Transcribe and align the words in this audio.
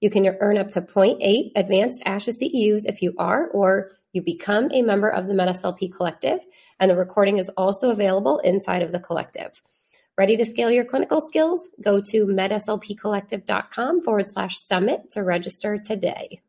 You 0.00 0.08
can 0.08 0.26
earn 0.40 0.56
up 0.56 0.70
to 0.70 0.80
0.8 0.80 1.52
advanced 1.56 2.02
ASHA 2.04 2.32
CEUs 2.42 2.86
if 2.86 3.02
you 3.02 3.14
are 3.18 3.48
or 3.48 3.90
you 4.12 4.22
become 4.22 4.70
a 4.72 4.82
member 4.82 5.08
of 5.08 5.26
the 5.26 5.34
MedSLP 5.34 5.94
Collective, 5.94 6.40
and 6.80 6.90
the 6.90 6.96
recording 6.96 7.38
is 7.38 7.50
also 7.50 7.90
available 7.90 8.38
inside 8.38 8.82
of 8.82 8.92
the 8.92 8.98
collective. 8.98 9.60
Ready 10.16 10.36
to 10.36 10.44
scale 10.44 10.70
your 10.70 10.84
clinical 10.84 11.20
skills? 11.20 11.68
Go 11.82 12.00
to 12.00 12.26
medslpcollective.com 12.26 14.02
forward 14.02 14.28
slash 14.28 14.58
summit 14.58 15.10
to 15.10 15.22
register 15.22 15.78
today. 15.78 16.40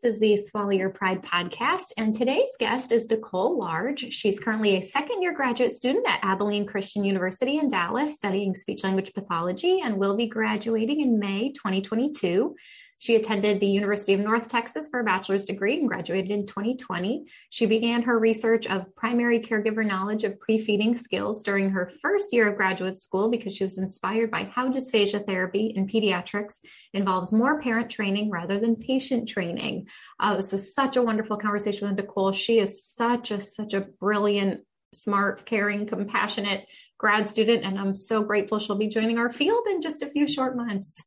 This 0.00 0.14
is 0.14 0.20
the 0.20 0.36
Swallow 0.36 0.70
Your 0.70 0.90
Pride 0.90 1.22
podcast, 1.22 1.92
and 1.96 2.14
today's 2.14 2.56
guest 2.58 2.92
is 2.92 3.10
Nicole 3.10 3.58
Large. 3.58 4.12
She's 4.12 4.38
currently 4.38 4.76
a 4.76 4.82
second 4.82 5.22
year 5.22 5.34
graduate 5.34 5.72
student 5.72 6.06
at 6.06 6.20
Abilene 6.22 6.66
Christian 6.66 7.02
University 7.02 7.58
in 7.58 7.68
Dallas 7.68 8.14
studying 8.14 8.54
speech 8.54 8.84
language 8.84 9.12
pathology 9.12 9.80
and 9.80 9.98
will 9.98 10.16
be 10.16 10.28
graduating 10.28 11.00
in 11.00 11.18
May 11.18 11.50
2022. 11.50 12.54
She 12.98 13.14
attended 13.14 13.60
the 13.60 13.66
University 13.66 14.12
of 14.14 14.20
North 14.20 14.48
Texas 14.48 14.88
for 14.88 15.00
a 15.00 15.04
bachelor's 15.04 15.46
degree 15.46 15.78
and 15.78 15.88
graduated 15.88 16.32
in 16.32 16.46
2020. 16.46 17.26
She 17.48 17.66
began 17.66 18.02
her 18.02 18.18
research 18.18 18.66
of 18.66 18.94
primary 18.96 19.38
caregiver 19.40 19.86
knowledge 19.86 20.24
of 20.24 20.40
pre-feeding 20.40 20.96
skills 20.96 21.42
during 21.44 21.70
her 21.70 21.86
first 21.86 22.32
year 22.32 22.48
of 22.48 22.56
graduate 22.56 23.00
school 23.00 23.30
because 23.30 23.54
she 23.54 23.64
was 23.64 23.78
inspired 23.78 24.30
by 24.30 24.44
how 24.44 24.68
dysphagia 24.68 25.24
therapy 25.24 25.72
in 25.74 25.86
pediatrics 25.86 26.58
involves 26.92 27.32
more 27.32 27.60
parent 27.60 27.88
training 27.90 28.30
rather 28.30 28.58
than 28.58 28.74
patient 28.74 29.28
training. 29.28 29.88
Uh, 30.18 30.36
this 30.36 30.52
was 30.52 30.74
such 30.74 30.96
a 30.96 31.02
wonderful 31.02 31.36
conversation 31.36 31.88
with 31.88 31.96
Nicole. 31.96 32.32
She 32.32 32.58
is 32.58 32.84
such 32.84 33.30
a 33.30 33.40
such 33.40 33.74
a 33.74 33.80
brilliant 33.80 34.62
smart, 34.92 35.44
caring, 35.44 35.86
compassionate 35.86 36.66
grad 36.98 37.28
student, 37.28 37.64
and 37.64 37.78
I'm 37.78 37.94
so 37.94 38.22
grateful 38.22 38.58
she'll 38.58 38.76
be 38.76 38.88
joining 38.88 39.18
our 39.18 39.30
field 39.30 39.66
in 39.68 39.82
just 39.82 40.02
a 40.02 40.08
few 40.08 40.26
short 40.26 40.56
months. 40.56 41.00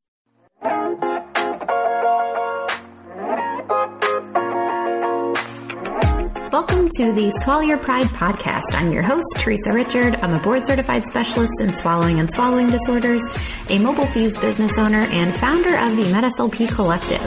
Welcome 6.52 6.90
to 6.98 7.14
the 7.14 7.32
Swallow 7.44 7.62
Your 7.62 7.78
Pride 7.78 8.08
podcast. 8.08 8.74
I'm 8.74 8.92
your 8.92 9.04
host, 9.04 9.26
Theresa 9.38 9.72
Richard. 9.74 10.18
I'm 10.22 10.34
a 10.34 10.40
board 10.42 10.68
certified 10.68 11.06
specialist 11.06 11.62
in 11.62 11.78
swallowing 11.78 12.20
and 12.20 12.30
swallowing 12.30 12.70
disorders, 12.70 13.24
a 13.70 13.80
mobile 13.80 14.06
FEES 14.08 14.38
business 14.38 14.78
owner, 14.78 15.00
and 15.00 15.34
founder 15.34 15.78
of 15.78 15.96
the 15.96 16.04
MedSLP 16.12 16.68
Collective. 16.68 17.22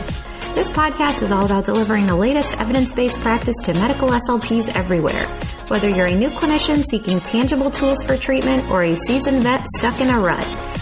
This 0.54 0.70
podcast 0.70 1.22
is 1.22 1.32
all 1.32 1.46
about 1.46 1.64
delivering 1.64 2.06
the 2.06 2.14
latest 2.14 2.60
evidence-based 2.60 3.18
practice 3.20 3.56
to 3.62 3.72
medical 3.72 4.10
SLPs 4.10 4.68
everywhere. 4.76 5.26
Whether 5.68 5.88
you're 5.88 6.08
a 6.08 6.14
new 6.14 6.28
clinician 6.28 6.84
seeking 6.84 7.18
tangible 7.20 7.70
tools 7.70 8.02
for 8.02 8.18
treatment 8.18 8.68
or 8.68 8.82
a 8.82 8.94
seasoned 8.94 9.42
vet 9.42 9.66
stuck 9.74 10.02
in 10.02 10.10
a 10.10 10.20
rut, 10.20 10.46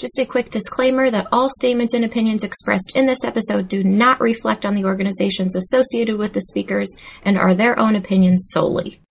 Just 0.00 0.18
a 0.18 0.24
quick 0.24 0.48
disclaimer 0.48 1.10
that 1.10 1.26
all 1.30 1.50
statements 1.50 1.92
and 1.92 2.06
opinions 2.06 2.42
expressed 2.42 2.92
in 2.94 3.04
this 3.04 3.22
episode 3.22 3.68
do 3.68 3.84
not 3.84 4.18
reflect 4.18 4.64
on 4.64 4.74
the 4.74 4.86
organizations 4.86 5.54
associated 5.54 6.16
with 6.16 6.32
the 6.32 6.40
speakers 6.40 6.90
and 7.22 7.36
are 7.36 7.52
their 7.52 7.78
own 7.78 7.94
opinions 7.94 8.48
solely. 8.50 9.02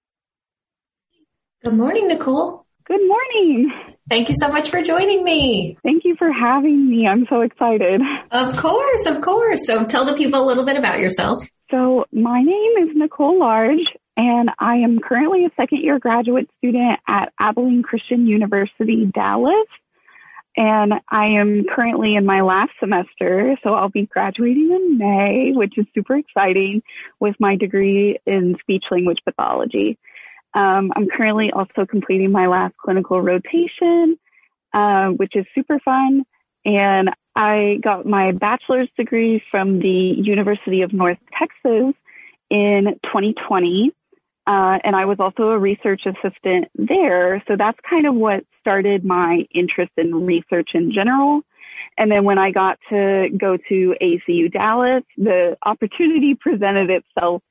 Good 1.63 1.75
morning, 1.75 2.07
Nicole. 2.07 2.65
Good 2.85 3.07
morning. 3.07 3.71
Thank 4.09 4.29
you 4.29 4.35
so 4.41 4.47
much 4.47 4.71
for 4.71 4.81
joining 4.81 5.23
me. 5.23 5.77
Thank 5.83 6.05
you 6.05 6.15
for 6.17 6.31
having 6.31 6.89
me. 6.89 7.05
I'm 7.05 7.27
so 7.29 7.41
excited. 7.41 8.01
Of 8.31 8.57
course, 8.57 9.05
of 9.05 9.21
course. 9.21 9.67
So 9.67 9.85
tell 9.85 10.05
the 10.05 10.15
people 10.15 10.43
a 10.43 10.47
little 10.47 10.65
bit 10.65 10.75
about 10.75 10.97
yourself. 10.97 11.47
So 11.69 12.05
my 12.11 12.41
name 12.41 12.87
is 12.87 12.95
Nicole 12.95 13.39
Large 13.39 13.85
and 14.17 14.49
I 14.57 14.77
am 14.77 14.97
currently 14.97 15.45
a 15.45 15.51
second 15.55 15.83
year 15.83 15.99
graduate 15.99 16.49
student 16.57 16.99
at 17.07 17.31
Abilene 17.39 17.83
Christian 17.83 18.25
University, 18.25 19.05
Dallas 19.13 19.67
and 20.57 20.93
I 21.09 21.25
am 21.27 21.65
currently 21.73 22.15
in 22.15 22.25
my 22.25 22.41
last 22.41 22.71
semester, 22.79 23.55
so 23.63 23.73
I'll 23.73 23.89
be 23.89 24.07
graduating 24.07 24.71
in 24.71 24.97
May, 24.97 25.51
which 25.53 25.77
is 25.77 25.85
super 25.93 26.15
exciting 26.15 26.81
with 27.19 27.35
my 27.39 27.55
degree 27.55 28.19
in 28.25 28.55
speech 28.61 28.85
language 28.91 29.19
pathology. 29.23 29.97
Um, 30.53 30.91
I'm 30.95 31.07
currently 31.07 31.51
also 31.51 31.85
completing 31.85 32.31
my 32.31 32.47
last 32.47 32.75
clinical 32.77 33.21
rotation, 33.21 34.17
uh, 34.73 35.09
which 35.09 35.35
is 35.35 35.45
super 35.53 35.79
fun. 35.79 36.23
And 36.65 37.11
I 37.35 37.79
got 37.83 38.05
my 38.05 38.31
bachelor's 38.31 38.89
degree 38.97 39.41
from 39.51 39.79
the 39.79 40.15
University 40.17 40.81
of 40.81 40.91
North 40.91 41.19
Texas 41.37 41.93
in 42.49 42.99
2020. 43.05 43.91
Uh, 44.47 44.79
and 44.83 44.95
I 44.95 45.05
was 45.05 45.17
also 45.19 45.49
a 45.49 45.59
research 45.59 46.01
assistant 46.05 46.65
there. 46.75 47.43
So 47.47 47.55
that's 47.55 47.77
kind 47.87 48.07
of 48.07 48.15
what 48.15 48.43
started 48.59 49.03
my 49.03 49.45
interest 49.53 49.91
in 49.97 50.25
research 50.25 50.71
in 50.73 50.91
general. 50.93 51.41
And 51.97 52.11
then 52.11 52.23
when 52.23 52.37
I 52.37 52.51
got 52.51 52.79
to 52.89 53.27
go 53.37 53.57
to 53.69 53.95
ACU 54.01 54.51
Dallas, 54.51 55.03
the 55.17 55.57
opportunity 55.65 56.35
presented 56.39 56.89
itself 56.89 57.41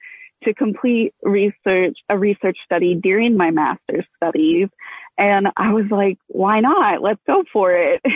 to 0.45 0.55
complete 0.55 1.15
research, 1.23 1.99
a 2.09 2.17
research 2.17 2.57
study 2.65 2.95
during 2.95 3.37
my 3.37 3.51
master's 3.51 4.07
studies. 4.17 4.69
And 5.17 5.49
I 5.57 5.73
was 5.73 5.87
like, 5.91 6.19
why 6.29 6.61
not? 6.61 7.03
Let's 7.03 7.21
go 7.27 7.45
for 7.53 7.73
it. 7.73 8.01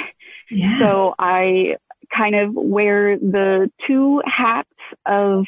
Yeah. 0.51 0.81
So 0.81 1.15
I 1.19 1.77
kind 2.15 2.35
of 2.35 2.51
wear 2.53 3.17
the 3.17 3.71
two 3.87 4.21
hats 4.27 4.69
of 5.07 5.47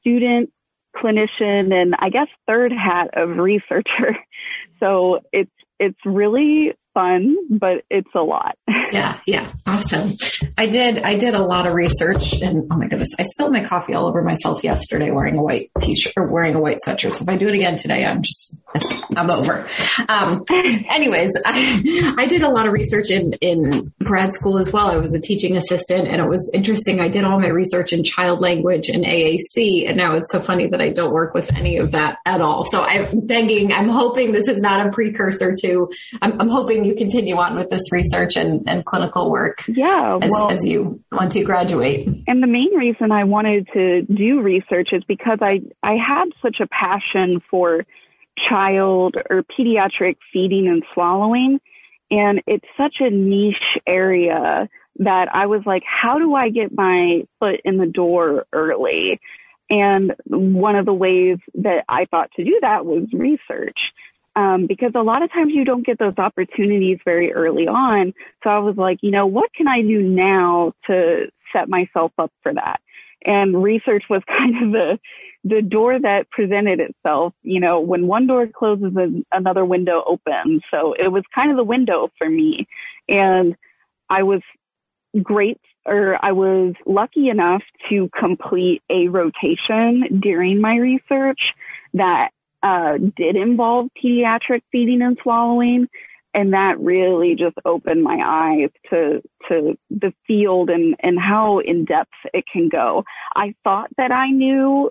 student 0.00 0.52
clinician 0.94 1.72
and 1.72 1.94
I 1.98 2.10
guess 2.10 2.26
third 2.46 2.72
hat 2.72 3.10
of 3.14 3.38
researcher. 3.38 4.18
So 4.80 5.20
it's 5.32 5.50
it's 5.78 5.98
really 6.04 6.72
fun, 6.94 7.36
but 7.50 7.84
it's 7.90 8.10
a 8.14 8.22
lot. 8.22 8.56
Yeah, 8.92 9.18
yeah, 9.26 9.50
awesome. 9.66 10.12
I 10.56 10.66
did 10.66 10.98
I 10.98 11.16
did 11.16 11.34
a 11.34 11.42
lot 11.42 11.66
of 11.66 11.74
research, 11.74 12.40
and 12.40 12.70
oh 12.70 12.76
my 12.76 12.86
goodness, 12.86 13.08
I 13.18 13.24
spilled 13.24 13.50
my 13.50 13.64
coffee 13.64 13.92
all 13.92 14.06
over 14.06 14.22
myself 14.22 14.62
yesterday 14.62 15.10
wearing 15.10 15.36
a 15.36 15.42
white 15.42 15.72
t-shirt 15.80 16.12
or 16.16 16.32
wearing 16.32 16.54
a 16.54 16.60
white 16.60 16.78
sweatshirt. 16.86 17.14
So 17.14 17.22
if 17.22 17.28
I 17.28 17.36
do 17.36 17.48
it 17.48 17.54
again 17.56 17.74
today, 17.74 18.04
I'm 18.04 18.22
just 18.22 18.62
I'm 19.16 19.30
over. 19.30 19.66
Um, 20.08 20.44
anyways, 20.48 21.30
I, 21.44 22.14
I 22.18 22.26
did 22.26 22.42
a 22.42 22.50
lot 22.50 22.66
of 22.66 22.72
research 22.72 23.10
in 23.10 23.32
in 23.40 23.92
grad 24.04 24.32
school 24.32 24.58
as 24.58 24.72
well. 24.72 24.86
I 24.86 24.96
was 24.96 25.12
a 25.14 25.20
teaching 25.20 25.56
assistant, 25.56 26.06
and 26.06 26.20
it 26.20 26.28
was 26.28 26.48
interesting. 26.54 27.00
I 27.00 27.08
did 27.08 27.24
all 27.24 27.40
my 27.40 27.48
research 27.48 27.92
in 27.92 28.04
child 28.04 28.40
language 28.40 28.88
and 28.90 29.04
AAC, 29.04 29.88
and 29.88 29.96
now 29.96 30.14
it's 30.14 30.30
so 30.30 30.38
funny 30.38 30.68
that 30.68 30.80
I 30.80 30.90
don't 30.90 31.12
work 31.12 31.34
with 31.34 31.52
any 31.54 31.78
of 31.78 31.92
that 31.92 32.18
at 32.26 32.40
all. 32.40 32.64
So 32.64 32.82
I'm 32.82 33.26
begging, 33.26 33.72
I'm 33.72 33.88
hoping 33.88 34.30
this 34.30 34.46
is 34.46 34.60
not 34.60 34.86
a 34.86 34.90
precursor 34.90 35.54
to. 35.62 35.90
I'm, 36.22 36.40
I'm 36.40 36.48
hoping 36.48 36.83
you 36.84 36.94
continue 36.94 37.36
on 37.36 37.56
with 37.56 37.70
this 37.70 37.82
research 37.90 38.36
and, 38.36 38.62
and 38.66 38.84
clinical 38.84 39.30
work. 39.30 39.64
Yeah, 39.68 40.18
as, 40.20 40.30
well, 40.30 40.50
as 40.50 40.64
you 40.64 41.02
once 41.12 41.34
you 41.34 41.44
graduate. 41.44 42.08
And 42.26 42.42
the 42.42 42.46
main 42.46 42.74
reason 42.76 43.12
I 43.12 43.24
wanted 43.24 43.68
to 43.72 44.02
do 44.02 44.40
research 44.40 44.90
is 44.92 45.02
because 45.04 45.38
I 45.40 45.60
I 45.82 45.96
had 45.96 46.26
such 46.42 46.56
a 46.60 46.66
passion 46.66 47.40
for 47.50 47.84
child 48.48 49.16
or 49.30 49.42
pediatric 49.42 50.16
feeding 50.32 50.66
and 50.68 50.82
swallowing. 50.92 51.60
And 52.10 52.42
it's 52.46 52.66
such 52.76 52.96
a 53.00 53.10
niche 53.10 53.78
area 53.86 54.68
that 54.98 55.28
I 55.32 55.46
was 55.46 55.62
like, 55.66 55.82
how 55.84 56.18
do 56.18 56.34
I 56.34 56.50
get 56.50 56.70
my 56.72 57.22
foot 57.40 57.60
in 57.64 57.78
the 57.78 57.86
door 57.86 58.46
early? 58.52 59.20
And 59.70 60.12
one 60.26 60.76
of 60.76 60.86
the 60.86 60.92
ways 60.92 61.38
that 61.54 61.84
I 61.88 62.04
thought 62.04 62.30
to 62.36 62.44
do 62.44 62.58
that 62.60 62.84
was 62.84 63.08
research. 63.12 63.78
Um, 64.36 64.66
because 64.66 64.92
a 64.96 65.02
lot 65.02 65.22
of 65.22 65.32
times 65.32 65.52
you 65.54 65.64
don't 65.64 65.86
get 65.86 65.98
those 65.98 66.18
opportunities 66.18 66.98
very 67.04 67.32
early 67.32 67.68
on. 67.68 68.12
So 68.42 68.50
I 68.50 68.58
was 68.58 68.76
like, 68.76 68.98
you 69.00 69.12
know, 69.12 69.26
what 69.26 69.52
can 69.54 69.68
I 69.68 69.80
do 69.80 70.02
now 70.02 70.72
to 70.88 71.26
set 71.52 71.68
myself 71.68 72.10
up 72.18 72.32
for 72.42 72.52
that? 72.52 72.80
And 73.24 73.62
research 73.62 74.04
was 74.10 74.22
kind 74.28 74.64
of 74.64 74.72
the, 74.72 74.98
the 75.44 75.62
door 75.62 76.00
that 76.00 76.30
presented 76.30 76.80
itself. 76.80 77.32
You 77.42 77.60
know, 77.60 77.80
when 77.80 78.06
one 78.08 78.26
door 78.26 78.48
closes, 78.48 78.92
another 79.32 79.64
window 79.64 80.02
opens. 80.06 80.62
So 80.70 80.94
it 80.98 81.12
was 81.12 81.22
kind 81.34 81.50
of 81.50 81.56
the 81.56 81.64
window 81.64 82.08
for 82.18 82.28
me. 82.28 82.66
And 83.08 83.54
I 84.10 84.24
was 84.24 84.40
great 85.22 85.60
or 85.86 86.18
I 86.22 86.32
was 86.32 86.74
lucky 86.86 87.28
enough 87.28 87.62
to 87.90 88.08
complete 88.18 88.82
a 88.90 89.08
rotation 89.08 90.20
during 90.20 90.60
my 90.60 90.76
research 90.76 91.52
that 91.92 92.30
uh, 92.64 92.96
did 93.16 93.36
involve 93.36 93.90
pediatric 94.02 94.62
feeding 94.72 95.02
and 95.02 95.18
swallowing. 95.22 95.86
And 96.32 96.54
that 96.54 96.80
really 96.80 97.36
just 97.36 97.56
opened 97.64 98.02
my 98.02 98.18
eyes 98.24 98.70
to, 98.90 99.22
to 99.48 99.78
the 99.90 100.12
field 100.26 100.70
and, 100.70 100.96
and 101.00 101.20
how 101.20 101.60
in 101.60 101.84
depth 101.84 102.10
it 102.32 102.44
can 102.50 102.68
go. 102.74 103.04
I 103.36 103.54
thought 103.62 103.90
that 103.98 104.10
I 104.10 104.30
knew 104.30 104.90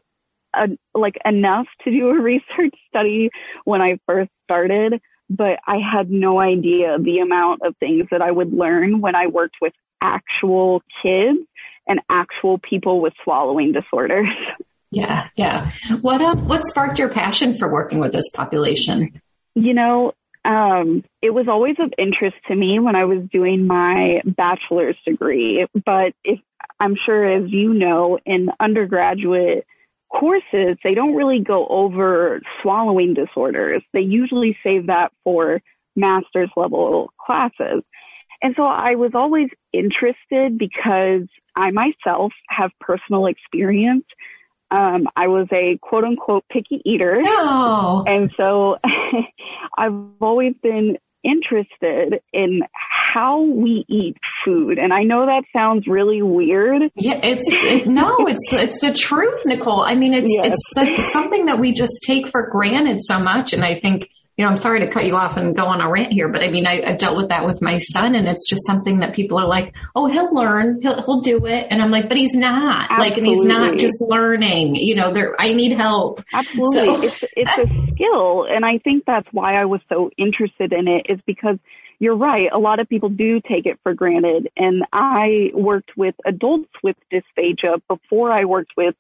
uh, 0.53 0.67
like 0.93 1.17
enough 1.25 1.65
to 1.83 1.91
do 1.91 2.09
a 2.09 2.21
research 2.21 2.75
study 2.87 3.31
when 3.65 3.81
I 3.81 3.97
first 4.05 4.29
started, 4.43 5.01
but 5.29 5.59
I 5.65 5.79
had 5.79 6.11
no 6.11 6.39
idea 6.39 6.97
the 6.99 7.19
amount 7.19 7.63
of 7.63 7.75
things 7.77 8.05
that 8.11 8.21
I 8.21 8.31
would 8.31 8.53
learn 8.53 9.01
when 9.01 9.15
I 9.15 9.27
worked 9.27 9.55
with 9.59 9.73
actual 9.99 10.83
kids 11.01 11.39
and 11.87 11.99
actual 12.09 12.59
people 12.59 13.01
with 13.01 13.13
swallowing 13.23 13.73
disorders. 13.73 14.29
Yeah, 14.93 15.27
yeah. 15.35 15.71
What 16.01 16.21
um, 16.21 16.47
what 16.47 16.65
sparked 16.65 16.99
your 16.99 17.09
passion 17.09 17.53
for 17.53 17.71
working 17.71 17.99
with 17.99 18.11
this 18.11 18.29
population? 18.31 19.19
You 19.55 19.73
know, 19.73 20.13
um, 20.45 21.03
it 21.21 21.33
was 21.33 21.47
always 21.47 21.75
of 21.79 21.91
interest 21.97 22.35
to 22.47 22.55
me 22.55 22.79
when 22.79 22.95
I 22.95 23.05
was 23.05 23.27
doing 23.31 23.65
my 23.65 24.21
bachelor's 24.25 24.97
degree. 25.05 25.65
But 25.73 26.13
if 26.23 26.39
I'm 26.79 26.95
sure, 27.05 27.25
as 27.25 27.49
you 27.49 27.73
know, 27.73 28.19
in 28.25 28.49
undergraduate 28.59 29.65
courses, 30.09 30.77
they 30.83 30.93
don't 30.93 31.15
really 31.15 31.39
go 31.39 31.65
over 31.67 32.41
swallowing 32.61 33.15
disorders. 33.15 33.81
They 33.93 34.01
usually 34.01 34.57
save 34.63 34.87
that 34.87 35.11
for 35.23 35.61
master's 35.95 36.49
level 36.55 37.11
classes. 37.25 37.83
And 38.41 38.53
so 38.57 38.63
I 38.63 38.95
was 38.95 39.11
always 39.15 39.47
interested 39.71 40.57
because 40.57 41.27
I 41.55 41.71
myself 41.71 42.33
have 42.49 42.71
personal 42.81 43.27
experience. 43.27 44.05
Um, 44.73 45.07
I 45.15 45.27
was 45.27 45.47
a 45.51 45.77
quote 45.81 46.03
unquote 46.03 46.45
picky 46.51 46.81
eater. 46.83 47.21
Oh. 47.23 48.03
And 48.07 48.31
so 48.35 48.77
I've 49.77 49.93
always 50.19 50.55
been 50.63 50.97
interested 51.23 52.19
in 52.33 52.61
how 53.13 53.41
we 53.43 53.85
eat 53.87 54.17
food. 54.43 54.77
And 54.79 54.91
I 54.91 55.03
know 55.03 55.25
that 55.27 55.43
sounds 55.53 55.87
really 55.87 56.21
weird. 56.21 56.81
Yeah, 56.95 57.19
it's 57.23 57.45
it, 57.47 57.87
no, 57.87 58.27
it's 58.27 58.51
it's 58.51 58.81
the 58.81 58.93
truth, 58.93 59.43
Nicole. 59.45 59.81
I 59.81 59.95
mean, 59.95 60.13
it's 60.13 60.33
yes. 60.43 60.57
it's 60.75 61.11
something 61.11 61.45
that 61.45 61.59
we 61.59 61.71
just 61.71 62.03
take 62.05 62.27
for 62.27 62.49
granted 62.51 62.97
so 63.01 63.19
much 63.19 63.53
and 63.53 63.63
I 63.63 63.79
think 63.79 64.09
you 64.37 64.43
know, 64.43 64.49
I'm 64.49 64.57
sorry 64.57 64.79
to 64.79 64.87
cut 64.87 65.05
you 65.05 65.15
off 65.15 65.37
and 65.37 65.55
go 65.55 65.65
on 65.67 65.79
a 65.79 65.89
rant 65.89 66.11
here, 66.11 66.27
but 66.27 66.41
I 66.41 66.49
mean, 66.49 66.65
I, 66.65 66.83
have 66.87 66.97
dealt 66.97 67.15
with 67.15 67.29
that 67.29 67.45
with 67.45 67.61
my 67.61 67.77
son 67.77 68.15
and 68.15 68.27
it's 68.27 68.49
just 68.49 68.65
something 68.65 68.99
that 68.99 69.13
people 69.13 69.39
are 69.39 69.47
like, 69.47 69.75
oh, 69.95 70.07
he'll 70.07 70.33
learn, 70.33 70.79
he'll, 70.81 71.01
he'll 71.03 71.21
do 71.21 71.45
it. 71.45 71.67
And 71.69 71.81
I'm 71.81 71.91
like, 71.91 72.09
but 72.09 72.17
he's 72.17 72.33
not 72.33 72.89
Absolutely. 72.89 73.09
like, 73.09 73.17
and 73.17 73.27
he's 73.27 73.43
not 73.43 73.77
just 73.77 74.01
learning, 74.01 74.75
you 74.75 74.95
know, 74.95 75.11
there, 75.11 75.39
I 75.39 75.53
need 75.53 75.73
help. 75.73 76.23
Absolutely. 76.33 76.95
So. 76.95 77.03
It's, 77.03 77.23
it's 77.35 77.57
a 77.59 77.67
skill. 77.93 78.45
And 78.49 78.65
I 78.65 78.79
think 78.79 79.03
that's 79.05 79.27
why 79.31 79.61
I 79.61 79.65
was 79.65 79.81
so 79.87 80.09
interested 80.17 80.73
in 80.73 80.87
it 80.87 81.05
is 81.09 81.19
because 81.27 81.57
you're 81.99 82.17
right. 82.17 82.49
A 82.51 82.57
lot 82.57 82.79
of 82.79 82.89
people 82.89 83.09
do 83.09 83.39
take 83.39 83.67
it 83.67 83.79
for 83.83 83.93
granted. 83.93 84.49
And 84.57 84.83
I 84.91 85.51
worked 85.53 85.91
with 85.95 86.15
adults 86.25 86.71
with 86.81 86.95
dysphagia 87.11 87.81
before 87.87 88.31
I 88.31 88.45
worked 88.45 88.71
with 88.75 88.95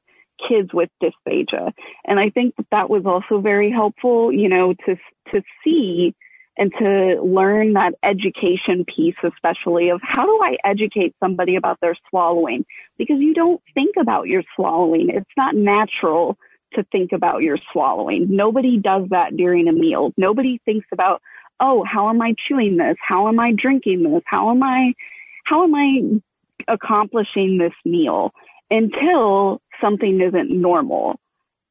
kids 0.47 0.69
with 0.73 0.89
dysphagia. 1.01 1.71
And 2.05 2.19
I 2.19 2.29
think 2.29 2.55
that 2.57 2.67
that 2.71 2.89
was 2.89 3.03
also 3.05 3.41
very 3.41 3.71
helpful, 3.71 4.31
you 4.31 4.49
know, 4.49 4.73
to, 4.85 4.95
to 5.33 5.43
see 5.63 6.15
and 6.57 6.71
to 6.79 7.21
learn 7.23 7.73
that 7.73 7.95
education 8.03 8.85
piece, 8.85 9.15
especially 9.23 9.89
of 9.89 10.01
how 10.03 10.25
do 10.25 10.39
I 10.43 10.57
educate 10.63 11.15
somebody 11.19 11.55
about 11.55 11.79
their 11.81 11.95
swallowing? 12.09 12.65
Because 12.97 13.17
you 13.19 13.33
don't 13.33 13.61
think 13.73 13.95
about 13.99 14.27
your 14.27 14.43
swallowing. 14.55 15.09
It's 15.09 15.25
not 15.35 15.55
natural 15.55 16.37
to 16.73 16.83
think 16.91 17.11
about 17.11 17.41
your 17.41 17.57
swallowing. 17.71 18.27
Nobody 18.29 18.77
does 18.77 19.07
that 19.09 19.35
during 19.35 19.67
a 19.67 19.71
meal. 19.71 20.11
Nobody 20.17 20.59
thinks 20.65 20.87
about, 20.91 21.21
oh, 21.59 21.83
how 21.83 22.09
am 22.09 22.21
I 22.21 22.35
chewing 22.47 22.77
this? 22.77 22.97
How 22.99 23.27
am 23.27 23.39
I 23.39 23.53
drinking 23.55 24.03
this? 24.03 24.21
How 24.25 24.51
am 24.51 24.61
I, 24.61 24.93
how 25.45 25.63
am 25.63 25.73
I 25.73 26.21
accomplishing 26.67 27.57
this 27.57 27.73
meal? 27.83 28.31
Until 28.69 29.59
something 29.83 30.21
isn't 30.21 30.49
normal. 30.49 31.19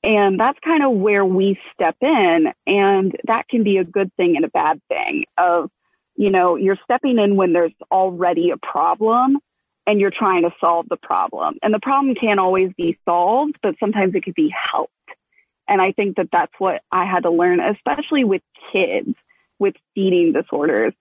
And 0.05 0.39
that's 0.39 0.59
kind 0.65 0.85
of 0.85 0.93
where 0.93 1.25
we 1.25 1.59
step 1.73 1.97
in. 2.01 2.47
And 2.67 3.17
that 3.27 3.49
can 3.49 3.63
be 3.63 3.79
a 3.79 3.85
good 3.85 4.13
thing 4.17 4.35
and 4.37 4.45
a 4.45 4.49
bad 4.49 4.81
thing 4.89 5.25
of, 5.39 5.71
you 6.17 6.31
know, 6.31 6.57
you're 6.57 6.79
stepping 6.85 7.19
in 7.19 7.37
when 7.37 7.53
there's 7.53 7.73
already 7.91 8.51
a 8.51 8.57
problem 8.57 9.39
and 9.87 10.01
you're 10.01 10.13
trying 10.17 10.43
to 10.43 10.51
solve 10.61 10.87
the 10.89 10.97
problem. 10.97 11.57
And 11.63 11.73
the 11.73 11.81
problem 11.81 12.15
can't 12.15 12.41
always 12.41 12.71
be 12.77 12.99
solved, 13.05 13.57
but 13.63 13.75
sometimes 13.81 14.15
it 14.15 14.25
could 14.25 14.35
be 14.35 14.53
helped. 14.73 14.93
And 15.69 15.81
I 15.81 15.93
think 15.93 16.17
that 16.17 16.29
that's 16.33 16.53
what 16.59 16.83
I 16.91 17.05
had 17.05 17.23
to 17.23 17.31
learn, 17.31 17.61
especially 17.61 18.25
with 18.25 18.43
kids 18.73 19.15
with 19.59 19.75
feeding 19.95 20.33
disorders. 20.33 20.93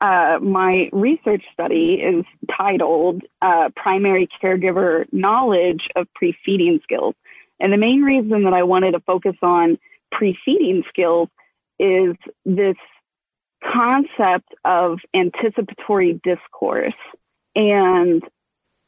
Uh, 0.00 0.38
my 0.42 0.90
research 0.92 1.42
study 1.52 2.02
is 2.02 2.24
titled 2.56 3.22
uh, 3.40 3.70
Primary 3.76 4.28
Caregiver 4.42 5.06
Knowledge 5.12 5.88
of 5.96 6.06
Pre-Feeding 6.14 6.80
Skills. 6.82 7.14
And 7.60 7.72
the 7.72 7.78
main 7.78 8.02
reason 8.02 8.44
that 8.44 8.52
I 8.52 8.64
wanted 8.64 8.92
to 8.92 9.00
focus 9.00 9.36
on 9.42 9.78
pre-feeding 10.10 10.82
skills 10.88 11.28
is 11.78 12.16
this 12.44 12.76
concept 13.72 14.52
of 14.64 14.98
anticipatory 15.14 16.20
discourse. 16.22 16.92
And 17.54 18.22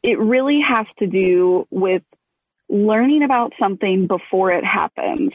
it 0.02 0.18
really 0.18 0.60
has 0.60 0.86
to 0.98 1.06
do 1.06 1.66
with 1.70 2.02
learning 2.68 3.22
about 3.22 3.52
something 3.58 4.06
before 4.06 4.50
it 4.50 4.64
happens. 4.64 5.30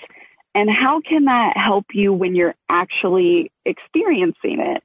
And 0.53 0.69
how 0.69 1.01
can 1.01 1.25
that 1.25 1.53
help 1.55 1.86
you 1.93 2.13
when 2.13 2.36
you're 2.36 2.55
actually 2.69 3.51
experiencing 3.65 4.60
it? 4.60 4.84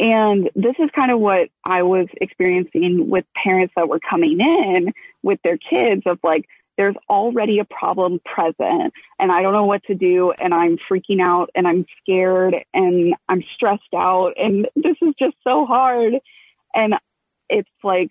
And 0.00 0.50
this 0.54 0.74
is 0.78 0.90
kind 0.94 1.10
of 1.10 1.18
what 1.18 1.48
I 1.64 1.82
was 1.82 2.06
experiencing 2.20 3.08
with 3.10 3.24
parents 3.42 3.74
that 3.76 3.88
were 3.88 3.98
coming 3.98 4.38
in 4.40 4.92
with 5.22 5.40
their 5.42 5.58
kids 5.58 6.02
of 6.06 6.18
like, 6.22 6.44
there's 6.76 6.94
already 7.10 7.58
a 7.58 7.64
problem 7.64 8.20
present 8.24 8.92
and 9.18 9.32
I 9.32 9.42
don't 9.42 9.52
know 9.52 9.64
what 9.64 9.82
to 9.86 9.96
do 9.96 10.32
and 10.38 10.54
I'm 10.54 10.78
freaking 10.88 11.20
out 11.20 11.50
and 11.56 11.66
I'm 11.66 11.84
scared 12.00 12.54
and 12.72 13.14
I'm 13.28 13.42
stressed 13.56 13.92
out 13.94 14.34
and 14.36 14.68
this 14.76 14.96
is 15.02 15.14
just 15.18 15.34
so 15.42 15.66
hard. 15.66 16.14
And 16.74 16.94
it's 17.48 17.68
like, 17.82 18.10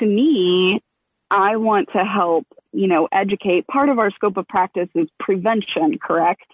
to 0.00 0.06
me, 0.06 0.82
I 1.30 1.56
want 1.56 1.90
to 1.92 2.04
help, 2.04 2.46
you 2.72 2.88
know, 2.88 3.08
educate. 3.12 3.68
Part 3.68 3.88
of 3.88 4.00
our 4.00 4.10
scope 4.10 4.36
of 4.36 4.48
practice 4.48 4.88
is 4.96 5.06
prevention, 5.20 5.98
correct? 6.02 6.46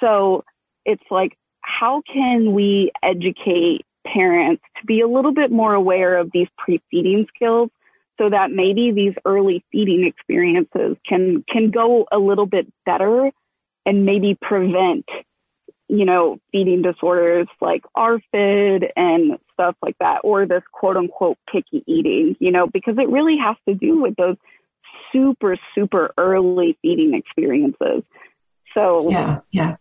So 0.00 0.44
it's 0.86 1.02
like, 1.10 1.36
how 1.62 2.02
can 2.12 2.52
we 2.52 2.90
educate 3.02 3.84
parents 4.06 4.62
to 4.80 4.86
be 4.86 5.00
a 5.00 5.08
little 5.08 5.32
bit 5.32 5.50
more 5.50 5.74
aware 5.74 6.18
of 6.18 6.30
these 6.32 6.48
pre-feeding 6.58 7.26
skills 7.34 7.70
so 8.18 8.28
that 8.28 8.50
maybe 8.50 8.92
these 8.92 9.14
early 9.24 9.64
feeding 9.72 10.04
experiences 10.06 10.96
can 11.08 11.44
can 11.48 11.70
go 11.70 12.06
a 12.12 12.18
little 12.18 12.46
bit 12.46 12.66
better 12.84 13.30
and 13.86 14.04
maybe 14.04 14.36
prevent 14.40 15.06
you 15.88 16.04
know 16.04 16.38
feeding 16.50 16.82
disorders 16.82 17.46
like 17.60 17.82
ARFID 17.96 18.90
and 18.96 19.38
stuff 19.52 19.76
like 19.82 19.96
that 19.98 20.20
or 20.24 20.46
this 20.46 20.62
quote 20.72 20.96
unquote 20.96 21.38
picky 21.50 21.82
eating 21.86 22.36
you 22.40 22.50
know 22.50 22.66
because 22.66 22.96
it 22.98 23.08
really 23.08 23.36
has 23.38 23.56
to 23.68 23.74
do 23.74 24.00
with 24.00 24.14
those 24.16 24.36
super 25.12 25.56
super 25.74 26.12
early 26.18 26.76
feeding 26.82 27.14
experiences. 27.14 28.02
So 28.74 29.10
yeah 29.10 29.40
yeah 29.50 29.76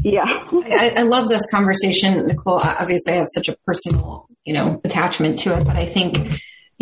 yeah. 0.00 0.24
I, 0.52 0.94
I, 0.96 1.02
love 1.02 1.28
this 1.28 1.42
conversation, 1.50 2.26
Nicole. 2.26 2.58
Obviously, 2.58 3.12
I 3.12 3.16
have 3.16 3.28
such 3.32 3.48
a 3.48 3.56
personal, 3.66 4.28
you 4.44 4.54
know, 4.54 4.80
attachment 4.84 5.38
to 5.40 5.58
it, 5.58 5.64
but 5.64 5.76
I 5.76 5.86
think 5.86 6.16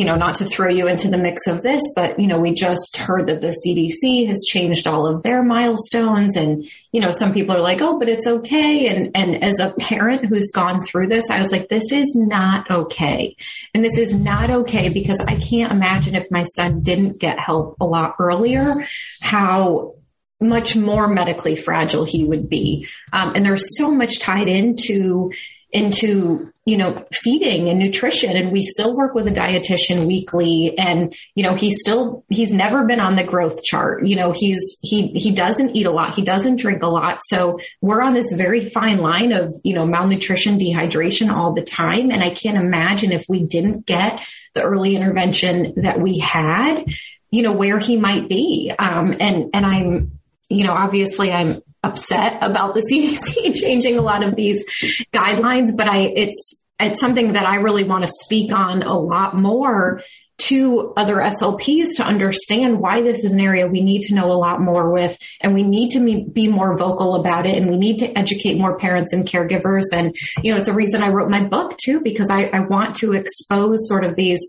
you 0.00 0.06
know, 0.06 0.16
not 0.16 0.36
to 0.36 0.46
throw 0.46 0.70
you 0.70 0.88
into 0.88 1.08
the 1.08 1.18
mix 1.18 1.46
of 1.46 1.60
this, 1.60 1.82
but, 1.94 2.18
you 2.18 2.26
know, 2.26 2.38
we 2.40 2.54
just 2.54 2.96
heard 2.96 3.26
that 3.26 3.42
the 3.42 3.48
CDC 3.48 4.26
has 4.28 4.46
changed 4.48 4.88
all 4.88 5.06
of 5.06 5.22
their 5.22 5.42
milestones. 5.42 6.36
And, 6.36 6.64
you 6.90 7.02
know, 7.02 7.10
some 7.10 7.34
people 7.34 7.54
are 7.54 7.60
like, 7.60 7.82
oh, 7.82 7.98
but 7.98 8.08
it's 8.08 8.26
okay. 8.26 8.88
And, 8.88 9.10
and 9.14 9.44
as 9.44 9.60
a 9.60 9.74
parent 9.78 10.24
who's 10.24 10.52
gone 10.52 10.80
through 10.80 11.08
this, 11.08 11.28
I 11.28 11.38
was 11.38 11.52
like, 11.52 11.68
this 11.68 11.92
is 11.92 12.16
not 12.16 12.70
okay. 12.70 13.36
And 13.74 13.84
this 13.84 13.98
is 13.98 14.14
not 14.14 14.48
okay 14.48 14.88
because 14.88 15.20
I 15.20 15.34
can't 15.34 15.70
imagine 15.70 16.14
if 16.14 16.30
my 16.30 16.44
son 16.44 16.82
didn't 16.82 17.20
get 17.20 17.38
help 17.38 17.76
a 17.78 17.84
lot 17.84 18.14
earlier, 18.18 18.72
how 19.20 19.96
much 20.40 20.74
more 20.74 21.06
medically 21.06 21.56
fragile 21.56 22.04
he 22.04 22.24
would 22.24 22.48
be. 22.48 22.88
Um, 23.12 23.34
and 23.34 23.44
there's 23.44 23.76
so 23.76 23.90
much 23.90 24.20
tied 24.20 24.48
into 24.48 25.30
into 25.72 26.52
you 26.64 26.76
know 26.76 27.04
feeding 27.12 27.68
and 27.68 27.78
nutrition. 27.78 28.36
And 28.36 28.52
we 28.52 28.62
still 28.62 28.96
work 28.96 29.14
with 29.14 29.26
a 29.26 29.30
dietitian 29.30 30.06
weekly. 30.06 30.76
And 30.78 31.14
you 31.34 31.44
know 31.44 31.54
he's 31.54 31.76
still 31.80 32.24
he's 32.28 32.52
never 32.52 32.84
been 32.84 33.00
on 33.00 33.16
the 33.16 33.24
growth 33.24 33.62
chart. 33.62 34.06
You 34.06 34.16
know 34.16 34.32
he's 34.32 34.78
he 34.82 35.08
he 35.08 35.32
doesn't 35.32 35.76
eat 35.76 35.86
a 35.86 35.90
lot. 35.90 36.14
He 36.14 36.22
doesn't 36.22 36.56
drink 36.56 36.82
a 36.82 36.88
lot. 36.88 37.20
So 37.22 37.58
we're 37.80 38.02
on 38.02 38.14
this 38.14 38.32
very 38.32 38.64
fine 38.64 38.98
line 38.98 39.32
of 39.32 39.52
you 39.62 39.74
know 39.74 39.86
malnutrition 39.86 40.58
dehydration 40.58 41.30
all 41.32 41.52
the 41.52 41.62
time. 41.62 42.10
And 42.10 42.22
i 42.22 42.30
can't 42.30 42.56
imagine 42.56 43.12
if 43.12 43.24
we 43.28 43.44
didn't 43.44 43.86
get 43.86 44.24
the 44.54 44.62
early 44.62 44.96
intervention 44.96 45.74
that 45.76 46.00
we 46.00 46.18
had 46.18 46.84
you 47.30 47.42
know 47.42 47.52
where 47.52 47.78
he 47.78 47.96
might 47.96 48.28
be. 48.28 48.72
Um, 48.76 49.16
and 49.20 49.50
and 49.54 49.64
i'm 49.64 50.19
you 50.50 50.64
know 50.64 50.72
obviously 50.72 51.32
i'm 51.32 51.60
upset 51.82 52.38
about 52.42 52.74
the 52.74 52.80
CDC 52.92 53.54
changing 53.54 53.98
a 53.98 54.02
lot 54.02 54.22
of 54.22 54.36
these 54.36 54.64
guidelines, 55.12 55.76
but 55.76 55.88
I, 55.88 56.12
it's, 56.14 56.64
it's 56.78 57.00
something 57.00 57.34
that 57.34 57.46
I 57.46 57.56
really 57.56 57.84
want 57.84 58.04
to 58.04 58.10
speak 58.24 58.52
on 58.52 58.82
a 58.82 58.98
lot 58.98 59.36
more 59.36 60.00
to 60.38 60.94
other 60.96 61.16
SLPs 61.16 61.96
to 61.96 62.02
understand 62.02 62.80
why 62.80 63.02
this 63.02 63.24
is 63.24 63.34
an 63.34 63.40
area 63.40 63.66
we 63.66 63.82
need 63.82 64.00
to 64.00 64.14
know 64.14 64.32
a 64.32 64.34
lot 64.34 64.58
more 64.58 64.90
with, 64.90 65.18
and 65.42 65.52
we 65.52 65.62
need 65.62 65.90
to 65.90 66.24
be 66.32 66.48
more 66.48 66.78
vocal 66.78 67.16
about 67.16 67.44
it, 67.44 67.58
and 67.58 67.70
we 67.70 67.76
need 67.76 67.98
to 67.98 68.18
educate 68.18 68.56
more 68.56 68.78
parents 68.78 69.12
and 69.12 69.26
caregivers. 69.26 69.84
And, 69.92 70.16
you 70.42 70.52
know, 70.52 70.58
it's 70.58 70.68
a 70.68 70.72
reason 70.72 71.02
I 71.02 71.10
wrote 71.10 71.28
my 71.28 71.44
book 71.44 71.76
too, 71.76 72.00
because 72.00 72.30
I, 72.30 72.44
I 72.44 72.60
want 72.60 72.94
to 72.96 73.12
expose 73.12 73.86
sort 73.86 74.02
of 74.02 74.16
these 74.16 74.40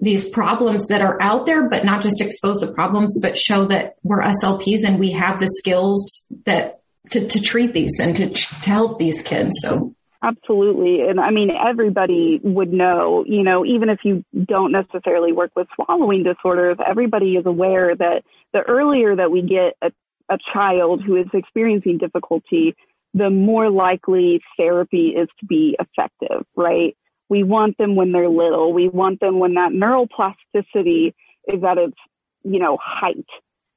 these 0.00 0.28
problems 0.28 0.86
that 0.88 1.02
are 1.02 1.20
out 1.20 1.46
there, 1.46 1.68
but 1.68 1.84
not 1.84 2.00
just 2.00 2.20
expose 2.20 2.60
the 2.60 2.72
problems, 2.72 3.20
but 3.20 3.36
show 3.36 3.66
that 3.66 3.96
we're 4.02 4.22
SLPs 4.22 4.84
and 4.84 4.98
we 4.98 5.12
have 5.12 5.38
the 5.38 5.48
skills 5.48 6.26
that 6.46 6.80
to, 7.10 7.26
to 7.26 7.40
treat 7.40 7.74
these 7.74 7.98
and 8.00 8.16
to, 8.16 8.30
to 8.30 8.70
help 8.70 8.98
these 8.98 9.22
kids. 9.22 9.58
So 9.60 9.94
Absolutely. 10.22 11.00
And 11.00 11.18
I 11.18 11.30
mean, 11.30 11.50
everybody 11.50 12.40
would 12.42 12.72
know, 12.72 13.24
you 13.26 13.42
know, 13.42 13.64
even 13.64 13.88
if 13.88 14.00
you 14.04 14.22
don't 14.44 14.70
necessarily 14.70 15.32
work 15.32 15.50
with 15.56 15.66
swallowing 15.74 16.24
disorders, 16.24 16.76
everybody 16.86 17.36
is 17.36 17.46
aware 17.46 17.96
that 17.96 18.22
the 18.52 18.60
earlier 18.60 19.16
that 19.16 19.30
we 19.30 19.40
get 19.40 19.76
a, 19.80 19.90
a 20.32 20.36
child 20.52 21.02
who 21.02 21.16
is 21.16 21.26
experiencing 21.32 21.96
difficulty, 21.96 22.76
the 23.14 23.30
more 23.30 23.70
likely 23.70 24.42
therapy 24.58 25.14
is 25.16 25.28
to 25.40 25.46
be 25.46 25.76
effective, 25.80 26.44
right? 26.54 26.96
We 27.30 27.44
want 27.44 27.78
them 27.78 27.94
when 27.96 28.12
they're 28.12 28.28
little. 28.28 28.74
We 28.74 28.88
want 28.88 29.20
them 29.20 29.38
when 29.38 29.54
that 29.54 29.70
neuroplasticity 29.72 31.14
is 31.48 31.64
at 31.64 31.78
its, 31.78 31.96
you 32.42 32.58
know, 32.58 32.76
height, 32.82 33.26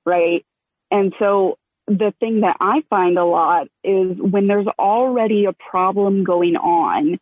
right? 0.06 0.46
And 0.92 1.14
so 1.20 1.58
the 1.88 2.14
thing 2.20 2.42
that 2.42 2.58
I 2.60 2.82
find 2.90 3.18
a 3.18 3.26
lot 3.26 3.68
is 3.84 4.18
when 4.20 4.48
there's 4.48 4.68
already 4.80 5.46
a 5.46 5.54
problem 5.54 6.24
going 6.24 6.56
on, 6.56 7.20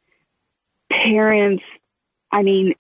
parents, 0.90 1.64
I 2.32 2.44
mean, 2.44 2.74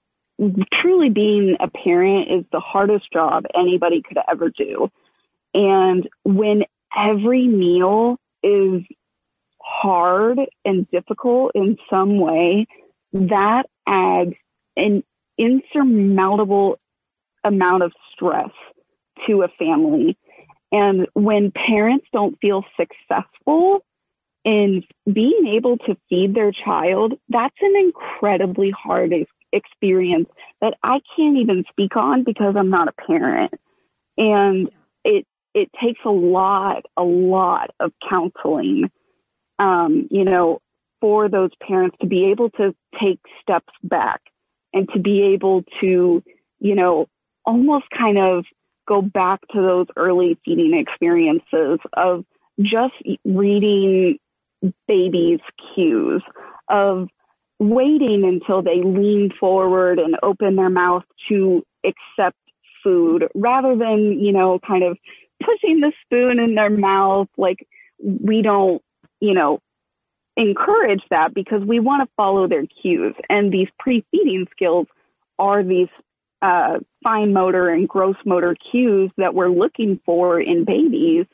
truly 0.82 1.10
being 1.10 1.58
a 1.60 1.70
parent 1.70 2.32
is 2.32 2.46
the 2.52 2.60
hardest 2.60 3.12
job 3.12 3.44
anybody 3.56 4.02
could 4.02 4.18
ever 4.30 4.50
do. 4.50 4.90
And 5.54 6.08
when 6.24 6.64
every 6.98 7.48
meal 7.48 8.18
is 8.44 8.82
hard 9.62 10.40
and 10.66 10.90
difficult 10.90 11.52
in 11.56 11.78
some 11.90 12.20
way, 12.20 12.66
that 13.14 13.64
adds 13.88 14.34
an 14.76 15.04
insurmountable 15.38 16.80
amount 17.44 17.84
of 17.84 17.92
stress 18.14 18.52
to 19.28 19.44
a 19.44 19.48
family. 19.60 20.18
And 20.72 21.08
when 21.14 21.52
parents 21.52 22.06
don't 22.14 22.38
feel 22.40 22.64
successful 22.78 23.84
in 24.46 24.84
being 25.12 25.54
able 25.56 25.78
to 25.78 25.98
feed 26.10 26.34
their 26.34 26.52
child, 26.52 27.14
that's 27.30 27.56
an 27.62 27.74
incredibly 27.78 28.72
hard 28.72 29.14
experience 29.52 30.30
that 30.62 30.76
I 30.82 31.00
can't 31.16 31.38
even 31.38 31.66
speak 31.70 31.96
on 31.96 32.24
because 32.24 32.56
I'm 32.58 32.70
not 32.70 32.88
a 32.88 32.94
parent. 32.94 33.54
And 34.18 34.70
it, 35.04 35.26
it 35.54 35.70
takes 35.82 36.00
a 36.06 36.10
lot, 36.10 36.86
a 36.96 37.04
lot 37.04 37.72
of 37.80 37.92
counseling, 38.08 38.90
um, 39.60 40.08
you 40.10 40.24
know, 40.24 40.62
for 41.02 41.28
those 41.28 41.50
parents 41.68 41.98
to 42.00 42.08
be 42.08 42.26
able 42.32 42.50
to 42.52 42.74
take 43.02 43.20
steps 43.42 43.74
back 43.84 44.22
and 44.74 44.88
to 44.94 45.00
be 45.00 45.34
able 45.34 45.64
to, 45.82 46.24
you 46.60 46.76
know, 46.76 47.08
almost 47.46 47.86
kind 47.98 48.18
of 48.18 48.46
go 48.88 49.02
back 49.02 49.42
to 49.52 49.62
those 49.62 49.88
early 49.98 50.38
feeding 50.46 50.74
experiences 50.74 51.80
of 51.94 52.24
just 52.60 52.94
reading 53.26 54.18
babies' 54.88 55.40
cues, 55.74 56.24
of 56.70 57.08
waiting 57.60 58.24
until 58.24 58.62
they 58.62 58.82
lean 58.84 59.32
forward 59.40 60.00
and 60.00 60.16
open 60.24 60.56
their 60.56 60.70
mouth 60.70 61.04
to 61.30 61.64
accept 61.84 62.38
food 62.84 63.28
rather 63.36 63.76
than, 63.76 64.20
you 64.20 64.32
know, 64.32 64.60
kind 64.66 64.84
of 64.84 64.98
pushing 65.44 65.80
the 65.80 65.92
spoon 66.04 66.40
in 66.40 66.56
their 66.56 66.70
mouth. 66.70 67.28
Like 67.38 67.68
we 68.00 68.42
don't, 68.42 68.82
you 69.20 69.34
know, 69.34 69.60
encourage 70.38 71.02
that 71.10 71.34
because 71.34 71.62
we 71.66 71.80
want 71.80 72.08
to 72.08 72.14
follow 72.16 72.48
their 72.48 72.66
cues. 72.82 73.16
And 73.30 73.52
these 73.52 73.68
pre-feeding 73.80 74.48
skills 74.52 74.88
are 75.38 75.64
these 75.64 75.90
uh, 76.42 76.80
fine 77.04 77.34
motor 77.34 77.70
and 77.70 77.88
gross 77.88 78.16
motor 78.26 78.56
cues 78.72 79.12
that 79.18 79.34
we're 79.34 79.50
looking 79.50 80.00
for 80.06 80.40
in 80.40 80.66
babies 80.66 81.26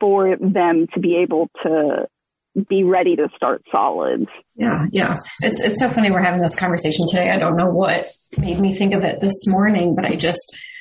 for 0.00 0.36
them 0.36 0.86
to 0.94 1.00
be 1.00 1.16
able 1.16 1.50
to 1.62 2.06
be 2.68 2.82
ready 2.82 3.14
to 3.14 3.28
start 3.36 3.62
solids. 3.70 4.26
Yeah, 4.56 4.86
yeah. 4.90 5.18
It's 5.40 5.60
it's 5.60 5.78
so 5.78 5.88
funny 5.88 6.10
we're 6.10 6.22
having 6.22 6.40
this 6.40 6.56
conversation 6.56 7.06
today. 7.08 7.30
I 7.30 7.38
don't 7.38 7.56
know 7.56 7.70
what 7.70 8.08
made 8.38 8.58
me 8.58 8.74
think 8.74 8.92
of 8.92 9.04
it 9.04 9.20
this 9.20 9.46
morning, 9.46 9.94
but 9.94 10.04
I 10.04 10.16
just 10.16 10.40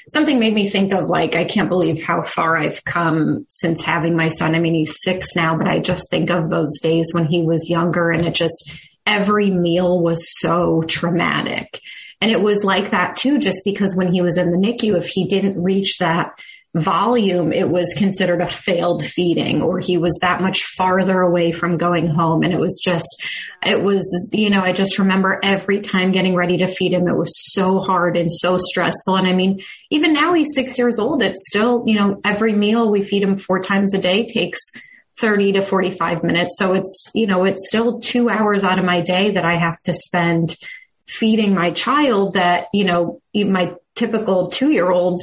something 0.09 0.39
made 0.39 0.53
me 0.53 0.67
think 0.67 0.93
of 0.93 1.09
like, 1.09 1.35
I 1.35 1.45
can't 1.45 1.69
believe 1.69 2.03
how 2.03 2.21
far 2.21 2.57
I've 2.57 2.83
come 2.83 3.45
since 3.49 3.83
having 3.83 4.15
my 4.15 4.29
son. 4.29 4.55
I 4.55 4.59
mean, 4.59 4.75
he's 4.75 4.95
six 5.01 5.35
now, 5.35 5.57
but 5.57 5.67
I 5.67 5.79
just 5.79 6.09
think 6.09 6.29
of 6.29 6.49
those 6.49 6.79
days 6.81 7.11
when 7.13 7.25
he 7.25 7.43
was 7.43 7.69
younger 7.69 8.11
and 8.11 8.25
it 8.25 8.35
just, 8.35 8.71
every 9.05 9.49
meal 9.49 10.01
was 10.01 10.39
so 10.39 10.83
traumatic. 10.83 11.79
And 12.21 12.31
it 12.31 12.41
was 12.41 12.63
like 12.63 12.89
that 12.89 13.15
too, 13.15 13.39
just 13.39 13.61
because 13.63 13.95
when 13.95 14.11
he 14.11 14.21
was 14.21 14.37
in 14.37 14.51
the 14.51 14.57
NICU, 14.57 14.97
if 14.97 15.07
he 15.07 15.25
didn't 15.25 15.61
reach 15.61 15.97
that 15.99 16.31
volume, 16.75 17.51
it 17.51 17.67
was 17.67 17.95
considered 17.97 18.41
a 18.41 18.47
failed 18.47 19.03
feeding 19.03 19.61
or 19.61 19.79
he 19.79 19.97
was 19.97 20.17
that 20.21 20.41
much 20.41 20.63
farther 20.77 21.21
away 21.21 21.51
from 21.51 21.77
going 21.77 22.07
home. 22.07 22.43
And 22.43 22.53
it 22.53 22.59
was 22.59 22.79
just, 22.83 23.07
it 23.65 23.81
was, 23.81 24.29
you 24.31 24.51
know, 24.51 24.61
I 24.61 24.71
just 24.71 24.99
remember 24.99 25.39
every 25.41 25.79
time 25.81 26.11
getting 26.11 26.35
ready 26.35 26.57
to 26.57 26.67
feed 26.67 26.93
him, 26.93 27.07
it 27.07 27.17
was 27.17 27.53
so 27.53 27.79
hard 27.79 28.17
and 28.17 28.31
so 28.31 28.57
stressful. 28.57 29.15
And 29.15 29.27
I 29.27 29.33
mean, 29.33 29.59
even 29.89 30.13
now 30.13 30.33
he's 30.33 30.53
six 30.53 30.77
years 30.77 30.99
old. 30.99 31.23
It's 31.23 31.47
still, 31.47 31.83
you 31.87 31.95
know, 31.95 32.21
every 32.23 32.53
meal 32.53 32.91
we 32.91 33.01
feed 33.01 33.23
him 33.23 33.37
four 33.37 33.59
times 33.59 33.95
a 33.95 33.99
day 33.99 34.27
takes 34.27 34.59
30 35.19 35.53
to 35.53 35.61
45 35.63 36.23
minutes. 36.23 36.57
So 36.59 36.75
it's, 36.75 37.11
you 37.15 37.25
know, 37.25 37.45
it's 37.45 37.67
still 37.67 37.99
two 37.99 38.29
hours 38.29 38.63
out 38.63 38.79
of 38.79 38.85
my 38.85 39.01
day 39.01 39.31
that 39.31 39.43
I 39.43 39.57
have 39.57 39.81
to 39.83 39.93
spend 39.93 40.55
feeding 41.07 41.55
my 41.55 41.71
child 41.71 42.35
that, 42.35 42.67
you 42.73 42.85
know, 42.85 43.19
my 43.33 43.73
typical 43.95 44.49
two 44.49 44.71
year 44.71 44.89
old 44.89 45.19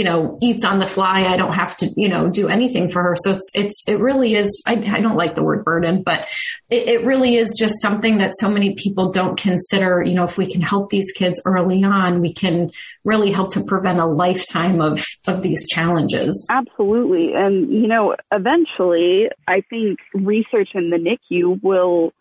you 0.00 0.04
know, 0.04 0.38
eats 0.40 0.64
on 0.64 0.78
the 0.78 0.86
fly. 0.86 1.26
I 1.26 1.36
don't 1.36 1.52
have 1.52 1.76
to, 1.76 1.92
you 1.94 2.08
know, 2.08 2.30
do 2.30 2.48
anything 2.48 2.88
for 2.88 3.02
her. 3.02 3.16
So 3.16 3.32
it's, 3.32 3.50
it's, 3.52 3.84
it 3.86 4.00
really 4.00 4.34
is, 4.34 4.62
I, 4.66 4.72
I 4.72 5.02
don't 5.02 5.16
like 5.16 5.34
the 5.34 5.44
word 5.44 5.62
burden, 5.62 6.02
but 6.02 6.26
it, 6.70 6.88
it, 6.88 7.04
really 7.04 7.34
is 7.34 7.54
just 7.58 7.82
something 7.82 8.16
that 8.16 8.32
so 8.34 8.48
many 8.48 8.74
people 8.76 9.12
don't 9.12 9.38
consider. 9.38 10.02
You 10.02 10.14
know, 10.14 10.24
if 10.24 10.38
we 10.38 10.50
can 10.50 10.62
help 10.62 10.88
these 10.88 11.12
kids 11.12 11.42
early 11.44 11.84
on, 11.84 12.22
we 12.22 12.32
can 12.32 12.70
really 13.04 13.30
help 13.30 13.52
to 13.52 13.62
prevent 13.62 13.98
a 13.98 14.06
lifetime 14.06 14.80
of, 14.80 15.04
of 15.26 15.42
these 15.42 15.68
challenges. 15.68 16.48
Absolutely. 16.50 17.34
And, 17.34 17.70
you 17.70 17.86
know, 17.86 18.16
eventually 18.32 19.28
I 19.46 19.60
think 19.68 19.98
research 20.14 20.70
in 20.72 20.88
the 20.88 20.96
NICU 20.96 21.62
will 21.62 22.14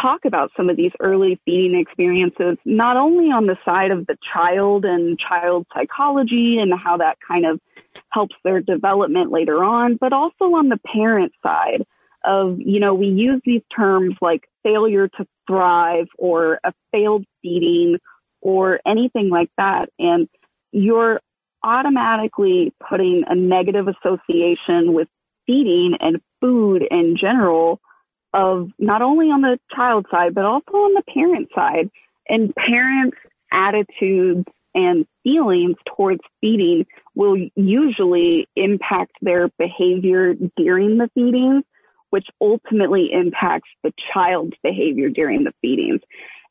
talk 0.00 0.24
about 0.24 0.50
some 0.56 0.70
of 0.70 0.76
these 0.76 0.92
early 1.00 1.40
feeding 1.44 1.78
experiences, 1.78 2.56
not 2.64 2.96
only 2.96 3.26
on 3.26 3.46
the 3.46 3.56
side 3.64 3.90
of 3.90 4.06
the 4.06 4.16
child 4.32 4.84
and 4.84 5.18
child 5.18 5.66
psychology 5.74 6.58
and 6.58 6.72
how 6.78 6.96
that 6.96 7.18
kind 7.26 7.46
of 7.46 7.60
helps 8.10 8.34
their 8.44 8.60
development 8.60 9.30
later 9.30 9.62
on, 9.62 9.96
but 9.96 10.12
also 10.12 10.44
on 10.54 10.68
the 10.68 10.78
parent 10.92 11.32
side 11.42 11.84
of, 12.24 12.58
you 12.58 12.80
know, 12.80 12.94
we 12.94 13.06
use 13.06 13.40
these 13.44 13.62
terms 13.74 14.14
like 14.20 14.48
failure 14.62 15.08
to 15.08 15.26
thrive 15.46 16.06
or 16.18 16.60
a 16.64 16.72
failed 16.92 17.24
feeding 17.42 17.98
or 18.40 18.80
anything 18.86 19.30
like 19.30 19.50
that. 19.56 19.90
And 19.98 20.28
you're 20.72 21.20
automatically 21.62 22.72
putting 22.88 23.24
a 23.26 23.34
negative 23.34 23.86
association 23.88 24.92
with 24.92 25.08
feeding 25.46 25.96
and 26.00 26.20
food 26.40 26.82
in 26.90 27.16
general 27.20 27.80
of 28.32 28.70
not 28.78 29.02
only 29.02 29.26
on 29.26 29.40
the 29.40 29.58
child 29.74 30.06
side, 30.10 30.34
but 30.34 30.44
also 30.44 30.72
on 30.72 30.94
the 30.94 31.02
parent 31.12 31.48
side. 31.54 31.90
And 32.28 32.54
parents' 32.54 33.16
attitudes 33.52 34.44
and 34.74 35.04
feelings 35.24 35.76
towards 35.96 36.20
feeding 36.40 36.86
will 37.14 37.36
usually 37.56 38.48
impact 38.54 39.12
their 39.20 39.48
behavior 39.58 40.34
during 40.56 40.98
the 40.98 41.10
feedings, 41.14 41.64
which 42.10 42.26
ultimately 42.40 43.10
impacts 43.12 43.68
the 43.82 43.92
child's 44.14 44.56
behavior 44.62 45.08
during 45.08 45.44
the 45.44 45.52
feedings. 45.60 46.00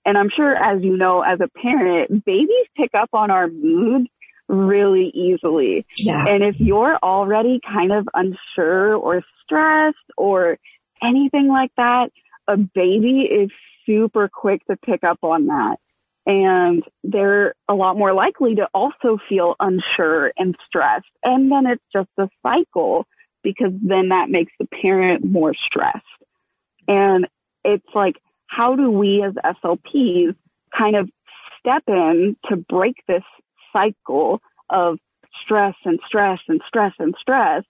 And 0.06 0.18
I'm 0.18 0.30
sure, 0.36 0.54
as 0.54 0.82
you 0.84 0.98
know, 0.98 1.22
as 1.22 1.40
a 1.40 1.48
parent, 1.62 2.26
babies 2.26 2.68
pick 2.76 2.92
up 2.94 3.10
on 3.14 3.32
our 3.32 3.48
moods 3.48 4.10
really 4.48 5.12
easily. 5.14 5.86
Yeah. 5.98 6.26
And 6.28 6.44
if 6.44 6.56
you're 6.58 6.98
already 7.04 7.60
kind 7.66 7.92
of 7.92 8.08
unsure 8.14 8.96
or 8.96 9.22
stressed 9.44 9.98
or 10.18 10.58
anything 11.04 11.48
like 11.48 11.72
that, 11.78 12.12
a 12.48 12.58
baby 12.58 13.22
is 13.22 13.50
super 13.86 14.30
quick 14.32 14.66
to 14.68 14.78
pick 14.78 15.04
up 15.04 15.20
on 15.24 15.48
that. 15.48 15.78
And 16.26 16.84
they're 17.04 17.56
a 17.68 17.74
lot 17.74 17.98
more 17.98 18.14
likely 18.14 18.56
to 18.56 18.68
also 18.74 19.18
feel 19.28 19.56
unsure 19.60 20.32
and 20.38 20.56
stressed. 20.68 21.08
And 21.24 21.52
then 21.52 21.66
it's 21.66 21.84
just 21.92 22.10
a 22.18 22.30
cycle 22.44 23.08
because 23.42 23.72
then 23.82 24.10
that 24.10 24.30
makes 24.30 24.52
the 24.60 24.68
parent 24.68 25.26
more 25.26 25.54
stressed. 25.54 26.06
And 26.88 27.28
it's 27.64 27.88
like, 27.96 28.16
how 28.48 28.76
do 28.76 28.92
we 28.92 29.24
as 29.24 29.34
SLPs 29.64 30.36
kind 30.78 30.96
of 30.96 31.10
step 31.60 31.84
in 31.88 32.36
to 32.50 32.58
break 32.58 32.96
this 33.08 33.24
cycle 33.72 34.42
of 34.70 34.98
stress 35.44 35.76
and 35.86 36.00
stress 36.06 36.40
and 36.48 36.62
stress 36.68 36.94
and 37.00 37.16
stress 37.20 37.64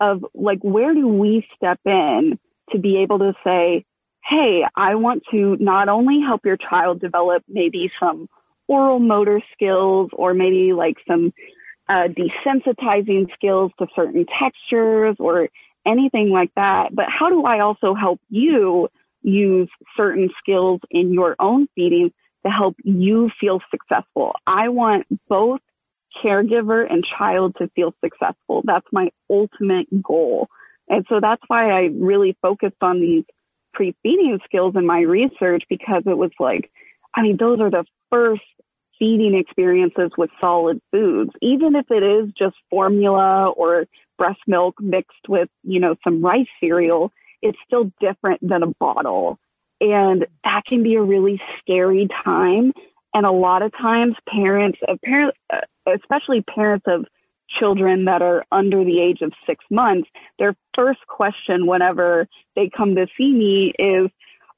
of 0.00 0.24
like, 0.34 0.58
where 0.62 0.94
do 0.94 1.08
we 1.08 1.46
step 1.56 1.80
in 1.84 2.38
to 2.70 2.78
be 2.78 2.98
able 2.98 3.18
to 3.18 3.32
say, 3.44 3.84
Hey, 4.28 4.64
I 4.74 4.96
want 4.96 5.22
to 5.30 5.56
not 5.60 5.88
only 5.88 6.20
help 6.20 6.44
your 6.44 6.56
child 6.56 7.00
develop 7.00 7.44
maybe 7.48 7.90
some 8.00 8.28
oral 8.68 8.98
motor 8.98 9.40
skills 9.52 10.10
or 10.12 10.34
maybe 10.34 10.72
like 10.72 10.96
some 11.06 11.32
uh, 11.88 12.08
desensitizing 12.08 13.32
skills 13.34 13.70
to 13.78 13.86
certain 13.94 14.26
textures 14.40 15.16
or 15.20 15.48
anything 15.86 16.30
like 16.30 16.50
that, 16.56 16.92
but 16.92 17.06
how 17.08 17.28
do 17.28 17.44
I 17.44 17.60
also 17.60 17.94
help 17.94 18.20
you 18.28 18.88
use 19.22 19.68
certain 19.96 20.30
skills 20.40 20.80
in 20.90 21.12
your 21.12 21.36
own 21.38 21.68
feeding 21.76 22.10
to 22.44 22.50
help 22.50 22.74
you 22.82 23.30
feel 23.40 23.60
successful? 23.70 24.32
I 24.46 24.68
want 24.70 25.06
both 25.28 25.60
caregiver 26.24 26.90
and 26.90 27.04
child 27.18 27.54
to 27.58 27.68
feel 27.76 27.94
successful. 28.02 28.62
That's 28.64 28.86
my 28.92 29.10
ultimate 29.30 29.86
goal. 30.02 30.48
And 30.88 31.04
so 31.08 31.20
that's 31.20 31.42
why 31.48 31.70
I 31.70 31.88
really 31.94 32.36
focused 32.42 32.80
on 32.80 33.00
these 33.00 33.24
pre-feeding 33.74 34.38
skills 34.44 34.74
in 34.76 34.86
my 34.86 35.00
research 35.00 35.64
because 35.68 36.02
it 36.06 36.16
was 36.16 36.30
like, 36.40 36.70
I 37.14 37.22
mean, 37.22 37.36
those 37.38 37.60
are 37.60 37.70
the 37.70 37.84
first 38.10 38.42
feeding 38.98 39.34
experiences 39.34 40.10
with 40.16 40.30
solid 40.40 40.80
foods, 40.90 41.30
even 41.42 41.76
if 41.76 41.86
it 41.90 42.02
is 42.02 42.32
just 42.38 42.56
formula 42.70 43.50
or 43.50 43.86
breast 44.16 44.40
milk 44.46 44.76
mixed 44.80 45.28
with, 45.28 45.48
you 45.62 45.80
know, 45.80 45.96
some 46.02 46.24
rice 46.24 46.46
cereal, 46.60 47.12
it's 47.42 47.58
still 47.66 47.92
different 48.00 48.40
than 48.46 48.62
a 48.62 48.72
bottle. 48.80 49.38
And 49.80 50.26
that 50.44 50.62
can 50.66 50.82
be 50.82 50.94
a 50.94 51.02
really 51.02 51.40
scary 51.60 52.08
time. 52.24 52.72
And 53.12 53.26
a 53.26 53.30
lot 53.30 53.62
of 53.62 53.72
times 53.72 54.14
parents, 54.28 54.78
parents, 55.04 55.36
uh, 55.52 55.60
especially 55.94 56.42
parents 56.42 56.86
of 56.88 57.04
children 57.48 58.04
that 58.06 58.22
are 58.22 58.44
under 58.52 58.84
the 58.84 59.00
age 59.00 59.20
of 59.22 59.32
six 59.46 59.64
months, 59.70 60.08
their 60.38 60.54
first 60.74 61.00
question 61.06 61.66
whenever 61.66 62.26
they 62.54 62.70
come 62.74 62.94
to 62.94 63.06
see 63.16 63.32
me 63.32 63.72
is, 63.78 64.10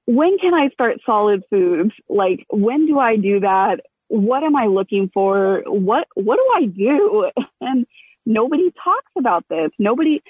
when 0.06 0.38
can 0.38 0.54
I 0.54 0.68
start 0.70 0.98
solid 1.04 1.42
foods? 1.50 1.92
Like, 2.08 2.46
when 2.50 2.86
do 2.86 2.98
I 2.98 3.16
do 3.16 3.40
that? 3.40 3.80
What 4.08 4.42
am 4.42 4.56
I 4.56 4.66
looking 4.66 5.10
for? 5.12 5.62
What, 5.66 6.08
what 6.14 6.36
do 6.36 6.50
I 6.56 6.66
do? 6.66 7.30
And 7.60 7.86
nobody 8.24 8.70
talks 8.82 9.10
about 9.18 9.44
this. 9.50 9.70
Nobody, 9.80 10.22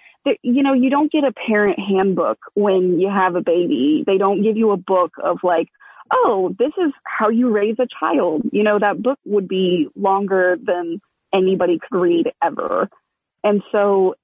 you 0.42 0.62
know, 0.62 0.73
you 0.73 0.88
don't 0.88 1.12
get 1.12 1.25
a 1.25 1.33
parent 1.33 1.79
handbook 1.79 2.38
when 2.55 2.99
you 2.99 3.09
have 3.09 3.35
a 3.35 3.42
baby. 3.42 4.03
They 4.07 4.16
don't 4.16 4.42
give 4.42 4.57
you 4.57 4.71
a 4.71 4.79
book 4.79 5.12
of 5.23 5.38
like, 5.42 5.68
oh, 6.12 6.55
this 6.59 6.73
is 6.79 6.92
how 7.05 7.29
you 7.29 7.51
raise 7.51 7.77
a 7.79 7.87
child. 8.01 8.42
You 8.51 8.62
know, 8.62 8.79
that 8.79 9.03
book 9.03 9.18
would 9.27 9.47
be 9.47 9.88
longer 9.94 10.57
than 10.62 11.01
anybody 11.35 11.79
could 11.79 11.99
read 11.99 12.33
ever. 12.43 12.88
And 13.45 13.62
so 13.73 14.14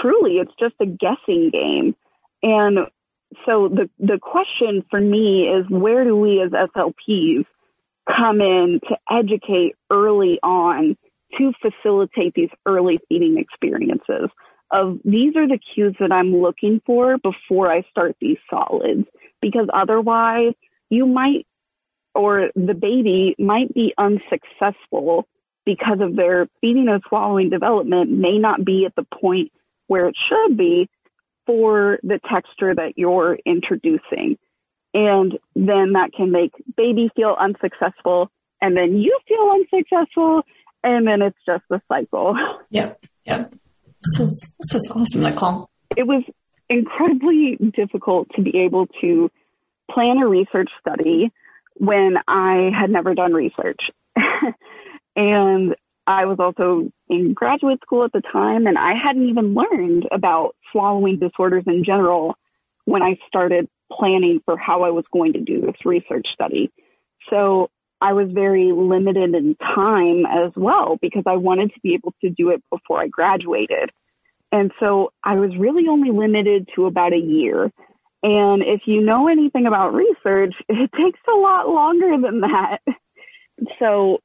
truly 0.00 0.38
it's 0.38 0.52
just 0.58 0.74
a 0.80 0.86
guessing 0.86 1.50
game. 1.50 1.94
And 2.42 2.78
so 3.44 3.68
the, 3.68 3.90
the 3.98 4.18
question 4.20 4.84
for 4.90 5.00
me 5.00 5.48
is 5.48 5.66
where 5.68 6.04
do 6.04 6.16
we 6.16 6.40
as 6.40 6.50
SLPs 6.50 7.44
come 8.08 8.40
in 8.40 8.80
to 8.88 8.96
educate 9.10 9.74
early 9.90 10.38
on 10.42 10.96
to 11.38 11.52
facilitate 11.60 12.34
these 12.34 12.50
early 12.66 13.00
feeding 13.08 13.36
experiences 13.38 14.30
of 14.72 14.98
these 15.04 15.36
are 15.36 15.46
the 15.46 15.58
cues 15.74 15.94
that 16.00 16.12
I'm 16.12 16.36
looking 16.36 16.80
for 16.84 17.18
before 17.18 17.70
I 17.70 17.82
start 17.90 18.16
these 18.20 18.38
solids 18.50 19.06
because 19.40 19.68
otherwise 19.72 20.54
you 20.90 21.06
might 21.06 21.46
or 22.14 22.50
the 22.54 22.74
baby 22.74 23.36
might 23.38 23.72
be 23.74 23.92
unsuccessful 23.98 25.28
because 25.66 25.98
of 26.00 26.16
their 26.16 26.46
feeding 26.62 26.88
and 26.88 27.02
swallowing 27.08 27.50
development 27.50 28.10
may 28.10 28.38
not 28.38 28.64
be 28.64 28.86
at 28.86 28.94
the 28.94 29.04
point 29.20 29.52
where 29.88 30.08
it 30.08 30.16
should 30.28 30.56
be 30.56 30.88
for 31.44 31.98
the 32.02 32.18
texture 32.30 32.74
that 32.74 32.94
you're 32.96 33.36
introducing. 33.44 34.38
And 34.94 35.38
then 35.54 35.92
that 35.92 36.10
can 36.16 36.30
make 36.30 36.52
baby 36.76 37.10
feel 37.14 37.36
unsuccessful 37.38 38.30
and 38.62 38.76
then 38.76 38.96
you 38.96 39.18
feel 39.28 39.52
unsuccessful 39.52 40.42
and 40.82 41.06
then 41.06 41.20
it's 41.20 41.36
just 41.44 41.64
a 41.70 41.82
cycle. 41.88 42.34
Yep. 42.70 43.00
Yep. 43.26 43.54
Is, 44.18 44.56
this 44.58 44.74
is 44.74 44.90
awesome, 44.90 45.22
Nicole. 45.22 45.68
It 45.96 46.06
was 46.06 46.22
incredibly 46.68 47.56
difficult 47.74 48.28
to 48.36 48.42
be 48.42 48.58
able 48.58 48.86
to 49.00 49.30
plan 49.90 50.18
a 50.18 50.26
research 50.26 50.70
study 50.80 51.30
when 51.76 52.16
I 52.28 52.70
had 52.78 52.90
never 52.90 53.14
done 53.14 53.32
research. 53.32 53.80
And 55.16 55.74
I 56.06 56.26
was 56.26 56.38
also 56.38 56.90
in 57.08 57.32
graduate 57.32 57.80
school 57.82 58.04
at 58.04 58.12
the 58.12 58.22
time 58.32 58.66
and 58.66 58.78
I 58.78 58.92
hadn't 58.94 59.28
even 59.28 59.54
learned 59.54 60.06
about 60.12 60.54
swallowing 60.70 61.18
disorders 61.18 61.64
in 61.66 61.84
general 61.84 62.36
when 62.84 63.02
I 63.02 63.18
started 63.26 63.68
planning 63.92 64.40
for 64.44 64.56
how 64.56 64.82
I 64.82 64.90
was 64.90 65.04
going 65.12 65.32
to 65.32 65.40
do 65.40 65.60
this 65.60 65.84
research 65.84 66.26
study. 66.32 66.70
So 67.30 67.70
I 68.00 68.12
was 68.12 68.28
very 68.30 68.72
limited 68.72 69.34
in 69.34 69.56
time 69.56 70.26
as 70.26 70.52
well 70.54 70.96
because 71.00 71.24
I 71.26 71.36
wanted 71.36 71.72
to 71.74 71.80
be 71.80 71.94
able 71.94 72.14
to 72.20 72.30
do 72.30 72.50
it 72.50 72.62
before 72.70 73.00
I 73.00 73.08
graduated. 73.08 73.90
And 74.52 74.70
so 74.78 75.12
I 75.24 75.36
was 75.36 75.50
really 75.58 75.88
only 75.88 76.10
limited 76.10 76.68
to 76.76 76.86
about 76.86 77.14
a 77.14 77.18
year. 77.18 77.72
And 78.22 78.62
if 78.62 78.82
you 78.86 79.00
know 79.00 79.28
anything 79.28 79.66
about 79.66 79.94
research, 79.94 80.54
it 80.68 80.90
takes 80.92 81.20
a 81.28 81.36
lot 81.36 81.68
longer 81.68 82.16
than 82.20 82.40
that. 82.42 82.78
So 83.78 84.20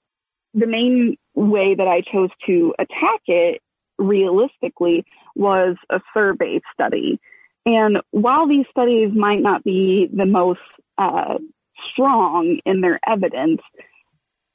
the 0.53 0.67
main 0.67 1.17
way 1.33 1.75
that 1.75 1.87
I 1.87 2.01
chose 2.01 2.29
to 2.47 2.73
attack 2.77 3.21
it 3.27 3.61
realistically 3.97 5.05
was 5.35 5.77
a 5.89 5.99
survey 6.13 6.59
study. 6.73 7.19
And 7.65 7.97
while 8.11 8.47
these 8.47 8.65
studies 8.71 9.11
might 9.15 9.41
not 9.41 9.63
be 9.63 10.09
the 10.11 10.25
most 10.25 10.59
uh, 10.97 11.37
strong 11.91 12.59
in 12.65 12.81
their 12.81 12.99
evidence, 13.07 13.61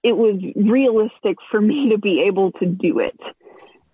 it 0.03 0.17
was 0.17 0.41
realistic 0.55 1.37
for 1.51 1.61
me 1.61 1.91
to 1.91 1.99
be 1.99 2.25
able 2.27 2.53
to 2.53 2.67
do 2.67 2.99
it. 2.99 3.19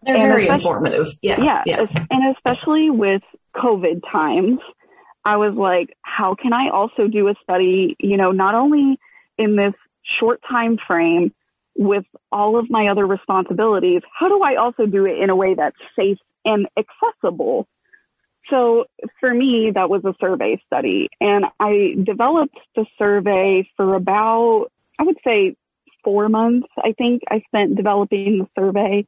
They're 0.03 0.17
and 0.17 0.25
very 0.25 0.49
informative. 0.49 1.09
Yeah, 1.23 1.41
yeah. 1.43 1.63
Yeah. 1.65 1.87
And 2.11 2.37
especially 2.37 2.91
with 2.91 3.23
COVID 3.55 4.03
times, 4.11 4.59
I 5.25 5.37
was 5.37 5.55
like, 5.57 5.97
how 6.03 6.35
can 6.35 6.53
I 6.53 6.71
also 6.71 7.07
do 7.07 7.29
a 7.29 7.35
study, 7.43 7.97
you 8.01 8.17
know, 8.17 8.33
not 8.33 8.55
only 8.55 8.99
in 9.39 9.57
this 9.57 9.75
short 10.19 10.41
time 10.49 10.79
frame, 10.87 11.33
with 11.77 12.05
all 12.31 12.59
of 12.59 12.71
my 12.71 12.89
other 12.89 13.07
responsibilities, 13.07 14.03
how 14.19 14.29
do 14.29 14.43
I 14.43 14.57
also 14.57 14.87
do 14.87 15.07
it 15.07 15.19
in 15.19 15.31
a 15.31 15.37
way 15.37 15.55
that's 15.55 15.77
safe 15.97 16.19
and 16.45 16.67
accessible? 16.77 17.67
So 18.51 18.85
for 19.21 19.33
me, 19.33 19.71
that 19.75 19.89
was 19.89 20.05
a 20.05 20.15
survey 20.21 20.61
study 20.67 21.09
and 21.21 21.47
I 21.61 21.95
developed 22.03 22.59
the 22.75 22.85
survey 22.99 23.69
for 23.77 23.95
about, 23.95 24.67
I 24.99 25.05
would 25.05 25.19
say 25.25 25.57
four 26.05 26.29
months. 26.29 26.69
I 26.79 26.93
think 26.93 27.23
I 27.31 27.43
spent 27.47 27.77
developing 27.77 28.39
the 28.39 28.61
survey. 28.61 29.07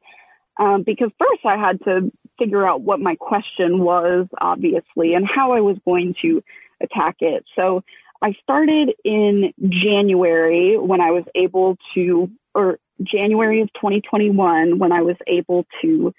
Um, 0.57 0.83
because 0.83 1.11
first 1.19 1.45
I 1.45 1.57
had 1.57 1.83
to 1.83 2.11
figure 2.39 2.65
out 2.65 2.81
what 2.81 3.01
my 3.01 3.15
question 3.15 3.79
was, 3.79 4.27
obviously, 4.39 5.13
and 5.13 5.27
how 5.27 5.51
I 5.51 5.59
was 5.59 5.77
going 5.83 6.15
to 6.21 6.41
attack 6.81 7.17
it. 7.19 7.43
So 7.55 7.83
I 8.21 8.33
started 8.41 8.93
in 9.03 9.53
January 9.67 10.77
when 10.77 11.01
I 11.01 11.11
was 11.11 11.25
able 11.35 11.77
to, 11.93 12.29
or 12.55 12.79
January 13.03 13.61
of 13.61 13.71
2021 13.73 14.79
when 14.79 14.91
I 14.91 15.01
was 15.01 15.17
able 15.27 15.65
to 15.81 16.13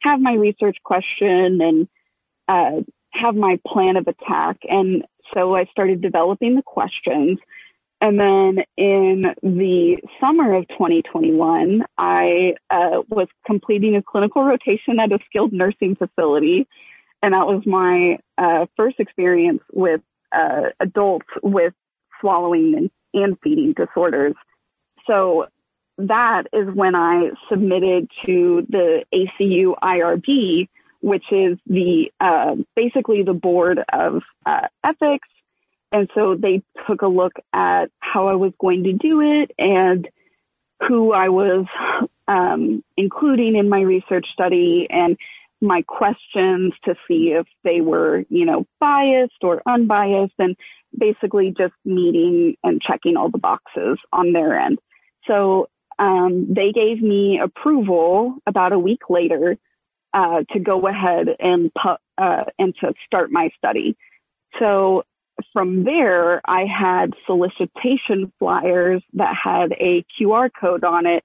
have 0.00 0.20
my 0.20 0.32
research 0.32 0.76
question 0.82 1.60
and 1.60 1.88
uh, 2.48 2.82
have 3.12 3.34
my 3.34 3.58
plan 3.66 3.96
of 3.96 4.08
attack. 4.08 4.58
And 4.64 5.04
so 5.34 5.54
I 5.54 5.66
started 5.66 6.00
developing 6.00 6.56
the 6.56 6.62
questions. 6.62 7.38
And 8.00 8.18
then 8.18 8.64
in 8.76 9.26
the 9.42 9.98
summer 10.20 10.54
of 10.54 10.66
2021, 10.68 11.84
I 11.98 12.54
uh, 12.70 13.02
was 13.08 13.28
completing 13.46 13.94
a 13.94 14.02
clinical 14.02 14.42
rotation 14.42 14.98
at 14.98 15.12
a 15.12 15.18
skilled 15.26 15.52
nursing 15.52 15.94
facility. 15.94 16.66
And 17.22 17.34
that 17.34 17.46
was 17.46 17.62
my 17.64 18.18
uh, 18.38 18.66
first 18.76 18.98
experience 18.98 19.60
with 19.72 20.00
uh, 20.32 20.70
adults 20.80 21.26
with 21.42 21.74
swallowing 22.20 22.74
and, 22.76 22.90
and 23.14 23.36
feeding 23.42 23.74
disorders. 23.74 24.34
So 25.06 25.46
that 26.08 26.44
is 26.52 26.68
when 26.74 26.94
I 26.94 27.30
submitted 27.48 28.08
to 28.26 28.66
the 28.68 29.04
ACU 29.12 29.74
IRB, 29.82 30.68
which 31.00 31.24
is 31.30 31.58
the 31.66 32.10
uh, 32.20 32.56
basically 32.76 33.22
the 33.22 33.34
board 33.34 33.80
of 33.92 34.22
uh, 34.46 34.68
ethics. 34.84 35.28
And 35.92 36.08
so 36.14 36.36
they 36.36 36.62
took 36.86 37.02
a 37.02 37.06
look 37.06 37.34
at 37.52 37.86
how 37.98 38.28
I 38.28 38.34
was 38.34 38.52
going 38.58 38.84
to 38.84 38.92
do 38.92 39.20
it 39.20 39.50
and 39.58 40.08
who 40.88 41.12
I 41.12 41.28
was 41.28 41.66
um, 42.28 42.82
including 42.96 43.56
in 43.56 43.68
my 43.68 43.80
research 43.80 44.26
study 44.32 44.86
and 44.90 45.16
my 45.60 45.82
questions 45.82 46.72
to 46.84 46.94
see 47.06 47.34
if 47.38 47.46
they 47.62 47.80
were, 47.80 48.24
you 48.28 48.44
know, 48.44 48.66
biased 48.80 49.42
or 49.42 49.62
unbiased 49.66 50.34
and 50.38 50.56
basically 50.96 51.54
just 51.56 51.74
meeting 51.84 52.56
and 52.64 52.82
checking 52.82 53.16
all 53.16 53.30
the 53.30 53.38
boxes 53.38 53.98
on 54.12 54.32
their 54.32 54.58
end. 54.58 54.78
So 55.26 55.68
um, 55.98 56.46
they 56.48 56.72
gave 56.72 57.02
me 57.02 57.40
approval 57.42 58.36
about 58.46 58.72
a 58.72 58.78
week 58.78 59.02
later 59.08 59.56
uh, 60.14 60.42
to 60.52 60.60
go 60.60 60.86
ahead 60.86 61.28
and 61.38 61.70
pu- 61.74 62.22
uh, 62.22 62.44
and 62.58 62.74
to 62.80 62.92
start 63.06 63.30
my 63.30 63.50
study. 63.56 63.96
So 64.58 65.04
from 65.52 65.84
there, 65.84 66.40
I 66.44 66.64
had 66.66 67.12
solicitation 67.26 68.32
flyers 68.38 69.02
that 69.14 69.34
had 69.42 69.72
a 69.72 70.04
QR 70.18 70.50
code 70.58 70.84
on 70.84 71.06
it 71.06 71.24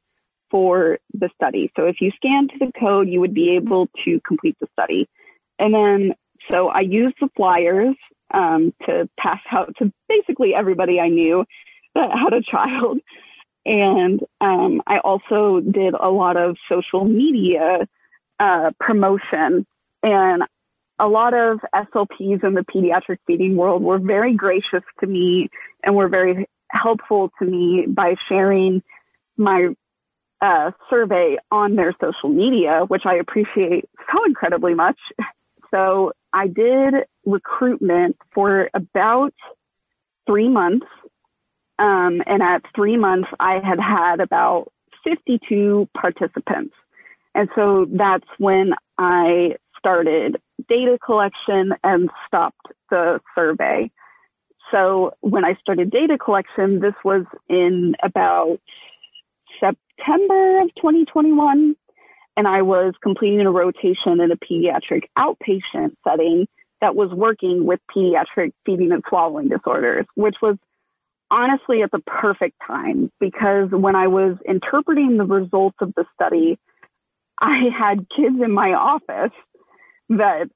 for 0.49 0.99
the 1.13 1.30
study. 1.36 1.71
So 1.75 1.86
if 1.86 1.97
you 1.99 2.12
scanned 2.15 2.51
the 2.60 2.71
code, 2.80 3.10
you 3.10 3.19
would 3.19 3.34
be 3.34 3.56
able 3.56 3.88
to 4.06 4.19
complete 4.25 4.56
the 4.62 4.67
study. 4.73 5.08
And 5.60 5.73
then, 5.73 6.13
so 6.49 6.69
I 6.69 6.82
used 6.82 7.15
the 7.19 7.30
flyers 7.36 7.95
um, 8.34 8.73
to 8.86 9.10
pass 9.19 9.39
out 9.51 9.73
to 9.80 9.91
basically 10.08 10.53
everybody 10.56 10.99
I 10.99 11.10
knew 11.10 11.45
that 11.95 12.10
had 12.12 12.34
a 12.34 12.41
child. 12.41 12.99
And 13.67 14.21
um, 14.39 14.82
I 14.88 14.99
also 14.99 15.60
did 15.60 15.93
a 15.93 16.10
lot 16.10 16.38
of 16.38 16.56
social 16.69 17.03
media 17.03 17.86
uh, 18.39 18.71
promotion. 18.80 19.67
And 20.01 20.43
a 20.99 21.08
lot 21.08 21.34
of 21.34 21.60
SLPs 21.75 22.45
in 22.45 22.53
the 22.53 22.63
pediatric 22.73 23.17
feeding 23.27 23.58
world 23.58 23.84
were 23.84 23.99
very 23.99 24.34
gracious 24.34 24.84
to 25.01 25.06
me 25.06 25.49
and 25.84 25.95
were 25.95 26.08
very 26.08 26.47
helpful 26.71 27.30
to 27.39 27.45
me 27.45 27.86
by 27.89 28.15
sharing 28.30 28.82
my 29.36 29.75
uh, 30.39 30.71
survey 30.89 31.38
on 31.51 31.75
their 31.75 31.93
social 31.99 32.30
media, 32.30 32.86
which 32.88 33.03
I 33.06 33.15
appreciate 33.15 33.89
so 34.12 34.23
incredibly 34.25 34.75
much. 34.75 34.97
So 35.71 36.13
I 36.32 36.47
did 36.47 36.93
recruitment 37.25 38.15
for 38.34 38.69
about 38.73 39.34
three 40.25 40.47
months 40.47 40.86
um, 41.79 42.21
and 42.25 42.41
at 42.41 42.63
three 42.75 42.97
months, 42.97 43.29
I 43.39 43.59
had 43.63 43.79
had 43.79 44.19
about 44.19 44.71
52 45.03 45.87
participants. 45.99 46.73
And 47.35 47.49
so 47.55 47.85
that's 47.91 48.27
when 48.39 48.73
I 48.97 49.57
started 49.77 50.37
data 50.67 50.97
collection 51.03 51.73
and 51.83 52.09
stopped 52.25 52.67
the 52.89 53.19
survey. 53.35 53.91
So 54.71 55.13
when 55.21 55.45
I 55.45 55.55
started 55.61 55.91
data 55.91 56.17
collection, 56.17 56.79
this 56.79 56.95
was 57.05 57.25
in 57.47 57.95
about 58.03 58.59
September 59.59 60.61
of 60.61 60.73
2021. 60.75 61.75
And 62.35 62.47
I 62.47 62.61
was 62.61 62.93
completing 63.01 63.41
a 63.41 63.51
rotation 63.51 64.19
in 64.19 64.31
a 64.31 64.37
pediatric 64.37 65.03
outpatient 65.17 65.95
setting 66.07 66.47
that 66.81 66.95
was 66.95 67.09
working 67.11 67.65
with 67.65 67.79
pediatric 67.95 68.51
feeding 68.65 68.91
and 68.91 69.03
swallowing 69.09 69.49
disorders, 69.49 70.05
which 70.15 70.35
was 70.41 70.57
honestly 71.29 71.81
at 71.81 71.91
the 71.91 71.99
perfect 71.99 72.55
time 72.65 73.11
because 73.19 73.69
when 73.71 73.95
I 73.95 74.07
was 74.07 74.37
interpreting 74.47 75.17
the 75.17 75.25
results 75.25 75.77
of 75.81 75.93
the 75.95 76.05
study, 76.13 76.57
I 77.39 77.69
had 77.77 78.07
kids 78.15 78.35
in 78.43 78.51
my 78.51 78.73
office 78.73 79.35
that 80.09 80.49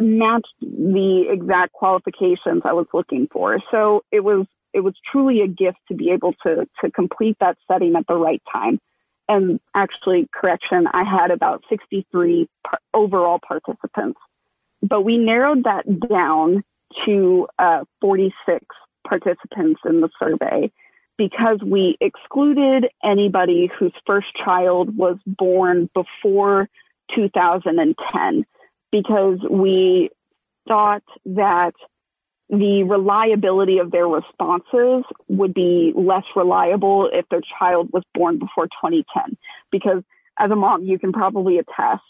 matched 0.00 0.54
the 0.60 1.26
exact 1.30 1.72
qualifications 1.72 2.62
I 2.64 2.72
was 2.72 2.86
looking 2.92 3.28
for. 3.32 3.58
So 3.70 4.02
it 4.10 4.20
was 4.20 4.46
it 4.72 4.80
was 4.80 4.94
truly 5.10 5.40
a 5.40 5.46
gift 5.46 5.78
to 5.88 5.94
be 5.94 6.10
able 6.10 6.34
to 6.44 6.66
to 6.82 6.90
complete 6.90 7.36
that 7.40 7.56
setting 7.70 7.94
at 7.96 8.06
the 8.06 8.14
right 8.14 8.42
time. 8.50 8.80
And 9.28 9.58
actually, 9.74 10.28
correction, 10.34 10.86
I 10.92 11.02
had 11.04 11.30
about 11.30 11.64
63 11.70 12.46
par- 12.66 12.80
overall 12.92 13.38
participants, 13.46 14.18
but 14.82 15.02
we 15.02 15.16
narrowed 15.16 15.64
that 15.64 15.84
down 16.10 16.62
to 17.06 17.46
uh, 17.58 17.84
46 18.02 18.66
participants 19.08 19.80
in 19.84 20.00
the 20.00 20.08
survey 20.18 20.70
because 21.16 21.58
we 21.64 21.96
excluded 22.00 22.86
anybody 23.04 23.70
whose 23.78 23.92
first 24.06 24.26
child 24.44 24.96
was 24.96 25.16
born 25.26 25.88
before 25.94 26.68
2010 27.14 28.44
because 28.90 29.38
we 29.50 30.10
thought 30.66 31.02
that 31.26 31.72
the 32.48 32.84
reliability 32.84 33.78
of 33.78 33.90
their 33.90 34.06
responses 34.06 35.04
would 35.28 35.54
be 35.54 35.92
less 35.96 36.24
reliable 36.36 37.08
if 37.12 37.26
their 37.30 37.40
child 37.58 37.88
was 37.92 38.02
born 38.14 38.38
before 38.38 38.66
2010 38.66 39.36
because 39.72 40.02
as 40.38 40.50
a 40.50 40.56
mom 40.56 40.82
you 40.82 40.98
can 40.98 41.12
probably 41.12 41.58
attest 41.58 42.02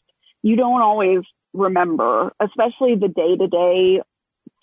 you 0.42 0.56
don't 0.56 0.82
always 0.82 1.20
remember 1.52 2.32
especially 2.40 2.96
the 2.96 3.08
day 3.08 3.36
to 3.36 3.46
day 3.46 4.00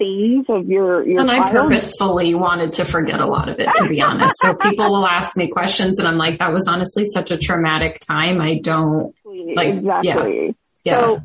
things 0.02 0.46
of 0.50 0.68
your, 0.68 1.08
your 1.08 1.22
and 1.22 1.30
I 1.30 1.52
purposefully 1.52 2.34
wanted 2.34 2.74
to 2.74 2.86
forget 2.86 3.20
a 3.20 3.28
lot 3.28 3.50
of 3.50 3.60
it, 3.60 3.72
to 3.76 3.88
be 3.88 4.02
honest. 4.02 4.36
So 4.40 4.56
people 4.56 4.90
will 4.90 5.06
ask 5.06 5.38
me 5.38 5.48
questions 5.48 6.00
and 6.00 6.08
I'm 6.08 6.18
like, 6.18 6.40
that 6.40 6.52
was 6.52 6.68
honestly 6.68 7.06
such 7.06 7.30
a 7.30 7.38
traumatic 7.38 8.00
time. 8.00 8.42
I 8.42 8.58
don't 8.58 9.14
like, 9.26 9.76
exactly. 9.76 10.56
Yeah. 10.84 10.94
yeah. 10.94 11.00
So, 11.00 11.22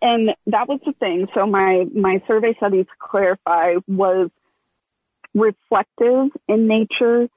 and 0.00 0.30
that 0.46 0.66
was 0.66 0.80
the 0.86 0.92
thing. 0.92 1.28
So 1.34 1.46
my, 1.46 1.84
my 1.94 2.22
survey 2.26 2.54
study 2.56 2.84
to 2.84 2.90
clarify 2.98 3.74
was 3.86 4.30
reflective 5.34 6.30
in 6.48 6.66
nature. 6.66 7.28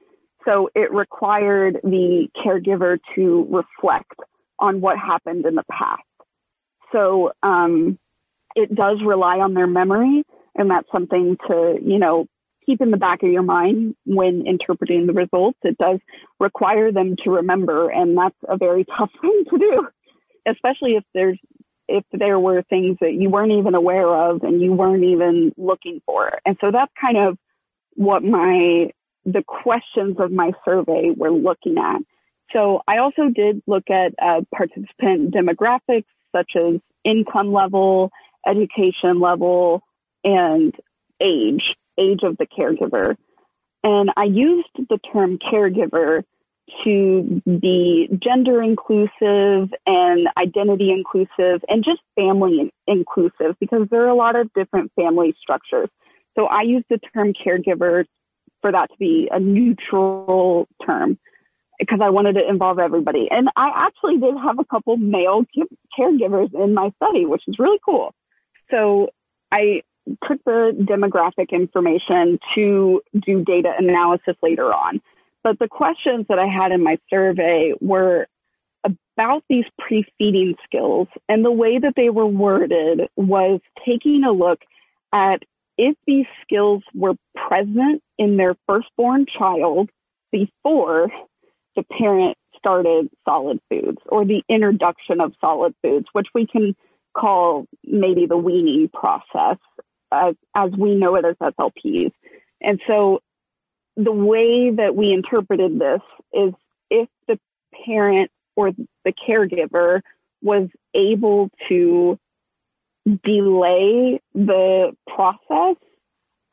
So 0.46 0.70
it 0.74 0.94
required 0.94 1.82
the 1.84 2.30
caregiver 2.44 3.00
to 3.16 3.48
reflect 3.50 4.16
on 4.58 4.80
what 4.80 4.98
happened 4.98 5.46
in 5.46 5.56
the 5.56 5.66
past. 5.70 6.02
So, 6.94 7.34
um, 7.44 8.00
it 8.56 8.74
does 8.74 9.00
rely 9.06 9.40
on 9.40 9.54
their 9.54 9.68
memory. 9.68 10.24
And 10.56 10.70
that's 10.70 10.88
something 10.92 11.38
to, 11.48 11.78
you 11.82 11.98
know, 11.98 12.26
keep 12.66 12.82
in 12.82 12.92
the 12.92 12.98
back 12.98 13.24
of 13.24 13.32
your 13.32 13.44
mind 13.44 13.96
when 14.06 14.46
interpreting 14.46 15.08
the 15.08 15.14
results. 15.14 15.58
It 15.64 15.78
does 15.78 16.00
require 16.40 16.92
them 16.92 17.16
to 17.24 17.32
remember. 17.32 17.90
And 17.90 18.18
that's 18.18 18.36
a 18.48 18.58
very 18.58 18.86
tough 18.98 19.12
thing 19.22 19.44
to 19.50 19.58
do, 19.58 19.88
especially 20.48 20.96
if 20.96 21.04
there's, 21.14 21.40
if 21.88 22.04
there 22.14 22.40
were 22.40 22.64
things 22.64 22.98
that 23.02 23.14
you 23.14 23.30
weren't 23.30 23.52
even 23.52 23.76
aware 23.76 24.08
of 24.08 24.44
and 24.44 24.62
you 24.62 24.72
weren't 24.74 25.04
even 25.04 25.52
looking 25.58 26.02
for. 26.06 26.40
And 26.46 26.58
so 26.62 26.72
that's 26.72 26.92
kind 27.00 27.18
of 27.18 27.38
what 27.96 28.24
my, 28.24 28.92
the 29.26 29.44
questions 29.46 30.16
of 30.20 30.32
my 30.32 30.52
survey 30.64 31.10
were 31.16 31.32
looking 31.32 31.78
at. 31.78 32.02
So 32.54 32.82
I 32.88 32.98
also 32.98 33.30
did 33.34 33.62
look 33.68 33.90
at 33.90 34.14
uh, 34.22 34.42
participant 34.56 35.34
demographics 35.34 36.06
such 36.34 36.52
as 36.56 36.80
income 37.04 37.52
level, 37.52 38.12
education 38.46 39.20
level, 39.20 39.84
and 40.24 40.74
age, 41.22 41.76
age 41.98 42.22
of 42.24 42.38
the 42.38 42.46
caregiver. 42.46 43.16
And 43.84 44.12
I 44.16 44.26
used 44.26 44.70
the 44.78 45.00
term 45.12 45.40
caregiver 45.40 46.24
to 46.84 47.42
be 47.46 48.08
gender 48.22 48.62
inclusive 48.62 49.74
and 49.86 50.28
identity 50.38 50.92
inclusive 50.92 51.62
and 51.68 51.84
just 51.84 52.00
family 52.16 52.72
inclusive 52.88 53.56
because 53.60 53.88
there 53.90 54.04
are 54.04 54.10
a 54.10 54.16
lot 54.16 54.40
of 54.40 54.52
different 54.54 54.92
family 54.96 55.36
structures. 55.42 55.90
So 56.38 56.46
I 56.46 56.62
use 56.62 56.84
the 56.90 57.00
term 57.14 57.34
caregiver 57.34 58.06
for 58.62 58.72
that 58.72 58.90
to 58.92 58.98
be 58.98 59.28
a 59.32 59.40
neutral 59.40 60.68
term 60.86 61.18
because 61.80 62.00
I 62.02 62.10
wanted 62.10 62.34
to 62.34 62.48
involve 62.48 62.80
everybody. 62.80 63.28
And 63.30 63.50
I 63.56 63.88
actually 63.88 64.18
did 64.18 64.36
have 64.42 64.60
a 64.60 64.66
couple 64.66 64.98
male 64.98 65.44
caregivers 66.00 66.54
in 66.54 66.74
my 66.74 66.92
study, 66.98 67.26
which 67.26 67.42
is 67.48 67.58
really 67.58 67.80
cool. 67.84 68.14
So 68.72 69.10
I 69.52 69.84
took 70.28 70.44
the 70.46 70.72
demographic 70.80 71.52
information 71.52 72.40
to 72.56 73.02
do 73.26 73.44
data 73.44 73.74
analysis 73.78 74.36
later 74.42 74.74
on. 74.74 75.02
But 75.44 75.60
the 75.60 75.68
questions 75.68 76.26
that 76.30 76.40
I 76.40 76.48
had 76.48 76.72
in 76.72 76.84
my 76.84 76.98
survey 77.10 77.74
were 77.80 78.28
about 78.84 79.44
these 79.50 79.66
pre-feeding 79.80 80.56
skills 80.64 81.08
and 81.30 81.46
the 81.46 81.52
way 81.52 81.78
that 81.78 81.94
they 81.96 82.10
were 82.10 82.28
worded 82.28 83.02
was 83.16 83.60
taking 83.86 84.24
a 84.24 84.32
look 84.32 84.60
at 85.14 85.44
if 85.78 85.96
these 86.08 86.26
skills 86.44 86.84
were 86.94 87.14
present 87.36 88.02
in 88.18 88.38
their 88.38 88.56
firstborn 88.68 89.26
child 89.38 89.90
before 90.32 91.10
the 91.76 91.84
parent 91.84 92.38
started 92.58 93.10
solid 93.28 93.60
foods 93.70 93.98
or 94.06 94.26
the 94.26 94.44
introduction 94.50 95.20
of 95.20 95.34
solid 95.42 95.74
foods, 95.82 96.06
which 96.14 96.28
we 96.34 96.46
can 96.46 96.76
call 97.14 97.66
maybe 97.84 98.26
the 98.26 98.38
weaning 98.38 98.90
process 98.90 99.58
as, 100.12 100.36
as 100.56 100.72
we 100.78 100.96
know 100.96 101.16
it 101.16 101.26
as 101.26 101.36
SLPs. 101.36 102.12
And 102.62 102.80
so 102.88 103.22
the 103.98 104.12
way 104.12 104.72
that 104.72 104.96
we 104.96 105.12
interpreted 105.12 105.80
this 105.80 106.02
is 106.34 106.54
if 106.90 107.10
the 107.28 107.40
parent 107.86 108.32
or 108.56 108.72
the 108.72 109.14
caregiver 109.28 110.02
was 110.42 110.68
able 110.94 111.50
to 111.70 112.18
delay 113.06 114.20
the 114.34 114.96
process 115.08 115.78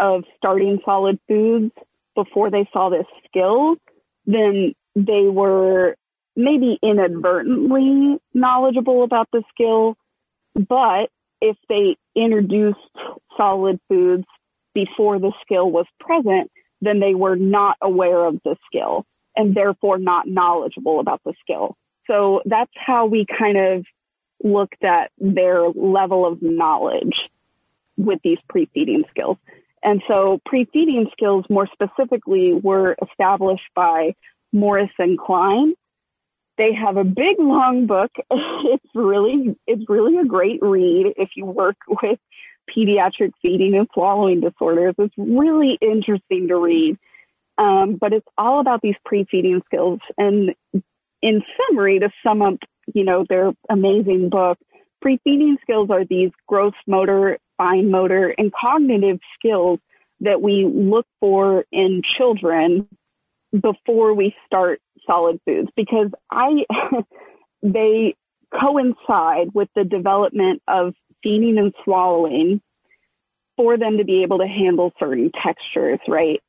of 0.00 0.24
starting 0.36 0.78
solid 0.84 1.18
foods 1.28 1.72
before 2.14 2.50
they 2.50 2.68
saw 2.72 2.88
this 2.88 3.06
skill, 3.26 3.76
then 4.26 4.74
they 4.94 5.22
were 5.22 5.96
maybe 6.36 6.78
inadvertently 6.82 8.18
knowledgeable 8.32 9.02
about 9.02 9.28
the 9.32 9.42
skill. 9.52 9.96
But 10.66 11.10
if 11.40 11.56
they 11.68 11.96
introduced 12.16 12.78
solid 13.36 13.78
foods 13.88 14.24
before 14.74 15.18
the 15.18 15.32
skill 15.42 15.70
was 15.70 15.86
present, 16.00 16.50
then 16.80 17.00
they 17.00 17.14
were 17.14 17.36
not 17.36 17.76
aware 17.80 18.24
of 18.24 18.40
the 18.44 18.56
skill 18.66 19.04
and 19.36 19.54
therefore 19.54 19.98
not 19.98 20.26
knowledgeable 20.26 21.00
about 21.00 21.20
the 21.24 21.34
skill. 21.40 21.76
So 22.06 22.42
that's 22.44 22.72
how 22.74 23.06
we 23.06 23.26
kind 23.26 23.56
of 23.56 23.86
looked 24.42 24.82
at 24.82 25.10
their 25.18 25.68
level 25.68 26.26
of 26.26 26.42
knowledge 26.42 27.14
with 27.96 28.20
these 28.22 28.38
pre-feeding 28.48 29.04
skills. 29.10 29.36
And 29.82 30.02
so 30.08 30.40
pre-feeding 30.44 31.08
skills 31.12 31.44
more 31.48 31.68
specifically 31.72 32.52
were 32.52 32.96
established 33.08 33.68
by 33.74 34.14
Morris 34.52 34.90
and 34.98 35.18
Klein. 35.18 35.74
They 36.58 36.74
have 36.74 36.96
a 36.96 37.04
big 37.04 37.38
long 37.38 37.86
book. 37.86 38.10
It's 38.70 38.94
really, 38.94 39.56
it's 39.66 39.88
really 39.88 40.18
a 40.18 40.24
great 40.24 40.60
read 40.60 41.14
if 41.16 41.30
you 41.36 41.46
work 41.46 41.76
with 41.88 42.18
pediatric 42.76 43.32
feeding 43.40 43.74
and 43.74 43.88
swallowing 43.94 44.40
disorders. 44.40 44.94
It's 44.98 45.14
really 45.16 45.78
interesting 45.80 46.48
to 46.48 46.56
read. 46.56 46.98
Um, 47.56 47.96
but 48.00 48.12
it's 48.12 48.26
all 48.36 48.60
about 48.60 48.82
these 48.82 48.94
pre-feeding 49.04 49.62
skills. 49.66 50.00
And 50.16 50.54
in 51.22 51.42
summary, 51.56 51.98
to 52.00 52.10
sum 52.24 52.42
up, 52.42 52.54
you 52.94 53.04
know, 53.04 53.24
their 53.28 53.52
amazing 53.70 54.28
book, 54.28 54.58
pre-feeding 55.00 55.56
skills 55.62 55.88
are 55.90 56.04
these 56.04 56.30
gross 56.46 56.74
motor, 56.86 57.38
fine 57.56 57.90
motor, 57.90 58.34
and 58.36 58.52
cognitive 58.52 59.18
skills 59.38 59.80
that 60.20 60.42
we 60.42 60.64
look 60.64 61.06
for 61.20 61.64
in 61.72 62.02
children 62.16 62.88
before 63.52 64.14
we 64.14 64.34
start 64.46 64.80
solid 65.08 65.40
foods 65.44 65.68
because 65.76 66.10
I, 66.30 66.64
they 67.62 68.14
coincide 68.58 69.48
with 69.54 69.68
the 69.74 69.84
development 69.84 70.62
of 70.68 70.94
feeding 71.22 71.58
and 71.58 71.74
swallowing 71.84 72.60
for 73.56 73.76
them 73.76 73.98
to 73.98 74.04
be 74.04 74.22
able 74.22 74.38
to 74.38 74.46
handle 74.46 74.92
certain 75.00 75.32
textures, 75.44 75.98
right? 76.06 76.40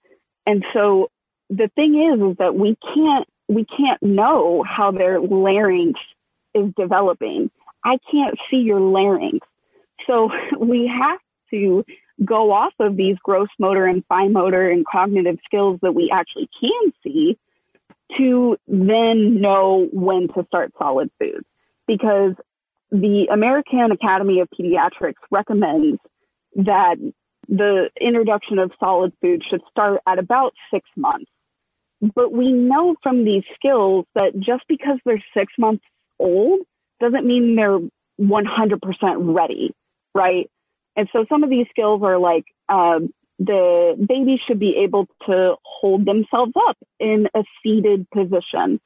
And 0.46 0.64
so 0.74 1.10
the 1.50 1.70
thing 1.76 1.96
is, 2.14 2.32
is 2.32 2.38
that 2.38 2.56
we 2.56 2.78
can't 2.94 3.28
we 3.48 3.66
can't 3.66 4.02
know 4.04 4.64
how 4.64 4.92
their 4.92 5.20
larynx 5.20 6.00
is 6.54 6.72
developing. 6.78 7.50
I 7.84 7.98
can't 8.12 8.38
see 8.50 8.58
your 8.58 8.80
larynx. 8.80 9.40
So 10.06 10.30
we 10.60 10.88
have 10.88 11.20
to 11.52 11.84
go 12.24 12.52
off 12.52 12.74
of 12.80 12.96
these 12.96 13.16
gross 13.24 13.48
motor 13.58 13.86
and 13.86 14.04
fine 14.08 14.34
motor 14.34 14.70
and 14.70 14.86
cognitive 14.86 15.40
skills 15.46 15.80
that 15.82 15.94
we 15.94 16.12
actually 16.14 16.50
can 16.60 16.94
see 17.04 17.38
to 18.18 18.58
then 18.68 19.42
know 19.42 19.88
when 19.92 20.28
to 20.30 20.46
start 20.48 20.74
solid 20.78 21.10
foods. 21.20 21.46
Because 21.88 22.34
the 22.92 23.28
American 23.32 23.92
Academy 23.92 24.40
of 24.40 24.48
Pediatrics 24.50 25.22
recommends 25.32 26.00
that 26.56 26.96
the 27.48 27.90
introduction 28.00 28.60
of 28.60 28.72
solid 28.80 29.12
food 29.22 29.44
should 29.50 29.62
start 29.70 30.02
at 30.08 30.20
about 30.20 30.54
six 30.72 30.88
months. 30.96 31.30
But 32.02 32.32
we 32.32 32.52
know 32.52 32.96
from 33.04 33.26
these 33.26 33.44
skills 33.56 34.06
that 34.16 34.34
just 34.40 34.64
because 34.68 35.00
they're 35.04 35.24
six 35.36 35.52
months 35.58 35.84
old 36.20 36.62
doesn't 37.00 37.26
mean 37.26 37.56
they're 37.56 37.80
100% 38.20 39.36
ready, 39.36 39.72
right? 40.14 40.50
And 40.96 41.08
so 41.12 41.26
some 41.30 41.44
of 41.44 41.50
these 41.50 41.68
skills 41.70 42.02
are 42.04 42.18
like, 42.18 42.46
um, 42.68 43.10
the 43.40 43.96
baby 43.98 44.40
should 44.46 44.60
be 44.60 44.82
able 44.84 45.08
to 45.28 45.56
hold 45.64 46.06
themselves 46.06 46.54
up 46.68 46.78
in 47.00 47.28
a 47.36 47.44
seated 47.64 48.10
position. 48.12 48.80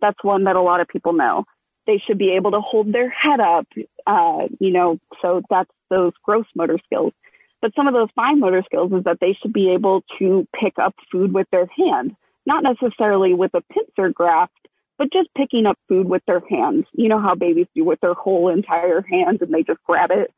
That's 0.00 0.22
one 0.22 0.44
that 0.44 0.56
a 0.56 0.62
lot 0.62 0.80
of 0.80 0.88
people 0.88 1.12
know. 1.12 1.44
They 1.86 2.00
should 2.06 2.18
be 2.18 2.32
able 2.32 2.52
to 2.52 2.60
hold 2.60 2.92
their 2.92 3.10
head 3.10 3.40
up, 3.40 3.66
uh, 4.06 4.46
you 4.58 4.72
know, 4.72 4.98
so 5.22 5.42
that's 5.50 5.70
those 5.90 6.12
gross 6.22 6.46
motor 6.54 6.78
skills. 6.84 7.12
But 7.60 7.72
some 7.74 7.86
of 7.86 7.94
those 7.94 8.08
fine 8.14 8.40
motor 8.40 8.62
skills 8.64 8.92
is 8.92 9.04
that 9.04 9.18
they 9.20 9.36
should 9.40 9.52
be 9.52 9.70
able 9.72 10.04
to 10.18 10.46
pick 10.58 10.74
up 10.78 10.94
food 11.10 11.32
with 11.32 11.46
their 11.50 11.68
hand 11.76 12.16
not 12.46 12.62
necessarily 12.62 13.34
with 13.34 13.52
a 13.54 13.60
pincer 13.72 14.10
grasp, 14.10 14.52
but 14.96 15.12
just 15.12 15.28
picking 15.36 15.66
up 15.66 15.78
food 15.88 16.08
with 16.08 16.22
their 16.26 16.40
hands. 16.48 16.86
You 16.92 17.08
know 17.08 17.20
how 17.20 17.34
babies 17.34 17.66
do 17.74 17.84
with 17.84 18.00
their 18.00 18.14
whole 18.14 18.48
entire 18.48 19.02
hand 19.02 19.42
and 19.42 19.52
they 19.52 19.62
just 19.62 19.82
grab 19.84 20.10
it. 20.12 20.32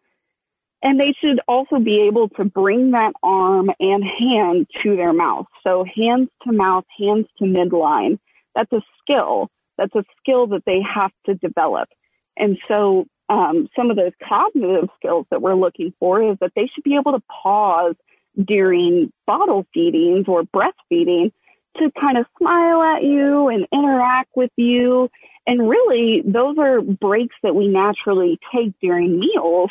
And 0.82 0.98
they 0.98 1.12
should 1.20 1.40
also 1.48 1.78
be 1.80 2.02
able 2.02 2.28
to 2.30 2.44
bring 2.44 2.92
that 2.92 3.12
arm 3.22 3.70
and 3.80 4.04
hand 4.04 4.68
to 4.82 4.96
their 4.96 5.12
mouth. 5.12 5.46
So 5.64 5.84
hands 5.84 6.28
to 6.44 6.52
mouth, 6.52 6.84
hands 6.98 7.26
to 7.38 7.44
midline. 7.44 8.18
That's 8.54 8.72
a 8.72 8.82
skill. 9.02 9.50
That's 9.76 9.94
a 9.94 10.04
skill 10.20 10.46
that 10.48 10.62
they 10.66 10.80
have 10.82 11.10
to 11.26 11.34
develop. 11.34 11.88
And 12.36 12.58
so 12.68 13.06
um, 13.28 13.68
some 13.76 13.90
of 13.90 13.96
those 13.96 14.12
cognitive 14.26 14.88
skills 14.96 15.26
that 15.30 15.42
we're 15.42 15.54
looking 15.54 15.92
for 15.98 16.22
is 16.22 16.38
that 16.40 16.52
they 16.54 16.68
should 16.72 16.84
be 16.84 16.96
able 16.96 17.12
to 17.12 17.22
pause 17.42 17.94
during 18.42 19.12
bottle 19.26 19.66
feedings 19.74 20.26
or 20.28 20.44
breastfeeding 20.44 21.32
to 21.76 21.90
kind 22.00 22.18
of 22.18 22.26
smile 22.38 22.82
at 22.82 23.02
you 23.02 23.48
and 23.48 23.66
interact 23.72 24.30
with 24.34 24.50
you. 24.56 25.10
And 25.46 25.68
really, 25.68 26.22
those 26.24 26.56
are 26.58 26.80
breaks 26.80 27.34
that 27.42 27.54
we 27.54 27.68
naturally 27.68 28.38
take 28.54 28.74
during 28.80 29.18
meals 29.18 29.70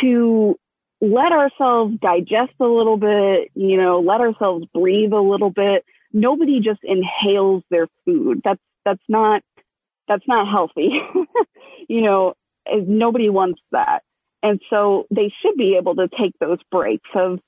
to 0.00 0.56
let 1.00 1.32
ourselves 1.32 1.94
digest 2.00 2.52
a 2.60 2.64
little 2.64 2.96
bit, 2.96 3.50
you 3.54 3.76
know, 3.76 4.00
let 4.00 4.20
ourselves 4.20 4.66
breathe 4.74 5.12
a 5.12 5.20
little 5.20 5.50
bit. 5.50 5.84
Nobody 6.12 6.60
just 6.60 6.80
inhales 6.82 7.62
their 7.70 7.86
food. 8.04 8.40
That's, 8.44 8.60
that's 8.84 9.02
not, 9.08 9.42
that's 10.08 10.26
not 10.26 10.50
healthy. 10.50 10.90
you 11.88 12.00
know, 12.00 12.34
nobody 12.66 13.28
wants 13.28 13.60
that. 13.72 14.02
And 14.42 14.60
so 14.70 15.06
they 15.10 15.32
should 15.42 15.56
be 15.56 15.76
able 15.76 15.96
to 15.96 16.08
take 16.08 16.32
those 16.40 16.58
breaks 16.70 17.08
of 17.14 17.40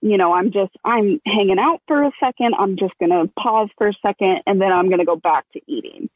you 0.00 0.16
know, 0.16 0.32
I'm 0.32 0.52
just, 0.52 0.72
I'm 0.84 1.20
hanging 1.26 1.58
out 1.58 1.80
for 1.88 2.04
a 2.04 2.12
second. 2.20 2.54
I'm 2.58 2.76
just 2.76 2.94
going 3.00 3.10
to 3.10 3.32
pause 3.38 3.68
for 3.76 3.88
a 3.88 3.94
second 4.00 4.42
and 4.46 4.60
then 4.60 4.72
I'm 4.72 4.86
going 4.86 5.00
to 5.00 5.04
go 5.04 5.16
back 5.16 5.44
to 5.52 5.60
eating. 5.66 6.08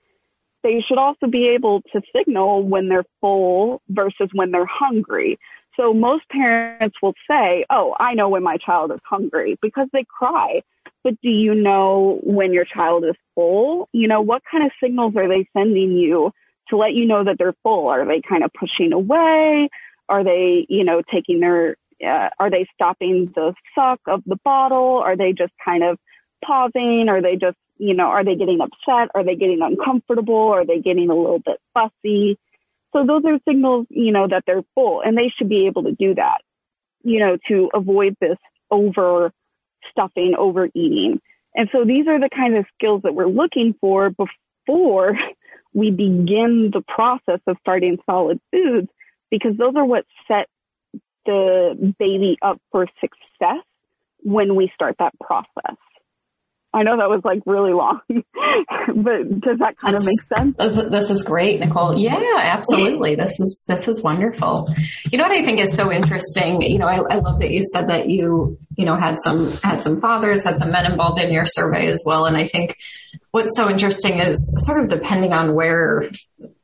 They 0.62 0.84
should 0.86 0.98
also 0.98 1.26
be 1.26 1.48
able 1.48 1.82
to 1.92 2.00
signal 2.14 2.62
when 2.62 2.88
they're 2.88 3.04
full 3.20 3.82
versus 3.88 4.28
when 4.32 4.52
they're 4.52 4.66
hungry. 4.66 5.38
So 5.76 5.94
most 5.94 6.28
parents 6.28 6.96
will 7.02 7.14
say, 7.28 7.64
Oh, 7.70 7.94
I 7.98 8.14
know 8.14 8.28
when 8.28 8.42
my 8.42 8.56
child 8.58 8.92
is 8.92 9.00
hungry 9.04 9.58
because 9.62 9.88
they 9.92 10.04
cry. 10.04 10.62
But 11.04 11.14
do 11.20 11.30
you 11.30 11.54
know 11.54 12.20
when 12.22 12.52
your 12.52 12.64
child 12.64 13.04
is 13.04 13.16
full? 13.34 13.88
You 13.92 14.06
know, 14.06 14.20
what 14.20 14.42
kind 14.50 14.64
of 14.64 14.70
signals 14.82 15.14
are 15.16 15.28
they 15.28 15.48
sending 15.56 15.92
you 15.92 16.30
to 16.68 16.76
let 16.76 16.94
you 16.94 17.06
know 17.06 17.24
that 17.24 17.36
they're 17.38 17.56
full? 17.62 17.88
Are 17.88 18.06
they 18.06 18.20
kind 18.26 18.44
of 18.44 18.50
pushing 18.52 18.92
away? 18.92 19.68
Are 20.08 20.22
they, 20.22 20.66
you 20.68 20.84
know, 20.84 21.02
taking 21.12 21.40
their 21.40 21.76
uh, 22.04 22.28
are 22.38 22.50
they 22.50 22.66
stopping 22.74 23.32
the 23.34 23.54
suck 23.74 24.00
of 24.06 24.22
the 24.26 24.36
bottle? 24.44 25.02
Are 25.04 25.16
they 25.16 25.32
just 25.32 25.52
kind 25.64 25.84
of 25.84 25.98
pausing? 26.44 27.06
Are 27.08 27.22
they 27.22 27.36
just, 27.36 27.56
you 27.78 27.94
know, 27.94 28.06
are 28.06 28.24
they 28.24 28.34
getting 28.34 28.60
upset? 28.60 29.10
Are 29.14 29.24
they 29.24 29.36
getting 29.36 29.60
uncomfortable? 29.62 30.48
Are 30.48 30.66
they 30.66 30.80
getting 30.80 31.10
a 31.10 31.14
little 31.14 31.38
bit 31.38 31.58
fussy? 31.74 32.38
So 32.92 33.06
those 33.06 33.22
are 33.24 33.38
signals, 33.48 33.86
you 33.90 34.12
know, 34.12 34.28
that 34.28 34.44
they're 34.46 34.62
full 34.74 35.00
and 35.02 35.16
they 35.16 35.32
should 35.36 35.48
be 35.48 35.66
able 35.66 35.84
to 35.84 35.92
do 35.92 36.14
that, 36.14 36.42
you 37.02 37.20
know, 37.20 37.38
to 37.48 37.70
avoid 37.74 38.16
this 38.20 38.36
over 38.70 39.32
stuffing, 39.90 40.34
overeating. 40.38 41.20
And 41.54 41.68
so 41.72 41.84
these 41.84 42.06
are 42.06 42.20
the 42.20 42.30
kind 42.34 42.56
of 42.56 42.66
skills 42.74 43.02
that 43.02 43.14
we're 43.14 43.28
looking 43.28 43.74
for 43.80 44.10
before 44.10 45.18
we 45.74 45.90
begin 45.90 46.70
the 46.72 46.82
process 46.86 47.40
of 47.46 47.56
starting 47.60 47.98
solid 48.04 48.40
foods 48.50 48.88
because 49.30 49.56
those 49.56 49.74
are 49.76 49.84
what 49.84 50.04
set 50.28 50.48
the 51.24 51.94
baby 51.98 52.36
up 52.42 52.60
for 52.70 52.86
success 53.00 53.64
when 54.22 54.54
we 54.54 54.70
start 54.74 54.96
that 54.98 55.12
process. 55.18 55.76
I 56.74 56.82
know 56.84 56.96
that 56.96 57.10
was 57.10 57.20
like 57.22 57.42
really 57.44 57.72
long, 57.74 58.00
but 58.08 59.40
does 59.40 59.58
that 59.58 59.76
kind 59.78 59.94
That's, 59.94 60.04
of 60.04 60.06
make 60.06 60.22
sense? 60.22 60.56
This, 60.56 60.90
this, 60.90 61.10
is 61.10 61.22
great, 61.22 61.60
Nicole. 61.60 61.98
Yeah, 61.98 62.38
absolutely. 62.38 63.14
This 63.14 63.38
is, 63.40 63.64
this 63.68 63.88
is 63.88 64.02
wonderful. 64.02 64.68
You 65.10 65.18
know 65.18 65.24
what 65.24 65.36
I 65.36 65.42
think 65.42 65.60
is 65.60 65.74
so 65.74 65.92
interesting? 65.92 66.62
You 66.62 66.78
know, 66.78 66.86
I, 66.86 67.00
I 67.10 67.18
love 67.18 67.40
that 67.40 67.50
you 67.50 67.62
said 67.62 67.88
that 67.88 68.08
you, 68.08 68.58
you 68.76 68.86
know, 68.86 68.96
had 68.96 69.20
some, 69.20 69.50
had 69.62 69.82
some 69.82 70.00
fathers, 70.00 70.44
had 70.44 70.56
some 70.56 70.70
men 70.70 70.90
involved 70.90 71.20
in 71.20 71.30
your 71.30 71.44
survey 71.46 71.88
as 71.88 72.02
well. 72.06 72.24
And 72.24 72.38
I 72.38 72.46
think 72.46 72.78
what's 73.32 73.54
so 73.54 73.68
interesting 73.68 74.20
is 74.20 74.38
sort 74.64 74.82
of 74.82 74.88
depending 74.88 75.34
on 75.34 75.54
where 75.54 76.10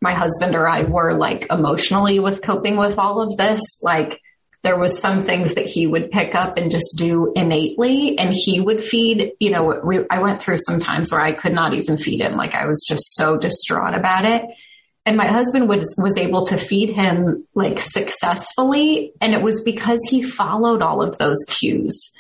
my 0.00 0.14
husband 0.14 0.54
or 0.54 0.66
I 0.66 0.84
were 0.84 1.14
like 1.14 1.46
emotionally 1.50 2.18
with 2.18 2.40
coping 2.40 2.76
with 2.76 2.98
all 2.98 3.20
of 3.20 3.36
this, 3.36 3.60
like, 3.82 4.22
there 4.62 4.78
was 4.78 5.00
some 5.00 5.22
things 5.22 5.54
that 5.54 5.66
he 5.66 5.86
would 5.86 6.10
pick 6.10 6.34
up 6.34 6.56
and 6.56 6.70
just 6.70 6.96
do 6.98 7.32
innately 7.36 8.18
and 8.18 8.34
he 8.34 8.60
would 8.60 8.82
feed 8.82 9.32
you 9.40 9.50
know 9.50 9.80
we, 9.84 10.00
i 10.10 10.20
went 10.20 10.40
through 10.40 10.58
some 10.58 10.78
times 10.78 11.12
where 11.12 11.20
i 11.20 11.32
could 11.32 11.52
not 11.52 11.74
even 11.74 11.96
feed 11.96 12.20
him. 12.20 12.36
Like 12.36 12.54
i 12.54 12.66
was 12.66 12.84
just 12.86 13.14
so 13.14 13.36
distraught 13.36 13.94
about 13.94 14.24
it. 14.24 14.44
And 15.06 15.16
my 15.16 15.26
husband 15.26 15.68
was 15.68 15.94
was 15.96 16.18
able 16.18 16.46
to 16.46 16.56
feed 16.56 16.90
him 16.90 17.46
like 17.54 17.78
successfully 17.78 19.12
and 19.20 19.32
it 19.32 19.42
was 19.42 19.62
because 19.62 20.00
he 20.10 20.22
followed 20.22 20.82
all 20.82 21.02
of 21.02 21.16
those 21.18 21.38
cues. 21.48 22.10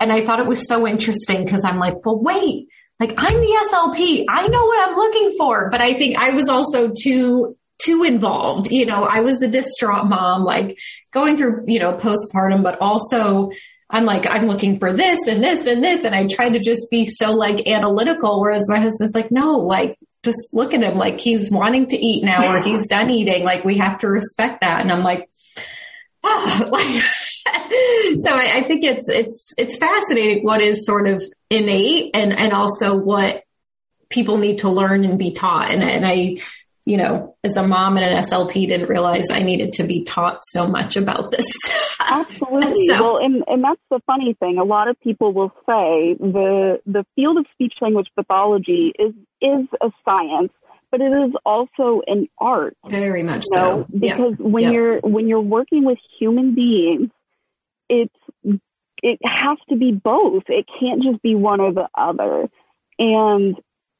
And 0.00 0.12
i 0.12 0.20
thought 0.20 0.40
it 0.40 0.46
was 0.46 0.68
so 0.68 0.86
interesting 0.86 1.44
because 1.44 1.64
i'm 1.64 1.78
like 1.78 2.04
well 2.04 2.20
wait 2.20 2.68
like 3.00 3.14
I'm 3.16 3.34
the 3.34 3.68
SLP. 3.70 4.24
I 4.28 4.48
know 4.48 4.64
what 4.64 4.88
I'm 4.88 4.96
looking 4.96 5.36
for, 5.38 5.70
but 5.70 5.80
I 5.80 5.94
think 5.94 6.18
I 6.18 6.30
was 6.30 6.48
also 6.48 6.90
too 7.00 7.56
too 7.78 8.02
involved. 8.02 8.70
You 8.70 8.86
know, 8.86 9.04
I 9.04 9.20
was 9.20 9.38
the 9.38 9.48
distraught 9.48 10.06
mom, 10.06 10.44
like 10.44 10.78
going 11.12 11.36
through, 11.36 11.64
you 11.66 11.78
know, 11.78 11.92
postpartum, 11.92 12.62
but 12.62 12.80
also 12.80 13.50
I'm 13.90 14.04
like, 14.04 14.26
I'm 14.26 14.46
looking 14.46 14.78
for 14.78 14.92
this 14.92 15.26
and 15.26 15.42
this 15.42 15.66
and 15.66 15.82
this. 15.82 16.04
And 16.04 16.14
I 16.14 16.26
try 16.26 16.50
to 16.50 16.58
just 16.58 16.90
be 16.90 17.04
so 17.04 17.32
like 17.32 17.66
analytical. 17.66 18.40
Whereas 18.40 18.68
my 18.68 18.80
husband's 18.80 19.14
like, 19.14 19.30
no, 19.30 19.58
like 19.58 19.98
just 20.24 20.52
look 20.52 20.74
at 20.74 20.82
him. 20.82 20.98
Like 20.98 21.20
he's 21.20 21.50
wanting 21.50 21.86
to 21.88 21.96
eat 21.96 22.22
now 22.24 22.52
or 22.52 22.62
he's 22.62 22.88
done 22.88 23.10
eating. 23.10 23.44
Like 23.44 23.64
we 23.64 23.78
have 23.78 23.98
to 24.00 24.08
respect 24.08 24.60
that. 24.60 24.82
And 24.82 24.92
I'm 24.92 25.02
like, 25.02 25.30
ah, 26.24 26.64
like, 26.68 27.02
so 28.18 28.30
I, 28.30 28.56
I 28.56 28.62
think 28.62 28.84
it's, 28.84 29.08
it's, 29.08 29.54
it's 29.56 29.76
fascinating 29.76 30.44
what 30.44 30.60
is 30.60 30.84
sort 30.84 31.08
of 31.08 31.22
innate 31.48 32.10
and, 32.14 32.32
and 32.32 32.52
also 32.52 32.94
what 32.94 33.44
people 34.10 34.36
need 34.36 34.58
to 34.58 34.70
learn 34.70 35.04
and 35.04 35.18
be 35.18 35.32
taught. 35.32 35.70
And, 35.70 35.82
and 35.82 36.06
I, 36.06 36.38
you 36.88 36.96
know, 36.96 37.36
as 37.44 37.54
a 37.54 37.62
mom 37.62 37.98
and 37.98 38.06
an 38.06 38.22
SLP, 38.22 38.66
didn't 38.66 38.88
realize 38.88 39.24
I 39.30 39.40
needed 39.40 39.72
to 39.74 39.84
be 39.84 40.04
taught 40.04 40.40
so 40.52 40.66
much 40.66 40.96
about 40.96 41.30
this. 41.30 41.44
Absolutely. 42.00 42.86
so, 42.86 43.02
well, 43.02 43.16
and, 43.18 43.44
and 43.46 43.62
that's 43.62 43.82
the 43.90 44.00
funny 44.06 44.34
thing. 44.40 44.56
A 44.56 44.64
lot 44.64 44.88
of 44.88 44.98
people 45.02 45.34
will 45.34 45.52
say 45.66 46.16
the 46.18 46.80
the 46.86 47.04
field 47.14 47.36
of 47.36 47.44
speech 47.52 47.74
language 47.82 48.08
pathology 48.16 48.94
is 48.98 49.12
is 49.42 49.66
a 49.82 49.90
science, 50.02 50.50
but 50.90 51.02
it 51.02 51.12
is 51.12 51.34
also 51.44 52.00
an 52.06 52.26
art. 52.38 52.74
Very 52.88 53.22
much 53.22 53.44
you 53.52 53.58
know? 53.58 53.86
so. 53.86 53.98
Because 53.98 54.36
yeah. 54.38 54.46
when 54.46 54.62
yeah. 54.62 54.70
you're 54.70 55.00
when 55.00 55.28
you're 55.28 55.42
working 55.42 55.84
with 55.84 55.98
human 56.18 56.54
beings, 56.54 57.10
it's 57.90 58.60
it 59.02 59.18
has 59.22 59.58
to 59.68 59.76
be 59.76 59.92
both. 59.92 60.44
It 60.48 60.64
can't 60.80 61.02
just 61.02 61.20
be 61.20 61.34
one 61.34 61.60
or 61.60 61.74
the 61.74 61.88
other. 61.94 62.48
And 62.98 63.56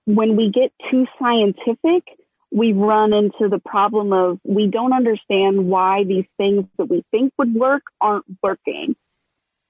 when 0.07 0.37
we 0.37 0.51
get 0.51 0.73
too 0.91 1.05
scientific, 1.21 2.18
we 2.51 2.73
run 2.73 3.13
into 3.13 3.49
the 3.51 3.61
problem 3.65 4.13
of 4.13 4.39
we 4.45 4.69
don't 4.69 4.93
understand 4.93 5.67
why 5.67 6.05
these 6.05 6.25
things 6.37 6.65
that 6.79 6.87
we 6.87 7.05
think 7.11 7.33
would 7.39 7.55
work 7.55 7.83
aren't 8.01 8.25
working. 8.43 8.97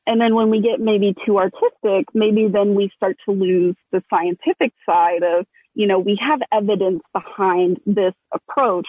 And 0.07 0.21
then 0.21 0.35
when 0.35 0.49
we 0.49 0.63
get 0.63 0.81
maybe 0.81 1.15
too 1.27 1.39
artistic, 1.39 2.07
maybe 2.15 2.49
then 2.51 2.75
we 2.75 2.91
start 2.97 3.17
to 3.27 3.33
lose 3.33 3.77
the 3.93 4.03
scientific 4.09 4.73
side 4.87 5.23
of, 5.23 5.47
you 5.75 5.87
know, 5.87 5.99
we 5.99 6.19
have 6.27 6.41
evidence 6.51 7.03
behind 7.13 7.81
this 7.85 8.15
approach. 8.33 8.87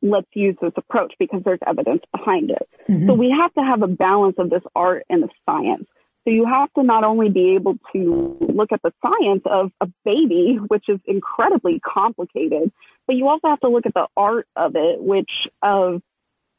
Let's 0.00 0.28
use 0.32 0.56
this 0.62 0.72
approach 0.76 1.12
because 1.18 1.42
there's 1.44 1.58
evidence 1.66 2.02
behind 2.10 2.50
it. 2.50 2.68
Mm-hmm. 2.88 3.06
So 3.06 3.14
we 3.14 3.36
have 3.38 3.52
to 3.54 3.60
have 3.60 3.82
a 3.82 3.86
balance 3.86 4.36
of 4.38 4.48
this 4.48 4.62
art 4.74 5.04
and 5.10 5.22
the 5.22 5.28
science. 5.44 5.88
So 6.26 6.32
you 6.32 6.44
have 6.44 6.72
to 6.74 6.82
not 6.82 7.04
only 7.04 7.28
be 7.28 7.54
able 7.54 7.78
to 7.92 8.36
look 8.40 8.72
at 8.72 8.82
the 8.82 8.92
science 9.00 9.42
of 9.46 9.70
a 9.80 9.86
baby, 10.04 10.58
which 10.66 10.86
is 10.88 10.98
incredibly 11.04 11.78
complicated, 11.78 12.72
but 13.06 13.14
you 13.14 13.28
also 13.28 13.46
have 13.46 13.60
to 13.60 13.68
look 13.68 13.86
at 13.86 13.94
the 13.94 14.08
art 14.16 14.48
of 14.56 14.72
it, 14.74 15.00
which 15.00 15.30
of, 15.62 16.02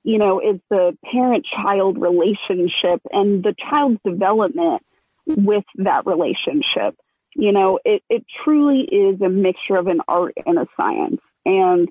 you 0.04 0.20
know, 0.20 0.40
is 0.40 0.62
the 0.70 0.98
parent 1.12 1.46
child 1.46 2.00
relationship 2.00 3.02
and 3.12 3.44
the 3.44 3.54
child's 3.70 4.00
development 4.06 4.84
with 5.26 5.66
that 5.76 6.06
relationship. 6.06 6.96
You 7.36 7.52
know, 7.52 7.80
it, 7.84 8.02
it 8.10 8.26
truly 8.46 8.88
is 8.90 9.20
a 9.20 9.30
mixture 9.30 9.76
of 9.76 9.88
an 9.88 10.00
art 10.08 10.36
and 10.46 10.58
a 10.58 10.68
science. 10.78 11.20
And 11.46 11.90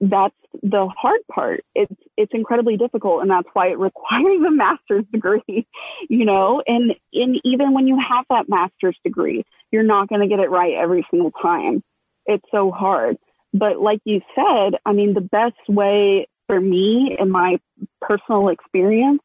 that's 0.00 0.36
the 0.62 0.88
hard 0.96 1.20
part. 1.30 1.64
It's 1.74 1.92
it's 2.16 2.32
incredibly 2.34 2.76
difficult, 2.76 3.22
and 3.22 3.30
that's 3.30 3.48
why 3.52 3.68
it 3.68 3.78
requires 3.78 4.40
a 4.46 4.50
master's 4.50 5.04
degree. 5.12 5.66
You 6.08 6.24
know, 6.24 6.62
and 6.66 6.94
and 7.12 7.40
even 7.44 7.72
when 7.72 7.86
you 7.86 7.98
have 7.98 8.24
that 8.30 8.48
master's 8.48 8.98
degree, 9.04 9.44
you're 9.70 9.82
not 9.82 10.08
going 10.08 10.20
to 10.20 10.28
get 10.28 10.40
it 10.40 10.50
right 10.50 10.74
every 10.74 11.06
single 11.10 11.30
time. 11.30 11.82
It's 12.26 12.44
so 12.50 12.70
hard. 12.70 13.16
But 13.52 13.80
like 13.80 14.00
you 14.04 14.20
said, 14.34 14.78
I 14.84 14.92
mean, 14.92 15.14
the 15.14 15.20
best 15.20 15.56
way 15.68 16.26
for 16.46 16.60
me 16.60 17.16
in 17.18 17.30
my 17.30 17.58
personal 18.00 18.48
experience 18.48 19.22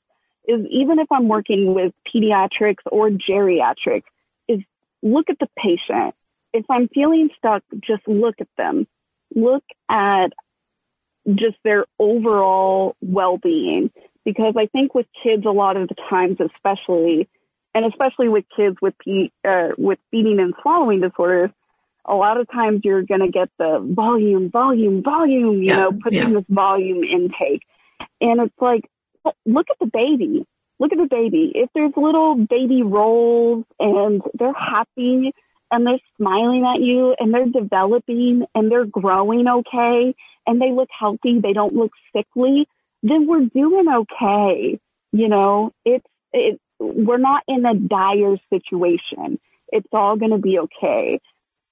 is 0.47 0.65
even 0.69 0.99
if 0.99 1.11
I'm 1.11 1.27
working 1.27 1.73
with 1.73 1.93
pediatrics 2.13 2.83
or 2.91 3.09
geriatrics, 3.09 4.03
is 4.47 4.59
look 5.01 5.29
at 5.29 5.39
the 5.39 5.47
patient. 5.57 6.15
If 6.53 6.65
I'm 6.69 6.87
feeling 6.89 7.29
stuck, 7.37 7.63
just 7.85 8.07
look 8.07 8.35
at 8.39 8.47
them. 8.57 8.87
Look 9.35 9.63
at 9.89 10.33
just 11.27 11.57
their 11.63 11.85
overall 11.99 12.95
well-being. 13.01 13.91
Because 14.23 14.53
I 14.57 14.67
think 14.67 14.93
with 14.93 15.07
kids 15.23 15.45
a 15.45 15.51
lot 15.51 15.77
of 15.77 15.87
the 15.87 15.95
times 16.09 16.37
especially 16.39 17.27
and 17.73 17.85
especially 17.85 18.29
with 18.29 18.45
kids 18.55 18.77
with 18.81 18.93
uh, 19.43 19.69
with 19.77 19.97
feeding 20.11 20.39
and 20.39 20.53
swallowing 20.61 21.01
disorders 21.01 21.49
a 22.05 22.15
lot 22.15 22.39
of 22.39 22.49
times 22.51 22.81
you're 22.83 23.03
going 23.03 23.21
to 23.21 23.29
get 23.29 23.49
the 23.57 23.79
volume 23.79 24.49
volume 24.49 25.03
volume 25.03 25.59
you 25.59 25.67
yeah, 25.67 25.75
know 25.77 25.91
put 25.91 26.13
yeah. 26.13 26.25
in 26.25 26.33
this 26.33 26.43
volume 26.49 27.03
intake. 27.03 27.61
And 28.19 28.41
it's 28.41 28.55
like 28.59 28.89
look 29.45 29.67
at 29.69 29.77
the 29.79 29.89
baby. 29.91 30.45
Look 30.79 30.91
at 30.91 30.97
the 30.97 31.07
baby. 31.09 31.51
If 31.53 31.69
there's 31.75 31.93
little 31.95 32.35
baby 32.35 32.81
rolls 32.81 33.65
and 33.79 34.21
they're 34.33 34.53
happy 34.53 35.31
and 35.69 35.85
they're 35.85 35.99
smiling 36.17 36.65
at 36.65 36.81
you 36.81 37.15
and 37.19 37.33
they're 37.33 37.45
developing 37.45 38.45
and 38.55 38.71
they're 38.71 38.85
growing 38.85 39.47
okay 39.47 40.15
and 40.45 40.61
they 40.61 40.71
look 40.71 40.89
healthy, 40.97 41.39
they 41.39 41.53
don't 41.53 41.73
look 41.75 41.91
sickly, 42.15 42.67
then 43.03 43.27
we're 43.27 43.45
doing 43.45 43.85
okay. 43.87 44.79
You 45.11 45.27
know, 45.27 45.71
it's, 45.85 46.05
it, 46.33 46.59
we're 46.79 47.17
not 47.17 47.43
in 47.47 47.65
a 47.65 47.75
dire 47.75 48.37
situation. 48.49 49.39
It's 49.71 49.87
all 49.91 50.15
going 50.17 50.31
to 50.31 50.37
be 50.37 50.59
okay. 50.59 51.19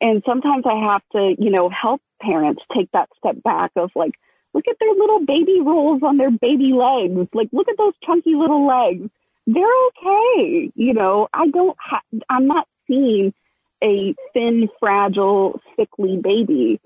And 0.02 0.24
sometimes 0.26 0.64
I 0.66 0.92
have 0.92 1.02
to, 1.14 1.36
you 1.38 1.50
know, 1.50 1.70
help 1.70 2.02
parents 2.22 2.62
take 2.76 2.90
that 2.92 3.10
step 3.18 3.42
back 3.44 3.72
of 3.76 3.92
like, 3.96 4.14
look 4.54 4.66
at 4.68 4.78
their 4.80 4.94
little 4.94 5.26
baby 5.26 5.60
rolls 5.62 6.02
on 6.04 6.18
their 6.18 6.32
baby 6.32 6.74
legs. 6.74 7.30
Like, 7.34 7.50
look 7.52 7.68
at 7.68 7.78
those 7.78 7.94
chunky 8.06 8.36
little 8.36 8.66
legs. 8.68 9.10
They're 9.48 9.64
okay. 9.88 10.72
You 10.76 10.94
know, 10.94 11.28
I 11.34 11.48
don't 11.50 11.78
ha- 11.80 12.02
I'm 12.30 12.48
not 12.48 12.68
seeing 12.88 13.34
a 13.84 14.16
thin, 14.34 14.70
fragile, 14.80 15.60
sickly 15.76 16.20
baby. 16.22 16.80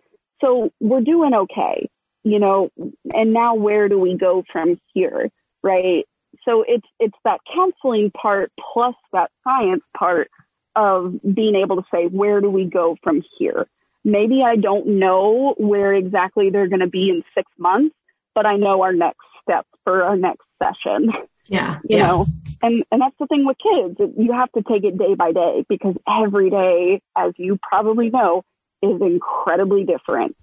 So 0.43 0.71
we're 0.81 1.01
doing 1.01 1.33
okay, 1.33 1.89
you 2.23 2.39
know, 2.39 2.69
and 3.13 3.33
now 3.33 3.55
where 3.55 3.87
do 3.87 3.97
we 3.97 4.17
go 4.17 4.43
from 4.51 4.77
here? 4.93 5.29
Right. 5.61 6.05
So 6.43 6.65
it's, 6.67 6.85
it's 6.99 7.15
that 7.23 7.39
counseling 7.55 8.11
part 8.11 8.51
plus 8.73 8.95
that 9.13 9.31
science 9.43 9.83
part 9.97 10.29
of 10.75 11.15
being 11.21 11.55
able 11.55 11.77
to 11.77 11.83
say, 11.93 12.07
where 12.07 12.41
do 12.41 12.49
we 12.49 12.65
go 12.65 12.97
from 13.03 13.23
here? 13.37 13.67
Maybe 14.03 14.41
I 14.45 14.57
don't 14.57 14.99
know 14.99 15.55
where 15.57 15.93
exactly 15.93 16.49
they're 16.49 16.67
going 16.67 16.81
to 16.81 16.89
be 16.89 17.09
in 17.09 17.23
six 17.33 17.49
months, 17.57 17.95
but 18.35 18.45
I 18.45 18.57
know 18.57 18.81
our 18.81 18.91
next 18.91 19.21
step 19.41 19.65
for 19.85 20.03
our 20.03 20.17
next 20.17 20.43
session. 20.61 21.13
Yeah. 21.47 21.79
You 21.87 21.97
yeah. 21.97 22.07
know, 22.07 22.25
and, 22.61 22.83
and 22.91 23.01
that's 23.01 23.15
the 23.19 23.27
thing 23.27 23.45
with 23.45 23.57
kids. 23.57 24.11
You 24.17 24.33
have 24.33 24.51
to 24.53 24.63
take 24.63 24.83
it 24.83 24.97
day 24.97 25.13
by 25.13 25.31
day 25.31 25.65
because 25.69 25.95
every 26.07 26.49
day, 26.49 27.01
as 27.15 27.31
you 27.37 27.59
probably 27.61 28.09
know, 28.09 28.43
is 28.83 29.01
incredibly 29.01 29.83
different. 29.85 30.35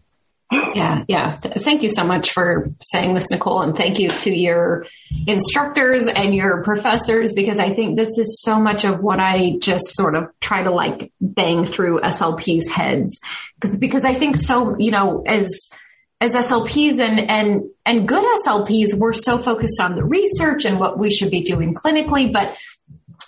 Yeah, 0.75 1.05
yeah. 1.07 1.31
Thank 1.31 1.85
you 1.85 1.89
so 1.89 2.03
much 2.03 2.33
for 2.33 2.73
saying 2.83 3.15
this, 3.15 3.31
Nicole, 3.31 3.63
and 3.63 3.77
thank 3.77 4.01
you 4.01 4.09
to 4.09 4.35
your 4.35 4.85
instructors 5.27 6.07
and 6.07 6.35
your 6.35 6.65
professors 6.65 7.33
because 7.35 7.61
I 7.61 7.71
think 7.71 7.97
this 7.97 8.19
is 8.19 8.43
so 8.43 8.59
much 8.61 8.85
of 8.85 9.01
what 9.01 9.21
I 9.21 9.59
just 9.61 9.85
sort 9.91 10.17
of 10.17 10.25
try 10.41 10.65
to 10.65 10.73
like 10.73 11.13
bang 11.21 11.65
through 11.65 12.01
SLP's 12.01 12.69
heads 12.69 13.21
because 13.79 14.05
I 14.05 14.15
think 14.15 14.37
so, 14.37 14.77
you 14.79 14.91
know, 14.91 15.23
as 15.25 15.71
as 16.21 16.35
SLPs 16.35 16.99
and, 16.99 17.31
and, 17.31 17.63
and 17.87 18.07
good 18.07 18.25
SLPs, 18.45 18.95
we're 18.95 19.15
so 19.15 19.39
focused 19.39 19.81
on 19.81 19.95
the 19.95 20.05
research 20.05 20.67
and 20.67 20.79
what 20.79 20.99
we 20.99 21.11
should 21.11 21.31
be 21.31 21.43
doing 21.43 21.75
clinically, 21.75 22.31
but 22.31 22.55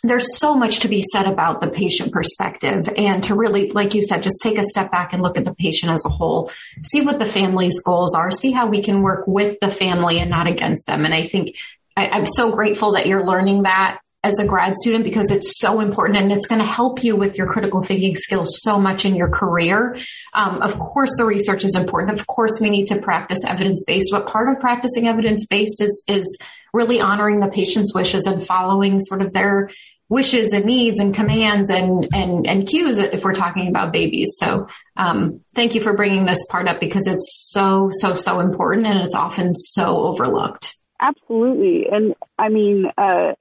there's 0.02 0.38
so 0.38 0.54
much 0.54 0.80
to 0.80 0.88
be 0.88 1.02
said 1.02 1.26
about 1.26 1.60
the 1.60 1.68
patient 1.68 2.12
perspective 2.12 2.88
and 2.96 3.22
to 3.24 3.34
really, 3.34 3.70
like 3.70 3.94
you 3.94 4.02
said, 4.02 4.22
just 4.22 4.42
take 4.42 4.58
a 4.58 4.64
step 4.64 4.90
back 4.90 5.12
and 5.12 5.22
look 5.22 5.38
at 5.38 5.44
the 5.44 5.54
patient 5.54 5.92
as 5.92 6.04
a 6.04 6.08
whole, 6.08 6.50
see 6.82 7.02
what 7.02 7.18
the 7.18 7.24
family's 7.24 7.80
goals 7.82 8.14
are, 8.14 8.30
see 8.30 8.50
how 8.50 8.66
we 8.66 8.82
can 8.82 9.02
work 9.02 9.26
with 9.26 9.58
the 9.60 9.68
family 9.68 10.18
and 10.18 10.28
not 10.28 10.46
against 10.46 10.86
them. 10.86 11.04
And 11.04 11.14
I 11.14 11.22
think 11.22 11.56
I, 11.96 12.08
I'm 12.08 12.26
so 12.26 12.50
grateful 12.50 12.92
that 12.92 13.06
you're 13.06 13.24
learning 13.24 13.62
that 13.62 14.00
as 14.24 14.38
a 14.38 14.44
grad 14.44 14.74
student 14.76 15.04
because 15.04 15.30
it's 15.30 15.58
so 15.58 15.80
important 15.80 16.18
and 16.18 16.30
it's 16.30 16.46
going 16.46 16.60
to 16.60 16.66
help 16.66 17.02
you 17.02 17.16
with 17.16 17.36
your 17.36 17.46
critical 17.46 17.82
thinking 17.82 18.14
skills 18.14 18.60
so 18.62 18.78
much 18.78 19.04
in 19.04 19.16
your 19.16 19.28
career. 19.28 19.96
Um, 20.32 20.62
of 20.62 20.78
course, 20.78 21.10
the 21.16 21.24
research 21.24 21.64
is 21.64 21.74
important. 21.74 22.18
Of 22.18 22.26
course, 22.26 22.60
we 22.60 22.70
need 22.70 22.86
to 22.86 23.00
practice 23.00 23.44
evidence 23.44 23.84
based, 23.84 24.10
but 24.12 24.26
part 24.26 24.48
of 24.48 24.60
practicing 24.60 25.08
evidence 25.08 25.46
based 25.46 25.80
is, 25.80 26.04
is 26.06 26.38
really 26.72 27.00
honoring 27.00 27.40
the 27.40 27.48
patient's 27.48 27.94
wishes 27.94 28.26
and 28.26 28.42
following 28.42 29.00
sort 29.00 29.22
of 29.22 29.32
their 29.32 29.68
wishes 30.08 30.52
and 30.52 30.66
needs 30.66 31.00
and 31.00 31.14
commands 31.14 31.70
and 31.70 32.06
and 32.12 32.46
and 32.46 32.68
cues 32.68 32.98
if 32.98 33.24
we're 33.24 33.32
talking 33.32 33.68
about 33.68 33.92
babies. 33.92 34.36
So 34.42 34.68
um, 34.96 35.40
thank 35.54 35.74
you 35.74 35.80
for 35.80 35.94
bringing 35.94 36.26
this 36.26 36.44
part 36.50 36.68
up 36.68 36.80
because 36.80 37.06
it's 37.06 37.50
so 37.50 37.88
so 37.90 38.14
so 38.14 38.40
important 38.40 38.86
and 38.86 39.00
it's 39.00 39.14
often 39.14 39.54
so 39.54 40.02
overlooked. 40.04 40.76
Absolutely, 41.00 41.86
and 41.90 42.14
I 42.38 42.48
mean, 42.50 42.86
uh, 42.96 43.32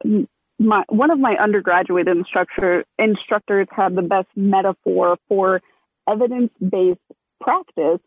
my 0.62 0.84
one 0.90 1.12
of 1.12 1.20
my 1.20 1.36
undergraduate 1.36 2.08
instructor 2.08 2.86
instructors 3.00 3.68
had 3.72 3.96
the 3.96 4.02
best 4.02 4.28
metaphor 4.36 5.18
for 5.28 5.62
evidence 6.10 6.52
based 6.60 7.00
practice 7.42 8.00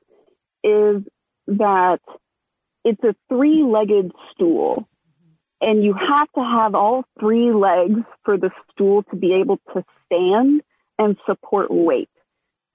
is 0.62 1.02
that 1.46 1.98
it's 2.84 3.02
a 3.02 3.14
three 3.28 3.62
legged 3.64 4.12
stool 4.32 4.88
and 5.60 5.82
you 5.82 5.94
have 5.94 6.30
to 6.34 6.40
have 6.40 6.74
all 6.74 7.04
three 7.18 7.52
legs 7.52 8.00
for 8.24 8.36
the 8.38 8.50
stool 8.70 9.02
to 9.04 9.16
be 9.16 9.34
able 9.34 9.58
to 9.74 9.84
stand 10.06 10.62
and 10.98 11.16
support 11.26 11.70
weight. 11.70 12.10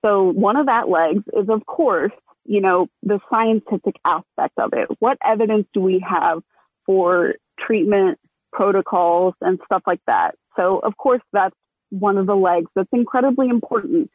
So 0.03 0.23
one 0.23 0.57
of 0.57 0.65
that 0.65 0.89
legs 0.89 1.23
is 1.33 1.49
of 1.49 1.65
course, 1.65 2.11
you 2.45 2.61
know, 2.61 2.87
the 3.03 3.19
scientific 3.29 3.95
aspect 4.03 4.57
of 4.57 4.73
it. 4.73 4.89
What 4.99 5.17
evidence 5.23 5.67
do 5.73 5.79
we 5.79 6.03
have 6.07 6.41
for 6.85 7.35
treatment 7.59 8.19
protocols 8.51 9.33
and 9.41 9.59
stuff 9.65 9.83
like 9.87 10.01
that? 10.07 10.35
So 10.55 10.79
of 10.79 10.97
course 10.97 11.21
that's 11.33 11.55
one 11.89 12.17
of 12.17 12.27
the 12.27 12.35
legs 12.35 12.69
that's 12.75 12.89
incredibly 12.91 13.49
important. 13.49 14.09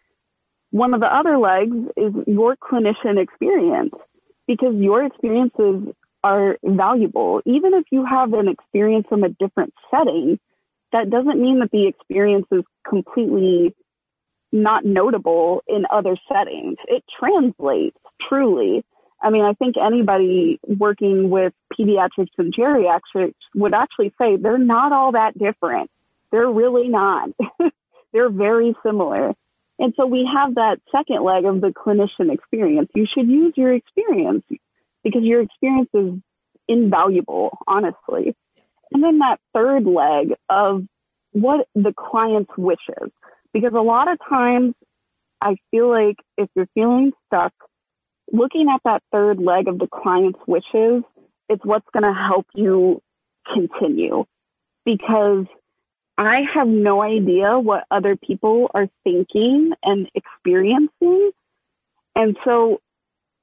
One 0.70 0.95
of 0.95 1.01
the 1.01 1.14
other 1.14 1.39
legs 1.39 1.76
is 1.97 2.12
your 2.26 2.57
clinician 2.57 3.22
experience 3.22 3.95
because 4.47 4.74
your 4.76 5.05
experiences 5.05 5.95
are 6.22 6.59
valuable. 6.64 7.43
Even 7.45 7.74
if 7.74 7.85
you 7.91 8.05
have 8.05 8.32
an 8.32 8.49
experience 8.49 9.07
from 9.09 9.24
a 9.24 9.28
different 9.28 9.72
setting, 9.91 10.39
that 10.93 11.11
doesn't 11.11 11.41
mean 11.41 11.61
that 11.61 11.70
the 11.70 11.87
experience 11.87 12.47
is 12.51 12.62
completely 12.89 13.74
not 14.53 14.85
notable 14.85 15.62
in 15.66 15.85
other 15.93 16.16
settings. 16.32 16.76
It 16.87 17.03
translates 17.18 17.99
truly. 18.28 18.85
I 19.25 19.31
mean, 19.31 19.43
I 19.43 19.55
think 19.55 19.77
anybody 19.79 20.61
working 20.66 21.31
with 21.31 21.55
pediatrics 21.72 22.29
and 22.37 22.55
geriatrics 22.55 23.35
would 23.55 23.72
actually 23.72 24.12
say 24.20 24.37
they're 24.37 24.59
not 24.59 24.93
all 24.93 25.12
that 25.12 25.39
different. 25.39 25.91
They're 26.31 26.51
really 26.51 26.89
not. 26.89 27.31
they're 28.12 28.29
very 28.29 28.77
similar. 28.85 29.33
And 29.79 29.95
so 29.97 30.07
we 30.07 30.29
have 30.33 30.57
that 30.57 30.77
second 30.93 31.25
leg 31.25 31.47
of 31.47 31.62
the 31.62 31.68
clinician 31.68 32.33
experience. 32.33 32.91
You 32.95 33.07
should 33.12 33.29
use 33.29 33.55
your 33.57 33.72
experience 33.72 34.45
because 35.03 35.22
your 35.22 35.41
experience 35.41 35.89
is 35.95 36.12
invaluable, 36.68 37.59
honestly. 37.66 38.37
And 38.93 39.03
then 39.03 39.18
that 39.18 39.39
third 39.55 39.87
leg 39.87 40.35
of 40.51 40.85
what 41.33 41.66
the 41.75 41.95
client's 41.97 42.53
wishes. 42.59 43.11
Because 43.55 43.72
a 43.75 43.81
lot 43.81 44.12
of 44.12 44.18
times 44.29 44.75
I 45.41 45.57
feel 45.70 45.89
like 45.89 46.16
if 46.37 46.51
you're 46.55 46.68
feeling 46.75 47.12
stuck, 47.27 47.55
looking 48.33 48.66
at 48.72 48.81
that 48.85 49.03
third 49.12 49.39
leg 49.39 49.68
of 49.68 49.79
the 49.79 49.87
client's 49.87 50.39
wishes 50.47 51.03
is 51.51 51.59
what's 51.62 51.87
going 51.93 52.05
to 52.05 52.14
help 52.14 52.47
you 52.55 53.03
continue. 53.53 54.25
Because 54.85 55.47
I 56.16 56.43
have 56.55 56.68
no 56.68 57.03
idea 57.03 57.59
what 57.59 57.85
other 57.91 58.16
people 58.16 58.70
are 58.75 58.89
thinking 59.03 59.72
and 59.83 60.09
experiencing. 60.14 61.31
And 62.14 62.37
so 62.45 62.81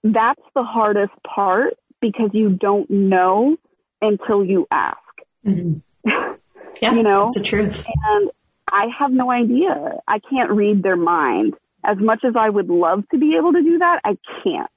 that's 0.04 0.42
the 0.56 0.64
hardest 0.64 1.14
part 1.28 1.74
because 2.00 2.30
you 2.34 2.50
don't 2.50 2.90
know 2.90 3.58
until 4.02 4.44
you 4.44 4.68
ask. 4.72 4.98
Mm-hmm. 5.46 5.80
Yeah, 6.82 6.94
you 6.94 7.04
know, 7.04 7.26
it's 7.28 7.38
the 7.38 7.44
truth. 7.44 7.86
And 7.86 8.32
I 8.72 8.86
have 8.98 9.12
no 9.12 9.30
idea. 9.30 10.00
I 10.08 10.20
can't 10.20 10.52
read 10.52 10.82
their 10.82 10.96
mind. 10.96 11.54
As 11.84 11.98
much 12.00 12.24
as 12.24 12.34
I 12.38 12.50
would 12.50 12.70
love 12.70 13.04
to 13.10 13.18
be 13.18 13.36
able 13.38 13.54
to 13.54 13.62
do 13.62 13.80
that, 13.80 14.02
I 14.04 14.18
can't. 14.44 14.70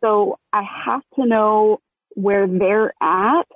So 0.00 0.38
I 0.52 0.62
have 0.86 1.02
to 1.16 1.26
know 1.26 1.80
where 2.14 2.46
they're 2.46 2.92
at 3.00 3.46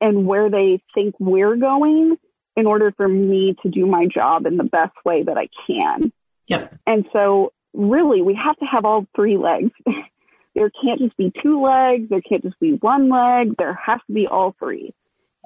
and 0.00 0.26
where 0.26 0.50
they 0.50 0.82
think 0.94 1.14
we're 1.18 1.56
going 1.56 2.16
in 2.56 2.66
order 2.66 2.92
for 2.96 3.08
me 3.08 3.56
to 3.62 3.70
do 3.70 3.86
my 3.86 4.06
job 4.06 4.46
in 4.46 4.56
the 4.56 4.64
best 4.64 4.94
way 5.04 5.22
that 5.22 5.38
I 5.38 5.48
can. 5.66 6.12
Yep. 6.48 6.74
And 6.86 7.04
so 7.12 7.52
really 7.72 8.22
we 8.22 8.34
have 8.34 8.56
to 8.58 8.64
have 8.64 8.84
all 8.84 9.06
three 9.14 9.36
legs. 9.36 9.70
there 10.54 10.70
can't 10.82 11.00
just 11.00 11.16
be 11.16 11.32
two 11.42 11.62
legs. 11.62 12.08
There 12.10 12.20
can't 12.20 12.42
just 12.42 12.58
be 12.58 12.72
one 12.72 13.08
leg. 13.08 13.54
There 13.56 13.74
has 13.74 14.00
to 14.08 14.12
be 14.12 14.26
all 14.26 14.56
three. 14.58 14.92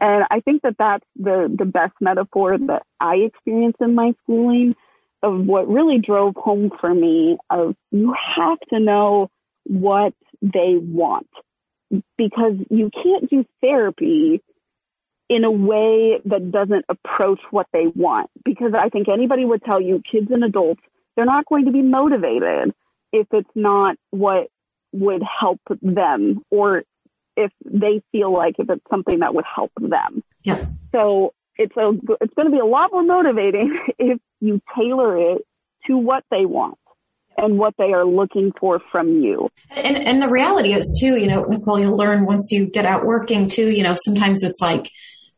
And 0.00 0.24
I 0.30 0.40
think 0.40 0.62
that 0.62 0.76
that's 0.78 1.04
the, 1.16 1.54
the 1.56 1.66
best 1.66 1.92
metaphor 2.00 2.56
that 2.58 2.82
I 2.98 3.16
experienced 3.16 3.80
in 3.80 3.94
my 3.94 4.14
schooling 4.22 4.74
of 5.22 5.44
what 5.46 5.68
really 5.68 5.98
drove 5.98 6.34
home 6.36 6.70
for 6.80 6.92
me 6.92 7.36
of 7.50 7.74
you 7.90 8.14
have 8.36 8.58
to 8.70 8.80
know 8.80 9.30
what 9.64 10.14
they 10.40 10.76
want 10.76 11.28
because 12.16 12.54
you 12.70 12.90
can't 12.90 13.30
do 13.30 13.44
therapy 13.60 14.42
in 15.28 15.44
a 15.44 15.50
way 15.50 16.20
that 16.24 16.50
doesn't 16.50 16.84
approach 16.88 17.40
what 17.50 17.66
they 17.72 17.86
want. 17.94 18.30
Because 18.44 18.72
I 18.76 18.88
think 18.88 19.08
anybody 19.08 19.44
would 19.44 19.62
tell 19.64 19.80
you 19.80 20.02
kids 20.10 20.28
and 20.30 20.44
adults, 20.44 20.82
they're 21.16 21.24
not 21.24 21.46
going 21.46 21.66
to 21.66 21.72
be 21.72 21.82
motivated 21.82 22.74
if 23.12 23.26
it's 23.32 23.50
not 23.54 23.96
what 24.10 24.48
would 24.92 25.22
help 25.22 25.60
them 25.80 26.42
or 26.50 26.82
if 27.36 27.50
they 27.64 28.02
feel 28.12 28.32
like 28.32 28.56
if 28.58 28.68
it's 28.68 28.84
something 28.90 29.20
that 29.20 29.34
would 29.34 29.44
help 29.44 29.72
them. 29.78 30.22
Yeah. 30.42 30.64
So 30.92 31.32
it's 31.56 31.76
a 31.76 31.92
it's 32.20 32.34
going 32.34 32.46
to 32.46 32.52
be 32.52 32.58
a 32.58 32.66
lot 32.66 32.90
more 32.92 33.02
motivating 33.02 33.78
if 33.98 34.18
you 34.42 34.60
tailor 34.76 35.16
it 35.32 35.42
to 35.86 35.96
what 35.96 36.24
they 36.30 36.44
want 36.44 36.78
and 37.38 37.58
what 37.58 37.74
they 37.78 37.92
are 37.92 38.04
looking 38.04 38.52
for 38.60 38.80
from 38.90 39.08
you. 39.22 39.48
And 39.70 39.96
and 39.96 40.20
the 40.20 40.28
reality 40.28 40.74
is 40.74 40.98
too, 41.00 41.16
you 41.16 41.28
know, 41.28 41.44
Nicole, 41.44 41.80
you'll 41.80 41.96
learn 41.96 42.26
once 42.26 42.50
you 42.52 42.66
get 42.66 42.84
out 42.84 43.06
working 43.06 43.48
too, 43.48 43.70
you 43.70 43.82
know, 43.82 43.94
sometimes 43.96 44.42
it's 44.42 44.60
like 44.60 44.90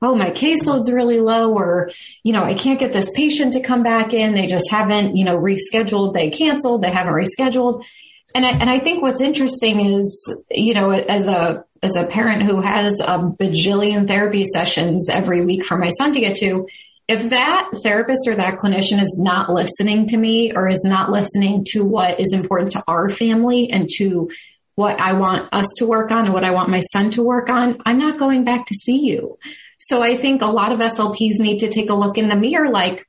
oh, 0.04 0.14
my 0.14 0.30
caseload's 0.30 0.92
really 0.92 1.20
low 1.20 1.54
or, 1.54 1.90
you 2.22 2.32
know, 2.32 2.44
I 2.44 2.54
can't 2.54 2.78
get 2.78 2.92
this 2.92 3.10
patient 3.14 3.54
to 3.54 3.62
come 3.62 3.82
back 3.82 4.12
in. 4.12 4.34
They 4.34 4.46
just 4.46 4.70
haven't, 4.70 5.16
you 5.16 5.24
know, 5.24 5.36
rescheduled. 5.36 6.12
They 6.12 6.30
canceled. 6.30 6.82
They 6.82 6.90
haven't 6.90 7.14
rescheduled. 7.14 7.84
And 8.34 8.44
I, 8.44 8.50
and 8.50 8.68
I 8.68 8.80
think 8.80 9.02
what's 9.02 9.20
interesting 9.20 9.80
is, 9.80 10.44
you 10.50 10.74
know, 10.74 10.90
as 10.90 11.26
a, 11.26 11.64
as 11.82 11.96
a 11.96 12.06
parent 12.06 12.42
who 12.42 12.60
has 12.60 13.00
a 13.00 13.18
bajillion 13.18 14.06
therapy 14.06 14.44
sessions 14.44 15.08
every 15.08 15.44
week 15.44 15.64
for 15.64 15.78
my 15.78 15.90
son 15.90 16.12
to 16.12 16.20
get 16.20 16.36
to, 16.36 16.66
if 17.06 17.30
that 17.30 17.70
therapist 17.82 18.26
or 18.26 18.34
that 18.36 18.58
clinician 18.58 19.00
is 19.00 19.20
not 19.22 19.50
listening 19.50 20.06
to 20.06 20.16
me 20.16 20.52
or 20.54 20.68
is 20.68 20.84
not 20.84 21.10
listening 21.10 21.64
to 21.72 21.84
what 21.84 22.18
is 22.18 22.32
important 22.32 22.72
to 22.72 22.82
our 22.88 23.08
family 23.08 23.70
and 23.70 23.88
to 23.98 24.28
what 24.74 24.98
I 25.00 25.12
want 25.12 25.52
us 25.52 25.66
to 25.78 25.86
work 25.86 26.10
on 26.10 26.24
and 26.24 26.34
what 26.34 26.44
I 26.44 26.50
want 26.50 26.70
my 26.70 26.80
son 26.80 27.10
to 27.10 27.22
work 27.22 27.48
on, 27.48 27.78
I'm 27.84 27.98
not 27.98 28.18
going 28.18 28.44
back 28.44 28.66
to 28.66 28.74
see 28.74 29.00
you. 29.00 29.38
So 29.78 30.02
I 30.02 30.16
think 30.16 30.42
a 30.42 30.46
lot 30.46 30.72
of 30.72 30.80
SLPs 30.80 31.40
need 31.40 31.58
to 31.58 31.68
take 31.68 31.90
a 31.90 31.94
look 31.94 32.18
in 32.18 32.28
the 32.28 32.36
mirror 32.36 32.70
like, 32.70 33.06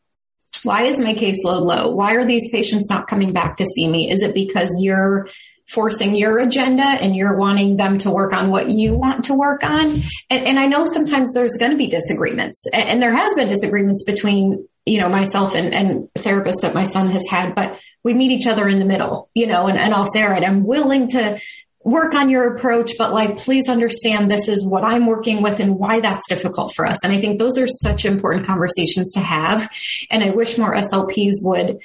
why 0.64 0.84
is 0.84 1.00
my 1.00 1.14
caseload 1.14 1.66
low? 1.66 1.92
Why 1.92 2.16
are 2.16 2.26
these 2.26 2.52
patients 2.52 2.90
not 2.90 3.08
coming 3.08 3.34
back 3.34 3.58
to 3.58 3.66
see 3.66 3.88
me? 3.88 4.12
Is 4.12 4.22
it 4.22 4.34
because 4.34 4.70
you're 4.82 5.28
forcing 5.68 6.16
your 6.16 6.40
agenda 6.40 6.84
and 6.84 7.16
you're 7.16 7.38
wanting 7.38 7.78
them 7.78 7.98
to 8.00 8.12
work 8.12 8.34
on 8.34 8.50
what 8.50 8.70
you 8.70 8.96
want 8.96 9.26
to 9.26 9.34
work 9.34 9.64
on? 9.64 9.86
And, 10.30 10.46
and 10.46 10.60
I 10.60 10.68
know 10.68 10.86
sometimes 10.86 11.34
there's 11.34 11.56
going 11.60 11.72
to 11.72 11.78
be 11.78 11.88
disagreements 11.88 12.66
and, 12.74 12.90
and, 12.90 13.02
there 13.02 13.14
has 13.14 13.36
been 13.36 13.48
disagreements 13.48 14.04
between, 14.04 14.68
you 14.86 15.00
know, 15.00 15.10
myself 15.10 15.56
and, 15.56 15.74
and 15.74 16.10
therapists 16.16 16.62
that 16.62 16.74
my 16.74 16.84
son 16.84 17.12
has 17.12 17.28
had, 17.30 17.56
but 17.56 17.80
we 18.04 18.14
meet 18.14 18.32
each 18.32 18.48
other 18.48 18.68
in 18.68 18.80
the 18.80 18.86
middle, 18.86 19.30
you 19.34 19.48
know, 19.48 19.68
and, 19.68 19.78
and 19.78 19.94
I'll 19.94 20.06
say, 20.06 20.24
all 20.24 20.30
right, 20.30 20.44
I'm 20.44 20.66
willing 20.66 21.10
to 21.10 21.40
work 21.86 22.16
on 22.16 22.32
your 22.32 22.56
approach, 22.56 22.94
but 22.98 23.14
like, 23.14 23.38
please 23.38 23.70
understand 23.70 24.30
this 24.30 24.48
is 24.48 24.66
what 24.68 24.84
I'm 24.84 25.06
working 25.06 25.44
with 25.44 25.60
and 25.60 25.78
why 25.78 26.00
that's 26.00 26.28
difficult 26.28 26.74
for 26.74 26.86
us. 26.86 27.04
And 27.04 27.14
I 27.14 27.22
think 27.22 27.38
those 27.38 27.60
are 27.60 27.68
such 27.68 28.06
important 28.06 28.48
conversations 28.48 29.14
to 29.14 29.20
have. 29.20 29.70
And 30.10 30.24
I 30.24 30.32
wish 30.32 30.58
more 30.58 30.76
SLPs 30.76 31.36
would 31.44 31.84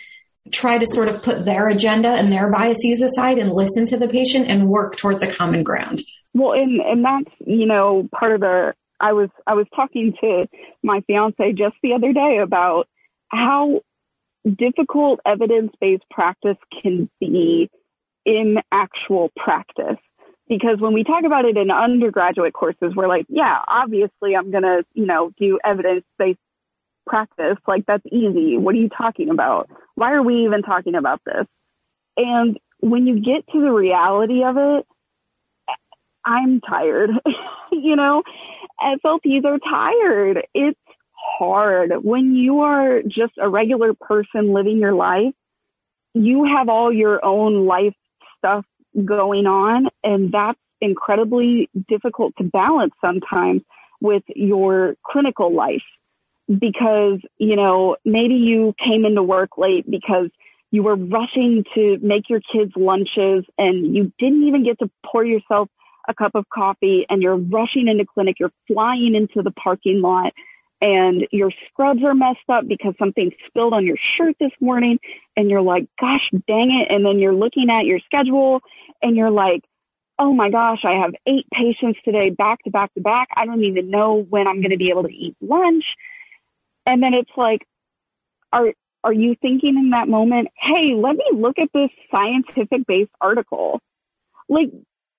try 0.52 0.78
to 0.78 0.86
sort 0.86 1.08
of 1.08 1.22
put 1.22 1.44
their 1.44 1.68
agenda 1.68 2.08
and 2.08 2.28
their 2.28 2.48
biases 2.48 3.02
aside 3.02 3.38
and 3.38 3.52
listen 3.52 3.86
to 3.86 3.96
the 3.96 4.08
patient 4.08 4.46
and 4.48 4.68
work 4.68 4.96
towards 4.96 5.22
a 5.22 5.30
common 5.30 5.62
ground. 5.62 6.02
Well, 6.34 6.52
and 6.52 6.80
and 6.80 7.04
that's 7.04 7.34
you 7.46 7.66
know 7.66 8.08
part 8.18 8.32
of 8.32 8.40
the. 8.40 8.74
I 9.00 9.12
was 9.12 9.30
I 9.46 9.54
was 9.54 9.66
talking 9.74 10.14
to 10.20 10.46
my 10.82 11.00
fiance 11.06 11.52
just 11.52 11.76
the 11.82 11.94
other 11.94 12.12
day 12.12 12.38
about 12.42 12.86
how 13.28 13.80
difficult 14.44 15.20
evidence 15.26 15.72
based 15.80 16.04
practice 16.10 16.56
can 16.82 17.10
be 17.20 17.70
in 18.24 18.56
actual 18.72 19.30
practice. 19.36 19.98
Because 20.48 20.80
when 20.80 20.92
we 20.92 21.04
talk 21.04 21.24
about 21.24 21.44
it 21.44 21.56
in 21.56 21.70
undergraduate 21.70 22.52
courses, 22.52 22.92
we're 22.96 23.06
like, 23.06 23.24
yeah, 23.28 23.58
obviously 23.68 24.34
I'm 24.36 24.50
going 24.50 24.64
to, 24.64 24.84
you 24.94 25.06
know, 25.06 25.30
do 25.38 25.60
evidence 25.64 26.04
based 26.18 26.40
practice. 27.10 27.56
Like 27.66 27.84
that's 27.86 28.06
easy. 28.06 28.56
What 28.56 28.74
are 28.74 28.78
you 28.78 28.88
talking 28.88 29.30
about? 29.30 29.68
Why 29.96 30.12
are 30.12 30.22
we 30.22 30.44
even 30.44 30.62
talking 30.62 30.94
about 30.94 31.20
this? 31.26 31.46
And 32.16 32.58
when 32.78 33.06
you 33.06 33.20
get 33.20 33.46
to 33.52 33.60
the 33.60 33.70
reality 33.70 34.42
of 34.44 34.56
it, 34.56 34.86
I'm 36.24 36.60
tired. 36.60 37.10
you 37.72 37.96
know, 37.96 38.22
SLPs 38.80 39.44
are 39.44 39.58
tired. 39.58 40.46
It's 40.54 40.78
hard. 41.38 41.92
When 42.02 42.34
you 42.34 42.60
are 42.60 43.02
just 43.02 43.32
a 43.38 43.48
regular 43.48 43.92
person 43.94 44.52
living 44.52 44.78
your 44.78 44.94
life, 44.94 45.34
you 46.14 46.44
have 46.44 46.68
all 46.68 46.92
your 46.92 47.24
own 47.24 47.66
life 47.66 47.94
stuff 48.38 48.64
going 49.04 49.46
on, 49.46 49.88
and 50.02 50.32
that's 50.32 50.58
incredibly 50.80 51.68
difficult 51.88 52.34
to 52.38 52.44
balance 52.44 52.94
sometimes 53.00 53.62
with 54.00 54.22
your 54.34 54.94
clinical 55.06 55.54
life 55.54 55.82
because, 56.58 57.20
you 57.38 57.56
know, 57.56 57.96
maybe 58.04 58.34
you 58.34 58.74
came 58.84 59.04
into 59.04 59.22
work 59.22 59.56
late 59.56 59.88
because 59.88 60.30
you 60.70 60.82
were 60.82 60.96
rushing 60.96 61.64
to 61.74 61.98
make 62.02 62.28
your 62.28 62.40
kids 62.52 62.72
lunches 62.76 63.44
and 63.58 63.94
you 63.94 64.12
didn't 64.18 64.46
even 64.46 64.64
get 64.64 64.78
to 64.78 64.90
pour 65.04 65.24
yourself 65.24 65.68
a 66.08 66.14
cup 66.14 66.32
of 66.34 66.44
coffee 66.52 67.06
and 67.08 67.22
you're 67.22 67.36
rushing 67.36 67.88
into 67.88 68.04
clinic, 68.04 68.36
you're 68.40 68.52
flying 68.66 69.14
into 69.14 69.42
the 69.42 69.50
parking 69.52 70.00
lot 70.00 70.32
and 70.80 71.26
your 71.30 71.50
scrubs 71.68 72.02
are 72.02 72.14
messed 72.14 72.38
up 72.48 72.66
because 72.66 72.94
something 72.98 73.30
spilled 73.46 73.74
on 73.74 73.86
your 73.86 73.98
shirt 74.16 74.34
this 74.40 74.52
morning 74.60 74.98
and 75.36 75.50
you're 75.50 75.60
like, 75.60 75.86
gosh 76.00 76.30
dang 76.48 76.70
it. 76.70 76.92
And 76.92 77.04
then 77.04 77.18
you're 77.18 77.34
looking 77.34 77.68
at 77.70 77.84
your 77.84 78.00
schedule 78.00 78.60
and 79.02 79.16
you're 79.16 79.30
like, 79.30 79.62
oh 80.18 80.32
my 80.32 80.50
gosh, 80.50 80.80
I 80.84 80.92
have 81.00 81.14
eight 81.26 81.46
patients 81.52 81.98
today 82.04 82.30
back 82.30 82.62
to 82.64 82.70
back 82.70 82.92
to 82.94 83.00
back. 83.00 83.28
I 83.36 83.46
don't 83.46 83.64
even 83.64 83.90
know 83.90 84.26
when 84.28 84.46
I'm 84.46 84.60
going 84.60 84.70
to 84.70 84.76
be 84.76 84.90
able 84.90 85.02
to 85.02 85.12
eat 85.12 85.36
lunch. 85.40 85.84
And 86.86 87.02
then 87.02 87.14
it's 87.14 87.30
like, 87.36 87.66
are, 88.52 88.72
are 89.04 89.12
you 89.12 89.36
thinking 89.40 89.76
in 89.76 89.90
that 89.90 90.08
moment, 90.08 90.48
hey, 90.56 90.94
let 90.94 91.16
me 91.16 91.24
look 91.34 91.58
at 91.58 91.68
this 91.72 91.90
scientific 92.10 92.86
based 92.86 93.12
article? 93.20 93.80
Like, 94.48 94.70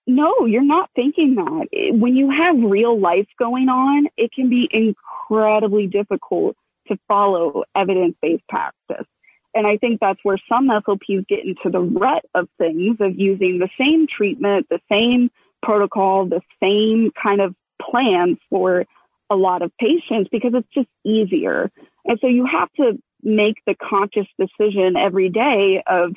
no, 0.08 0.46
you're 0.46 0.64
not 0.64 0.90
thinking 0.96 1.36
that. 1.36 1.68
When 1.94 2.16
you 2.16 2.30
have 2.30 2.56
real 2.58 3.00
life 3.00 3.28
going 3.40 3.70
on, 3.70 4.08
it 4.18 4.32
can 4.34 4.50
be 4.50 4.68
incredibly 4.72 5.88
difficult 5.88 6.56
to 6.88 6.98
follow 7.08 7.64
evidence 7.76 8.16
based 8.22 8.48
practice. 8.50 9.06
And 9.54 9.68
I 9.68 9.78
think 9.78 10.00
that's 10.00 10.20
where 10.24 10.38
some 10.50 10.70
SLPs 10.70 11.28
get 11.28 11.46
into 11.46 11.70
the 11.70 11.82
rut 11.82 12.24
of 12.34 12.48
things 12.58 12.98
of 13.00 13.20
using 13.20 13.60
the 13.60 13.70
same 13.78 14.08
treatment, 14.08 14.68
the 14.70 14.80
same 14.90 15.30
protocol, 15.62 16.26
the 16.26 16.42
same 16.62 17.12
kind 17.22 17.42
of 17.42 17.54
plan 17.82 18.38
for 18.50 18.86
a 19.32 19.36
lot 19.36 19.62
of 19.62 19.72
patients 19.80 20.30
because 20.32 20.52
it's 20.54 20.68
just 20.74 20.90
easier. 21.06 21.72
And 22.06 22.20
so 22.20 22.28
you 22.28 22.46
have 22.46 22.72
to 22.74 23.02
make 23.24 23.56
the 23.66 23.76
conscious 23.76 24.28
decision 24.38 24.96
every 24.98 25.30
day 25.30 25.82
of, 25.88 26.14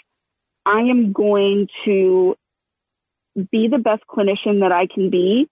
I 0.66 0.80
am 0.80 1.12
going 1.12 1.68
to 1.84 2.36
be 3.52 3.68
the 3.68 3.78
best 3.78 4.02
clinician 4.10 4.60
that 4.60 4.72
I 4.72 4.86
can 4.92 5.10
be, 5.10 5.48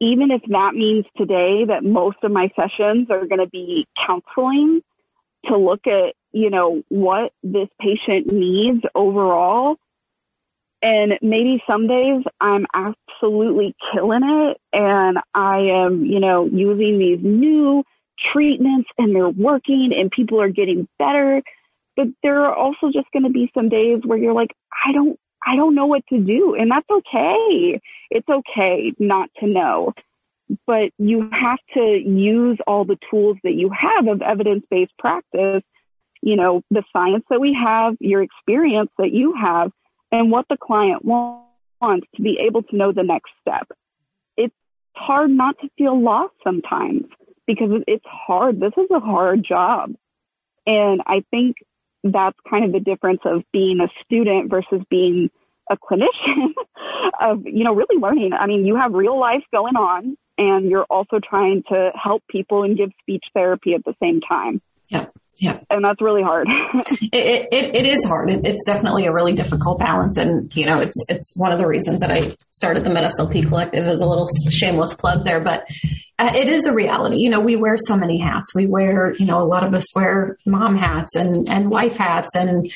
even 0.00 0.30
if 0.30 0.42
that 0.48 0.72
means 0.74 1.04
today 1.16 1.64
that 1.68 1.84
most 1.84 2.16
of 2.22 2.32
my 2.32 2.50
sessions 2.56 3.08
are 3.10 3.26
going 3.26 3.40
to 3.40 3.48
be 3.48 3.86
counseling 4.06 4.80
to 5.46 5.56
look 5.56 5.86
at, 5.86 6.14
you 6.32 6.50
know, 6.50 6.82
what 6.88 7.32
this 7.42 7.68
patient 7.80 8.32
needs 8.32 8.82
overall. 8.94 9.76
And 10.82 11.18
maybe 11.20 11.62
some 11.66 11.86
days 11.86 12.22
I'm 12.40 12.66
absolutely 12.72 13.74
killing 13.92 14.22
it 14.24 14.60
and 14.72 15.18
I 15.34 15.58
am, 15.58 16.06
you 16.06 16.20
know, 16.20 16.46
using 16.46 16.98
these 16.98 17.18
new 17.22 17.84
treatments 18.32 18.88
and 18.96 19.14
they're 19.14 19.28
working 19.28 19.92
and 19.96 20.10
people 20.10 20.40
are 20.40 20.48
getting 20.48 20.88
better. 20.98 21.42
But 21.96 22.06
there 22.22 22.40
are 22.46 22.54
also 22.54 22.90
just 22.92 23.08
going 23.12 23.24
to 23.24 23.30
be 23.30 23.50
some 23.56 23.68
days 23.68 24.00
where 24.04 24.16
you're 24.16 24.32
like, 24.32 24.54
I 24.86 24.92
don't 24.92 25.18
I 25.46 25.56
don't 25.56 25.74
know 25.74 25.86
what 25.86 26.06
to 26.08 26.18
do. 26.18 26.54
And 26.54 26.70
that's 26.70 26.88
okay. 26.90 27.80
It's 28.10 28.28
okay 28.28 28.92
not 28.98 29.30
to 29.40 29.46
know. 29.46 29.94
But 30.66 30.90
you 30.98 31.30
have 31.30 31.58
to 31.74 31.80
use 31.80 32.58
all 32.66 32.84
the 32.84 32.98
tools 33.10 33.38
that 33.44 33.54
you 33.54 33.70
have 33.70 34.06
of 34.08 34.20
evidence 34.20 34.64
based 34.70 34.92
practice, 34.98 35.62
you 36.22 36.36
know, 36.36 36.62
the 36.70 36.82
science 36.92 37.24
that 37.30 37.40
we 37.40 37.54
have, 37.54 37.96
your 38.00 38.22
experience 38.22 38.90
that 38.98 39.12
you 39.12 39.34
have, 39.40 39.70
and 40.12 40.30
what 40.30 40.46
the 40.48 40.56
client 40.56 41.04
wants 41.04 42.06
to 42.16 42.22
be 42.22 42.38
able 42.46 42.62
to 42.64 42.76
know 42.76 42.92
the 42.92 43.02
next 43.02 43.30
step. 43.40 43.68
It's 44.36 44.54
hard 44.94 45.30
not 45.30 45.58
to 45.60 45.68
feel 45.78 46.00
lost 46.00 46.34
sometimes 46.44 47.04
because 47.46 47.82
it's 47.86 48.04
hard. 48.06 48.60
This 48.60 48.72
is 48.76 48.90
a 48.90 49.00
hard 49.00 49.44
job. 49.44 49.94
And 50.66 51.00
I 51.06 51.24
think 51.30 51.56
that's 52.04 52.38
kind 52.48 52.64
of 52.64 52.72
the 52.72 52.80
difference 52.80 53.20
of 53.24 53.42
being 53.52 53.80
a 53.80 53.88
student 54.04 54.50
versus 54.50 54.82
being 54.88 55.30
a 55.70 55.76
clinician 55.76 56.52
of, 57.20 57.46
you 57.46 57.64
know, 57.64 57.74
really 57.74 58.00
learning. 58.00 58.32
I 58.32 58.46
mean, 58.46 58.66
you 58.66 58.76
have 58.76 58.92
real 58.92 59.18
life 59.18 59.44
going 59.52 59.76
on 59.76 60.16
and 60.38 60.70
you're 60.70 60.84
also 60.84 61.20
trying 61.22 61.62
to 61.68 61.90
help 61.94 62.22
people 62.28 62.62
and 62.62 62.76
give 62.76 62.90
speech 63.00 63.24
therapy 63.34 63.74
at 63.74 63.84
the 63.84 63.94
same 64.02 64.20
time. 64.20 64.60
Yeah. 65.38 65.58
And 65.70 65.82
that's 65.82 66.02
really 66.02 66.22
hard. 66.22 66.46
it, 66.74 67.48
it, 67.50 67.74
it 67.74 67.86
is 67.86 68.04
hard. 68.04 68.28
It, 68.28 68.44
it's 68.44 68.66
definitely 68.66 69.06
a 69.06 69.12
really 69.12 69.32
difficult 69.32 69.78
balance. 69.78 70.18
And, 70.18 70.54
you 70.54 70.66
know, 70.66 70.80
it's, 70.80 70.96
it's 71.08 71.34
one 71.38 71.50
of 71.50 71.58
the 71.58 71.66
reasons 71.66 72.00
that 72.00 72.10
I 72.10 72.36
started 72.50 72.84
the 72.84 72.90
MedSLP 72.90 73.48
collective 73.48 73.86
as 73.86 74.02
a 74.02 74.06
little 74.06 74.28
shameless 74.50 74.94
plug 74.94 75.24
there, 75.24 75.40
but 75.40 75.66
uh, 76.18 76.32
it 76.34 76.48
is 76.48 76.64
the 76.64 76.74
reality. 76.74 77.16
You 77.16 77.30
know, 77.30 77.40
we 77.40 77.56
wear 77.56 77.76
so 77.78 77.96
many 77.96 78.20
hats. 78.20 78.54
We 78.54 78.66
wear, 78.66 79.14
you 79.18 79.24
know, 79.24 79.42
a 79.42 79.48
lot 79.48 79.66
of 79.66 79.72
us 79.72 79.94
wear 79.94 80.36
mom 80.44 80.76
hats 80.76 81.16
and, 81.16 81.48
and 81.50 81.70
wife 81.70 81.96
hats 81.96 82.36
and, 82.36 82.70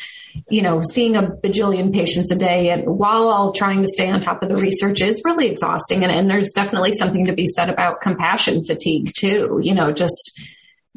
you 0.49 0.63
know, 0.63 0.81
seeing 0.83 1.17
a 1.17 1.23
bajillion 1.23 1.93
patients 1.93 2.31
a 2.31 2.37
day 2.37 2.71
and 2.71 2.85
while 2.87 3.29
all 3.29 3.53
trying 3.53 3.83
to 3.83 3.89
stay 3.89 4.11
on 4.11 4.21
top 4.21 4.43
of 4.43 4.49
the 4.49 4.57
research 4.57 5.03
is 5.03 5.21
really 5.23 5.49
exhausting. 5.49 6.03
And, 6.03 6.11
and 6.11 6.31
there's 6.31 6.53
definitely 6.55 6.93
something 6.93 7.27
to 7.27 7.35
be 7.35 7.47
said 7.47 7.69
about 7.69 8.01
compassion 8.01 8.65
fatigue 8.65 9.13
too, 9.15 9.61
you 9.63 9.75
know, 9.75 9.93
just, 9.93 10.41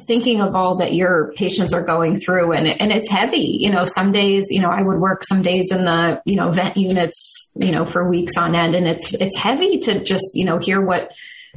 thinking 0.01 0.41
of 0.41 0.55
all 0.55 0.75
that 0.75 0.93
your 0.93 1.33
patients 1.35 1.73
are 1.73 1.83
going 1.83 2.17
through 2.17 2.51
and, 2.51 2.67
and 2.67 2.91
it's 2.91 3.09
heavy. 3.09 3.57
You 3.59 3.71
know, 3.71 3.85
some 3.85 4.11
days, 4.11 4.45
you 4.51 4.61
know, 4.61 4.69
I 4.69 4.81
would 4.81 4.99
work 4.99 5.23
some 5.23 5.41
days 5.41 5.71
in 5.71 5.85
the, 5.85 6.21
you 6.25 6.35
know, 6.35 6.51
vent 6.51 6.77
units, 6.77 7.51
you 7.55 7.71
know, 7.71 7.85
for 7.85 8.07
weeks 8.07 8.37
on 8.37 8.53
end. 8.53 8.75
And 8.75 8.87
it's, 8.87 9.15
it's 9.15 9.35
heavy 9.35 9.79
to 9.79 10.03
just, 10.03 10.35
you 10.35 10.45
know, 10.45 10.59
hear 10.59 10.79
what 10.81 11.13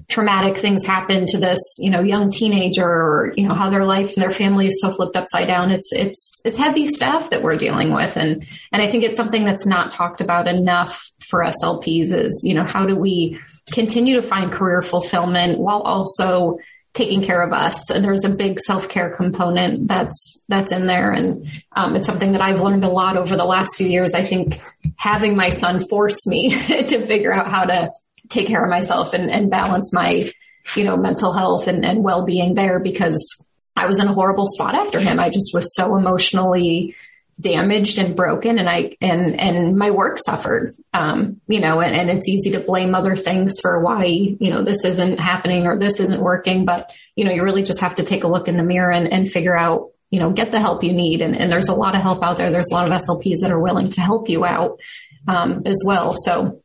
traumatic 0.08 0.56
things 0.56 0.86
happen 0.86 1.26
to 1.26 1.36
this, 1.36 1.58
you 1.78 1.90
know, 1.90 2.00
young 2.00 2.30
teenager 2.30 2.86
or, 2.86 3.34
you 3.36 3.46
know, 3.46 3.54
how 3.54 3.68
their 3.68 3.84
life 3.84 4.14
and 4.14 4.22
their 4.22 4.30
family 4.30 4.68
is 4.68 4.80
so 4.80 4.90
flipped 4.90 5.16
upside 5.16 5.46
down. 5.46 5.70
It's, 5.70 5.92
it's, 5.92 6.40
it's 6.46 6.56
heavy 6.56 6.86
stuff 6.86 7.28
that 7.30 7.42
we're 7.42 7.56
dealing 7.56 7.92
with. 7.92 8.16
And, 8.16 8.42
and 8.72 8.80
I 8.80 8.88
think 8.88 9.04
it's 9.04 9.18
something 9.18 9.44
that's 9.44 9.66
not 9.66 9.90
talked 9.90 10.22
about 10.22 10.48
enough 10.48 11.10
for 11.28 11.44
SLPs 11.44 12.14
is, 12.14 12.42
you 12.46 12.54
know, 12.54 12.64
how 12.64 12.86
do 12.86 12.96
we 12.96 13.38
continue 13.70 14.14
to 14.14 14.22
find 14.22 14.50
career 14.50 14.80
fulfillment 14.80 15.58
while 15.58 15.82
also 15.82 16.58
taking 16.92 17.22
care 17.22 17.40
of 17.42 17.52
us. 17.52 17.90
And 17.90 18.04
there's 18.04 18.24
a 18.24 18.30
big 18.30 18.58
self-care 18.58 19.16
component 19.16 19.86
that's 19.86 20.44
that's 20.48 20.72
in 20.72 20.86
there. 20.86 21.12
And 21.12 21.46
um, 21.72 21.96
it's 21.96 22.06
something 22.06 22.32
that 22.32 22.40
i've 22.40 22.60
learned 22.60 22.84
a 22.84 22.88
lot 22.88 23.16
over 23.16 23.36
the 23.36 23.44
last 23.44 23.76
few 23.76 23.86
years. 23.86 24.14
I 24.14 24.24
think 24.24 24.58
having 24.96 25.36
my 25.36 25.50
son 25.50 25.80
force 25.80 26.26
me 26.26 26.50
to 26.66 27.06
figure 27.06 27.32
out 27.32 27.48
how 27.48 27.64
to 27.64 27.92
take 28.28 28.48
care 28.48 28.62
of 28.62 28.70
myself 28.70 29.12
and, 29.12 29.30
and 29.30 29.50
balance 29.50 29.92
my 29.92 30.30
you 30.76 30.84
know 30.84 30.96
mental 30.96 31.32
health 31.32 31.66
and, 31.68 31.84
and 31.84 32.04
well-being 32.04 32.54
there 32.54 32.78
because 32.78 33.44
i 33.76 33.86
was 33.86 33.98
in 33.98 34.06
a 34.06 34.12
horrible 34.12 34.46
spot 34.46 34.74
after 34.74 35.00
him. 35.00 35.18
I 35.18 35.30
just 35.30 35.52
was 35.54 35.74
so 35.74 35.96
emotionally 35.96 36.94
damaged 37.40 37.98
and 37.98 38.14
broken 38.14 38.58
and 38.58 38.68
I 38.68 38.96
and 39.00 39.38
and 39.40 39.76
my 39.76 39.90
work 39.90 40.18
suffered. 40.18 40.74
Um, 40.92 41.40
you 41.48 41.60
know 41.60 41.80
and, 41.80 41.94
and 41.94 42.10
it's 42.10 42.28
easy 42.28 42.50
to 42.50 42.60
blame 42.60 42.94
other 42.94 43.16
things 43.16 43.60
for 43.60 43.80
why 43.80 44.04
you 44.04 44.50
know 44.50 44.62
this 44.62 44.84
isn't 44.84 45.18
happening 45.18 45.66
or 45.66 45.78
this 45.78 46.00
isn't 46.00 46.20
working 46.20 46.64
but 46.64 46.92
you 47.16 47.24
know 47.24 47.32
you 47.32 47.42
really 47.42 47.62
just 47.62 47.80
have 47.80 47.94
to 47.96 48.02
take 48.02 48.24
a 48.24 48.28
look 48.28 48.48
in 48.48 48.56
the 48.56 48.62
mirror 48.62 48.90
and, 48.90 49.12
and 49.12 49.28
figure 49.28 49.56
out 49.56 49.90
you 50.10 50.18
know 50.18 50.30
get 50.30 50.52
the 50.52 50.60
help 50.60 50.84
you 50.84 50.92
need. 50.92 51.22
And, 51.22 51.36
and 51.36 51.50
there's 51.50 51.68
a 51.68 51.74
lot 51.74 51.94
of 51.94 52.02
help 52.02 52.22
out 52.22 52.36
there. 52.36 52.50
There's 52.50 52.70
a 52.70 52.74
lot 52.74 52.86
of 52.86 52.92
SLPs 52.92 53.40
that 53.42 53.50
are 53.50 53.60
willing 53.60 53.90
to 53.90 54.00
help 54.00 54.28
you 54.28 54.44
out 54.44 54.80
um, 55.26 55.62
as 55.64 55.82
well. 55.84 56.14
So 56.16 56.62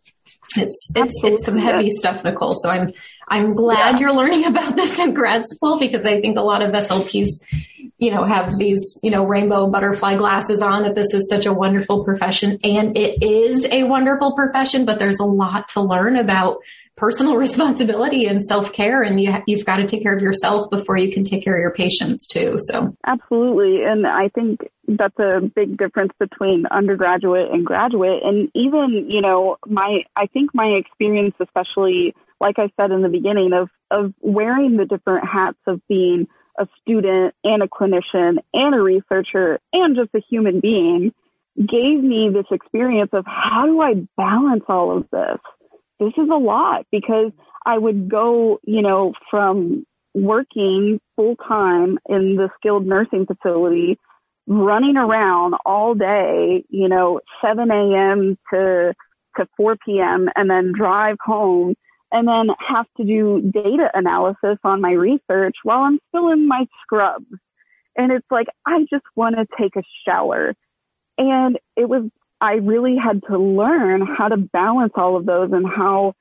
it's 0.58 0.92
it's 0.96 1.24
it's 1.24 1.46
some 1.46 1.58
heavy 1.58 1.92
stuff 1.92 2.24
Nicole. 2.24 2.56
So 2.56 2.70
I'm 2.70 2.92
I'm 3.28 3.56
glad 3.56 3.96
yeah. 3.96 4.00
you're 4.00 4.14
learning 4.14 4.46
about 4.48 4.76
this 4.76 5.00
in 5.00 5.14
grad 5.14 5.48
school 5.48 5.80
because 5.80 6.06
I 6.06 6.22
think 6.22 6.38
a 6.38 6.42
lot 6.42 6.62
of 6.62 6.72
SLPs 6.72 7.65
you 7.98 8.12
know, 8.12 8.26
have 8.26 8.58
these, 8.58 9.00
you 9.04 9.10
know, 9.10 9.26
rainbow 9.26 9.70
butterfly 9.70 10.18
glasses 10.18 10.62
on 10.62 10.84
that 10.84 10.96
this 10.96 11.14
is 11.14 11.30
such 11.30 11.46
a 11.46 11.54
wonderful 11.54 12.04
profession 12.04 12.60
and 12.64 12.98
it 12.98 13.24
is 13.24 13.66
a 13.72 13.84
wonderful 13.84 14.36
profession, 14.36 14.86
but 14.86 15.00
there's 15.00 15.20
a 15.20 15.26
lot 15.26 15.68
to 15.70 15.82
learn 15.82 16.18
about 16.18 16.58
personal 16.98 17.36
responsibility 17.38 18.26
and 18.26 18.44
self 18.44 18.74
care. 18.74 19.02
And 19.02 19.22
you, 19.22 19.34
you've 19.48 19.66
got 19.66 19.78
to 19.78 19.86
take 19.86 20.04
care 20.04 20.14
of 20.14 20.22
yourself 20.22 20.70
before 20.70 20.98
you 20.98 21.12
can 21.12 21.24
take 21.24 21.44
care 21.44 21.56
of 21.56 21.62
your 21.62 21.72
patients 21.72 22.28
too. 22.28 22.56
So 22.58 22.94
absolutely. 23.08 23.84
And 23.86 24.06
I 24.06 24.28
think 24.28 24.62
that's 24.88 25.18
a 25.18 25.40
big 25.56 25.78
difference 25.78 26.12
between 26.20 26.66
undergraduate 26.70 27.50
and 27.52 27.66
graduate. 27.66 28.24
And 28.24 28.50
even, 28.54 29.08
you 29.10 29.22
know, 29.22 29.56
my, 29.66 30.02
I 30.18 30.28
think 30.28 30.54
my 30.54 30.68
experience, 30.68 31.36
especially, 31.40 32.14
like 32.42 32.60
I 32.60 32.70
said 32.76 32.92
in 32.92 33.02
the 33.02 33.10
beginning 33.10 33.54
of, 33.54 33.70
of 33.90 34.14
wearing 34.20 34.76
the 34.76 34.86
different 34.86 35.26
hats 35.28 35.58
of 35.66 35.80
being 35.88 36.28
a 36.60 36.68
student 36.82 37.34
and 37.44 37.64
a 37.64 37.68
clinician 37.68 38.38
and 38.54 38.76
a 38.76 38.82
researcher 38.82 39.60
and 39.74 39.96
just 39.96 40.10
a 40.16 40.22
human 40.30 40.60
being 40.60 41.14
gave 41.58 42.04
me 42.04 42.30
this 42.34 42.46
experience 42.52 43.12
of 43.14 43.26
how 43.26 43.66
do 43.66 43.82
I 43.82 43.94
balance 44.18 44.64
all 44.68 44.98
of 44.98 45.10
this? 45.12 45.40
This 46.00 46.14
is 46.18 46.30
a 46.30 46.38
lot 46.38 46.86
because 46.92 47.32
I 47.66 47.78
would 47.78 48.10
go, 48.10 48.60
you 48.64 48.82
know, 48.82 49.14
from 49.32 49.86
working 50.14 51.00
full 51.16 51.36
time 51.36 51.98
in 52.08 52.36
the 52.36 52.50
skilled 52.58 52.86
nursing 52.86 53.26
facility, 53.26 53.98
running 54.48 54.98
around 54.98 55.56
all 55.66 55.94
day, 55.94 56.64
you 56.70 56.90
know, 56.90 57.22
7 57.44 57.72
a.m. 57.72 58.38
to, 58.54 58.94
to 59.38 59.48
4 59.58 59.78
p.m. 59.86 60.30
and 60.36 60.50
then 60.50 60.74
drive 60.78 61.18
home 61.24 61.76
and 62.12 62.28
then 62.28 62.48
have 62.68 62.86
to 62.98 63.04
do 63.04 63.52
data 63.54 63.90
analysis 63.94 64.58
on 64.64 64.82
my 64.82 64.92
research 64.92 65.56
while 65.64 65.82
I'm 65.82 66.00
still 66.10 66.30
in 66.32 66.48
my 66.48 66.66
scrubs. 66.82 67.26
And 67.98 68.12
it's 68.12 68.28
like, 68.30 68.48
I 68.66 68.82
just 68.90 69.06
want 69.16 69.36
to 69.36 69.46
take 69.60 69.76
a 69.76 69.84
shower. 70.06 70.54
And 71.18 71.58
it 71.76 71.88
was, 71.88 72.10
I 72.42 72.54
really 72.54 72.96
had 73.02 73.22
to 73.30 73.38
learn 73.38 74.06
how 74.06 74.28
to 74.28 74.38
balance 74.38 74.94
all 74.96 75.16
of 75.16 75.26
those 75.26 75.52
and 75.52 75.66
how 75.66 76.14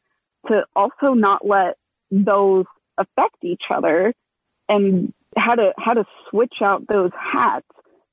to 0.48 0.62
also 0.74 1.14
not 1.14 1.46
let 1.46 1.76
those 2.10 2.64
affect 2.96 3.36
each 3.42 3.64
other 3.74 4.14
and 4.68 5.12
how 5.36 5.56
to, 5.56 5.72
how 5.76 5.94
to 5.94 6.04
switch 6.30 6.54
out 6.62 6.86
those 6.86 7.10
hats 7.12 7.66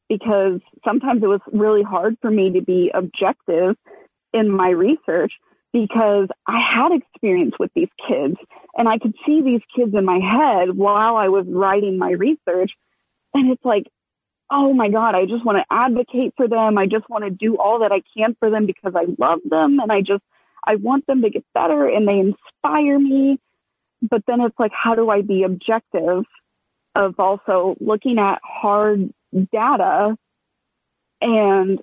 because 0.09 0.59
sometimes 0.83 1.23
it 1.23 1.27
was 1.27 1.39
really 1.53 1.83
hard 1.83 2.17
for 2.21 2.29
me 2.29 2.51
to 2.51 2.61
be 2.61 2.91
objective 2.93 3.75
in 4.33 4.49
my 4.49 4.69
research 4.69 5.31
because 5.73 6.27
I 6.47 6.59
had 6.59 6.91
experience 6.91 7.53
with 7.59 7.71
these 7.75 7.89
kids 8.07 8.35
and 8.75 8.87
I 8.89 8.97
could 8.97 9.15
see 9.25 9.41
these 9.41 9.61
kids 9.75 9.93
in 9.95 10.05
my 10.05 10.19
head 10.19 10.75
while 10.75 11.15
I 11.15 11.29
was 11.29 11.45
writing 11.47 11.97
my 11.97 12.11
research. 12.11 12.71
And 13.33 13.51
it's 13.51 13.63
like, 13.63 13.85
oh 14.49 14.73
my 14.73 14.89
God, 14.89 15.15
I 15.15 15.25
just 15.25 15.45
want 15.45 15.57
to 15.59 15.73
advocate 15.73 16.33
for 16.35 16.47
them. 16.47 16.77
I 16.77 16.85
just 16.85 17.09
want 17.09 17.23
to 17.23 17.29
do 17.29 17.57
all 17.57 17.79
that 17.79 17.93
I 17.93 18.01
can 18.15 18.35
for 18.39 18.49
them 18.49 18.65
because 18.65 18.93
I 18.95 19.05
love 19.17 19.39
them 19.45 19.79
and 19.79 19.91
I 19.91 20.01
just, 20.01 20.23
I 20.65 20.75
want 20.75 21.07
them 21.07 21.21
to 21.21 21.29
get 21.29 21.45
better 21.53 21.87
and 21.87 22.07
they 22.07 22.19
inspire 22.19 22.99
me. 22.99 23.39
But 24.01 24.23
then 24.27 24.41
it's 24.41 24.59
like, 24.59 24.71
how 24.73 24.95
do 24.95 25.09
I 25.09 25.21
be 25.21 25.43
objective 25.43 26.25
of 26.95 27.15
also 27.17 27.75
looking 27.79 28.19
at 28.19 28.39
hard 28.43 29.13
data 29.53 30.17
and 31.21 31.79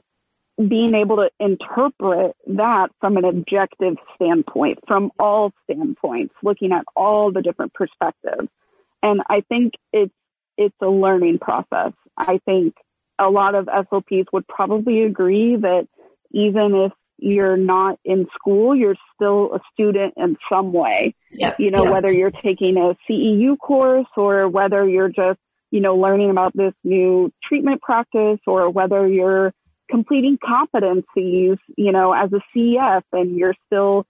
being 0.67 0.95
able 0.95 1.17
to 1.17 1.31
interpret 1.39 2.35
that 2.49 2.89
from 3.01 3.17
an 3.17 3.25
objective 3.25 3.95
standpoint, 4.17 4.79
from 4.89 5.13
all 5.19 5.53
standpoints, 5.65 6.35
looking 6.43 6.73
at 6.73 6.85
all 6.97 7.31
the 7.31 7.43
different 7.43 7.73
perspectives. 7.75 8.49
And 9.03 9.21
I 9.29 9.43
think 9.49 9.75
it's, 9.93 10.13
it's 10.57 10.75
a 10.83 10.89
learning 10.89 11.39
process. 11.39 11.93
I 12.17 12.41
think 12.45 12.75
a 13.21 13.31
lot 13.31 13.55
of 13.55 13.67
SLPs 13.67 14.27
would 14.33 14.49
probably 14.49 15.03
agree 15.03 15.55
that 15.57 15.87
even 16.33 16.75
if 16.75 16.93
you're 17.19 17.57
not 17.57 17.99
in 18.05 18.27
school, 18.35 18.75
you're 18.75 18.97
still 19.15 19.55
a 19.55 19.61
student 19.73 20.15
in 20.17 20.37
some 20.51 20.73
way. 20.73 21.15
Yes, 21.33 21.55
you 21.59 21.71
know, 21.71 21.85
yes. 21.85 21.93
whether 21.93 22.11
you're 22.11 22.31
taking 22.31 22.77
a 22.77 22.97
CEU 23.09 23.57
course 23.59 24.07
or 24.17 24.49
whether 24.49 24.89
you're 24.89 25.09
just, 25.09 25.39
you 25.71 25.81
know, 25.81 25.97
learning 25.97 26.31
about 26.31 26.57
this 26.57 26.73
new 26.83 27.33
treatment 27.45 27.83
practice 27.83 28.39
or 28.47 28.71
whether 28.71 29.07
you're 29.07 29.53
completing 29.91 30.39
competencies, 30.39 31.59
you 31.77 31.93
know, 31.93 32.13
as 32.13 32.31
a 32.33 32.41
CEF 32.55 33.03
and 33.13 33.37
you're 33.37 33.55
still 33.67 34.07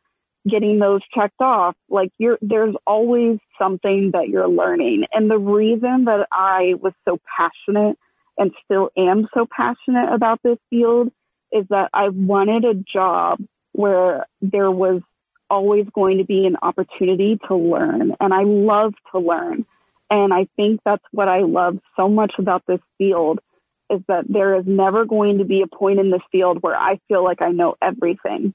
getting 0.48 0.78
those 0.78 1.00
checked 1.14 1.40
off. 1.40 1.76
Like 1.88 2.10
you're, 2.18 2.38
there's 2.40 2.74
always 2.86 3.38
something 3.58 4.10
that 4.12 4.28
you're 4.28 4.48
learning. 4.48 5.04
And 5.12 5.30
the 5.30 5.38
reason 5.38 6.04
that 6.04 6.26
I 6.32 6.74
was 6.80 6.92
so 7.06 7.18
passionate 7.36 7.98
and 8.36 8.52
still 8.64 8.90
am 8.96 9.28
so 9.34 9.46
passionate 9.50 10.12
about 10.12 10.40
this 10.42 10.58
field 10.70 11.10
is 11.52 11.66
that 11.70 11.90
I 11.92 12.08
wanted 12.08 12.64
a 12.64 12.74
job 12.74 13.40
where 13.72 14.26
there 14.40 14.70
was 14.70 15.02
always 15.50 15.86
going 15.94 16.18
to 16.18 16.24
be 16.24 16.46
an 16.46 16.56
opportunity 16.60 17.38
to 17.48 17.56
learn. 17.56 18.14
And 18.20 18.34
I 18.34 18.42
love 18.44 18.94
to 19.12 19.18
learn. 19.18 19.64
And 20.10 20.32
I 20.32 20.46
think 20.56 20.80
that's 20.84 21.04
what 21.12 21.28
I 21.28 21.40
love 21.40 21.78
so 21.96 22.08
much 22.08 22.34
about 22.38 22.62
this 22.66 22.80
field 22.96 23.40
is 23.90 24.00
that 24.08 24.24
there 24.28 24.58
is 24.58 24.64
never 24.66 25.04
going 25.04 25.38
to 25.38 25.44
be 25.44 25.62
a 25.62 25.76
point 25.76 25.98
in 25.98 26.10
this 26.10 26.22
field 26.30 26.58
where 26.60 26.76
I 26.76 27.00
feel 27.08 27.24
like 27.24 27.42
I 27.42 27.50
know 27.50 27.76
everything. 27.80 28.54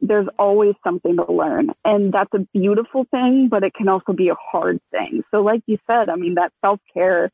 There's 0.00 0.28
always 0.38 0.74
something 0.84 1.16
to 1.16 1.32
learn. 1.32 1.70
And 1.84 2.12
that's 2.12 2.32
a 2.34 2.46
beautiful 2.52 3.04
thing, 3.10 3.48
but 3.50 3.64
it 3.64 3.74
can 3.74 3.88
also 3.88 4.12
be 4.12 4.28
a 4.28 4.34
hard 4.34 4.80
thing. 4.90 5.22
So 5.30 5.40
like 5.40 5.62
you 5.66 5.78
said, 5.86 6.08
I 6.08 6.16
mean, 6.16 6.34
that 6.34 6.52
self 6.64 6.80
care 6.92 7.30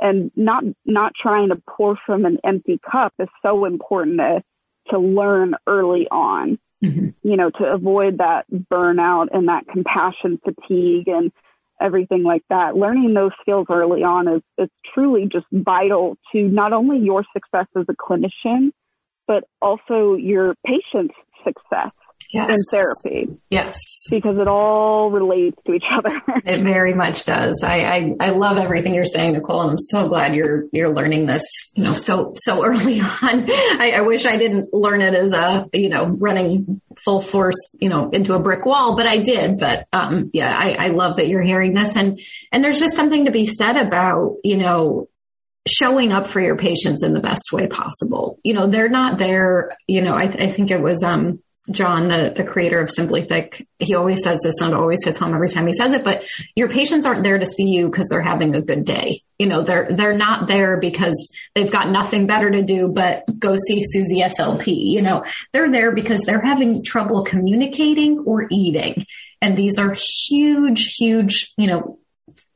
and 0.00 0.30
not, 0.36 0.64
not 0.84 1.12
trying 1.20 1.48
to 1.48 1.62
pour 1.68 1.96
from 2.06 2.24
an 2.24 2.38
empty 2.44 2.78
cup 2.90 3.12
is 3.18 3.28
so 3.42 3.64
important 3.64 4.18
to, 4.18 4.42
to 4.90 4.98
learn 4.98 5.54
early 5.66 6.06
on, 6.10 6.58
mm-hmm. 6.82 7.08
you 7.28 7.36
know, 7.36 7.50
to 7.50 7.64
avoid 7.64 8.18
that 8.18 8.44
burnout 8.52 9.28
and 9.32 9.48
that 9.48 9.66
compassion 9.66 10.40
fatigue 10.44 11.08
and 11.08 11.32
everything 11.80 12.22
like 12.22 12.42
that. 12.50 12.76
Learning 12.76 13.14
those 13.14 13.32
skills 13.40 13.66
early 13.70 14.02
on 14.02 14.28
is, 14.28 14.42
is 14.58 14.68
truly 14.94 15.28
just 15.30 15.46
vital 15.52 16.16
to 16.32 16.42
not 16.42 16.72
only 16.72 16.98
your 16.98 17.24
success 17.32 17.66
as 17.76 17.86
a 17.88 17.94
clinician, 17.94 18.70
but 19.26 19.44
also 19.60 20.14
your 20.14 20.54
patient's 20.66 21.14
success 21.44 21.92
yes. 22.34 22.48
in 22.50 22.78
therapy. 22.78 23.40
Yes. 23.50 23.78
Because 24.10 24.38
it 24.38 24.48
all 24.48 25.10
relates 25.10 25.56
to 25.66 25.72
each 25.72 25.84
other. 25.96 26.20
it 26.44 26.58
very 26.60 26.94
much 26.94 27.24
does. 27.24 27.62
I, 27.62 27.78
I, 27.78 28.16
I, 28.20 28.30
love 28.30 28.58
everything 28.58 28.94
you're 28.94 29.04
saying, 29.04 29.32
Nicole, 29.32 29.62
and 29.62 29.70
I'm 29.70 29.78
so 29.78 30.08
glad 30.08 30.34
you're, 30.34 30.64
you're 30.72 30.92
learning 30.92 31.26
this, 31.26 31.42
you 31.74 31.84
know, 31.84 31.94
so, 31.94 32.32
so 32.36 32.64
early 32.64 33.00
on. 33.00 33.50
I, 33.50 33.92
I 33.96 34.00
wish 34.02 34.26
I 34.26 34.36
didn't 34.36 34.74
learn 34.74 35.00
it 35.00 35.14
as 35.14 35.32
a, 35.32 35.68
you 35.72 35.88
know, 35.88 36.06
running 36.06 36.80
full 37.04 37.20
force, 37.20 37.74
you 37.80 37.88
know, 37.88 38.10
into 38.10 38.34
a 38.34 38.40
brick 38.40 38.66
wall, 38.66 38.96
but 38.96 39.06
I 39.06 39.18
did. 39.18 39.58
But, 39.58 39.86
um, 39.92 40.30
yeah, 40.32 40.54
I, 40.54 40.72
I 40.72 40.88
love 40.88 41.16
that 41.16 41.28
you're 41.28 41.42
hearing 41.42 41.74
this. 41.74 41.96
And, 41.96 42.20
and 42.52 42.62
there's 42.62 42.80
just 42.80 42.96
something 42.96 43.26
to 43.26 43.30
be 43.30 43.46
said 43.46 43.76
about, 43.76 44.36
you 44.42 44.56
know, 44.56 45.08
showing 45.66 46.12
up 46.12 46.26
for 46.26 46.40
your 46.40 46.56
patients 46.56 47.02
in 47.02 47.14
the 47.14 47.20
best 47.20 47.50
way 47.52 47.66
possible. 47.66 48.38
You 48.42 48.52
know, 48.52 48.66
they're 48.66 48.90
not 48.90 49.18
there, 49.18 49.76
you 49.86 50.02
know, 50.02 50.12
I, 50.12 50.24
I 50.24 50.50
think 50.50 50.70
it 50.70 50.82
was, 50.82 51.02
um, 51.02 51.40
John, 51.70 52.08
the, 52.08 52.32
the 52.34 52.44
creator 52.44 52.78
of 52.78 52.90
SimplyThick, 52.90 53.66
he 53.78 53.94
always 53.94 54.22
says 54.22 54.38
this 54.44 54.60
and 54.60 54.72
it 54.72 54.76
always 54.76 55.02
hits 55.02 55.18
home 55.18 55.34
every 55.34 55.48
time 55.48 55.66
he 55.66 55.72
says 55.72 55.92
it, 55.92 56.04
but 56.04 56.26
your 56.54 56.68
patients 56.68 57.06
aren't 57.06 57.22
there 57.22 57.38
to 57.38 57.46
see 57.46 57.68
you 57.68 57.86
because 57.86 58.08
they're 58.08 58.20
having 58.20 58.54
a 58.54 58.60
good 58.60 58.84
day. 58.84 59.22
You 59.38 59.46
know, 59.46 59.62
they're, 59.62 59.88
they're 59.90 60.16
not 60.16 60.46
there 60.46 60.76
because 60.76 61.34
they've 61.54 61.70
got 61.70 61.88
nothing 61.88 62.26
better 62.26 62.50
to 62.50 62.62
do, 62.62 62.92
but 62.92 63.24
go 63.38 63.56
see 63.56 63.80
Susie 63.80 64.20
SLP. 64.20 64.66
You 64.66 65.00
know, 65.00 65.24
they're 65.52 65.70
there 65.70 65.92
because 65.92 66.20
they're 66.20 66.44
having 66.44 66.84
trouble 66.84 67.24
communicating 67.24 68.20
or 68.20 68.46
eating. 68.50 69.06
And 69.40 69.56
these 69.56 69.78
are 69.78 69.94
huge, 69.94 70.96
huge, 70.96 71.52
you 71.56 71.66
know, 71.66 71.98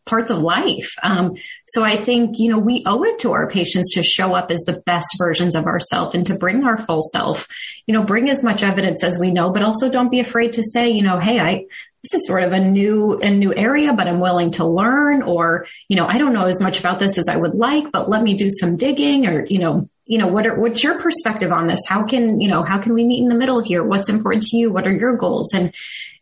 parts 0.08 0.30
of 0.30 0.42
life. 0.42 0.90
Um, 1.02 1.36
so 1.66 1.84
I 1.84 1.96
think, 1.96 2.38
you 2.38 2.48
know, 2.48 2.58
we 2.58 2.82
owe 2.86 3.04
it 3.04 3.20
to 3.20 3.32
our 3.32 3.48
patients 3.48 3.94
to 3.94 4.02
show 4.02 4.34
up 4.34 4.50
as 4.50 4.60
the 4.60 4.80
best 4.86 5.08
versions 5.18 5.54
of 5.54 5.66
ourselves 5.66 6.14
and 6.14 6.26
to 6.26 6.36
bring 6.36 6.64
our 6.64 6.78
full 6.78 7.02
self, 7.02 7.46
you 7.86 7.94
know, 7.94 8.02
bring 8.02 8.28
as 8.28 8.42
much 8.42 8.62
evidence 8.62 9.04
as 9.04 9.18
we 9.20 9.30
know, 9.30 9.50
but 9.50 9.62
also 9.62 9.90
don't 9.90 10.10
be 10.10 10.20
afraid 10.20 10.52
to 10.54 10.62
say, 10.62 10.90
you 10.90 11.02
know, 11.02 11.18
Hey, 11.18 11.38
I, 11.38 11.64
this 12.02 12.14
is 12.14 12.26
sort 12.26 12.44
of 12.44 12.52
a 12.52 12.60
new, 12.60 13.18
a 13.18 13.30
new 13.30 13.52
area, 13.54 13.92
but 13.92 14.08
I'm 14.08 14.20
willing 14.20 14.52
to 14.52 14.64
learn 14.64 15.22
or, 15.22 15.66
you 15.88 15.96
know, 15.96 16.06
I 16.06 16.18
don't 16.18 16.32
know 16.32 16.46
as 16.46 16.60
much 16.60 16.80
about 16.80 17.00
this 17.00 17.18
as 17.18 17.26
I 17.28 17.36
would 17.36 17.54
like, 17.54 17.92
but 17.92 18.08
let 18.08 18.22
me 18.22 18.34
do 18.34 18.50
some 18.50 18.76
digging 18.76 19.26
or, 19.26 19.44
you 19.46 19.58
know, 19.58 19.88
you 20.06 20.16
know, 20.16 20.28
what 20.28 20.46
are, 20.46 20.58
what's 20.58 20.82
your 20.82 20.98
perspective 20.98 21.52
on 21.52 21.66
this? 21.66 21.80
How 21.86 22.04
can, 22.04 22.40
you 22.40 22.48
know, 22.48 22.62
how 22.62 22.78
can 22.78 22.94
we 22.94 23.04
meet 23.04 23.20
in 23.22 23.28
the 23.28 23.34
middle 23.34 23.60
here? 23.60 23.84
What's 23.84 24.08
important 24.08 24.44
to 24.44 24.56
you? 24.56 24.72
What 24.72 24.86
are 24.86 24.92
your 24.92 25.16
goals? 25.16 25.52
And, 25.52 25.74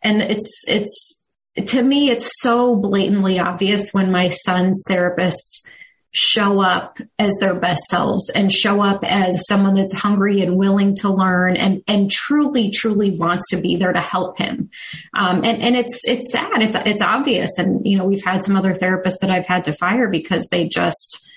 and 0.03 0.21
it's, 0.21 0.65
it's, 0.67 1.16
to 1.65 1.81
me, 1.81 2.09
it's 2.09 2.31
so 2.41 2.75
blatantly 2.75 3.39
obvious 3.39 3.91
when 3.91 4.11
my 4.11 4.29
son's 4.29 4.83
therapists 4.87 5.67
show 6.11 6.61
up 6.61 6.99
as 7.19 7.33
their 7.39 7.53
best 7.53 7.83
selves 7.89 8.29
and 8.29 8.51
show 8.51 8.81
up 8.81 9.03
as 9.03 9.45
someone 9.47 9.75
that's 9.75 9.93
hungry 9.93 10.41
and 10.41 10.57
willing 10.57 10.95
to 10.95 11.09
learn 11.09 11.57
and, 11.57 11.83
and 11.87 12.09
truly, 12.09 12.71
truly 12.71 13.11
wants 13.11 13.49
to 13.49 13.57
be 13.57 13.75
there 13.75 13.91
to 13.91 14.01
help 14.01 14.37
him. 14.37 14.69
Um, 15.13 15.43
and, 15.43 15.61
and 15.61 15.75
it's, 15.75 16.01
it's 16.05 16.31
sad. 16.31 16.63
It's, 16.63 16.75
it's 16.75 17.01
obvious. 17.01 17.59
And, 17.59 17.85
you 17.85 17.97
know, 17.97 18.05
we've 18.05 18.23
had 18.23 18.43
some 18.43 18.55
other 18.55 18.73
therapists 18.73 19.19
that 19.21 19.29
I've 19.29 19.45
had 19.45 19.65
to 19.65 19.73
fire 19.73 20.09
because 20.09 20.47
they 20.49 20.67
just, 20.67 21.27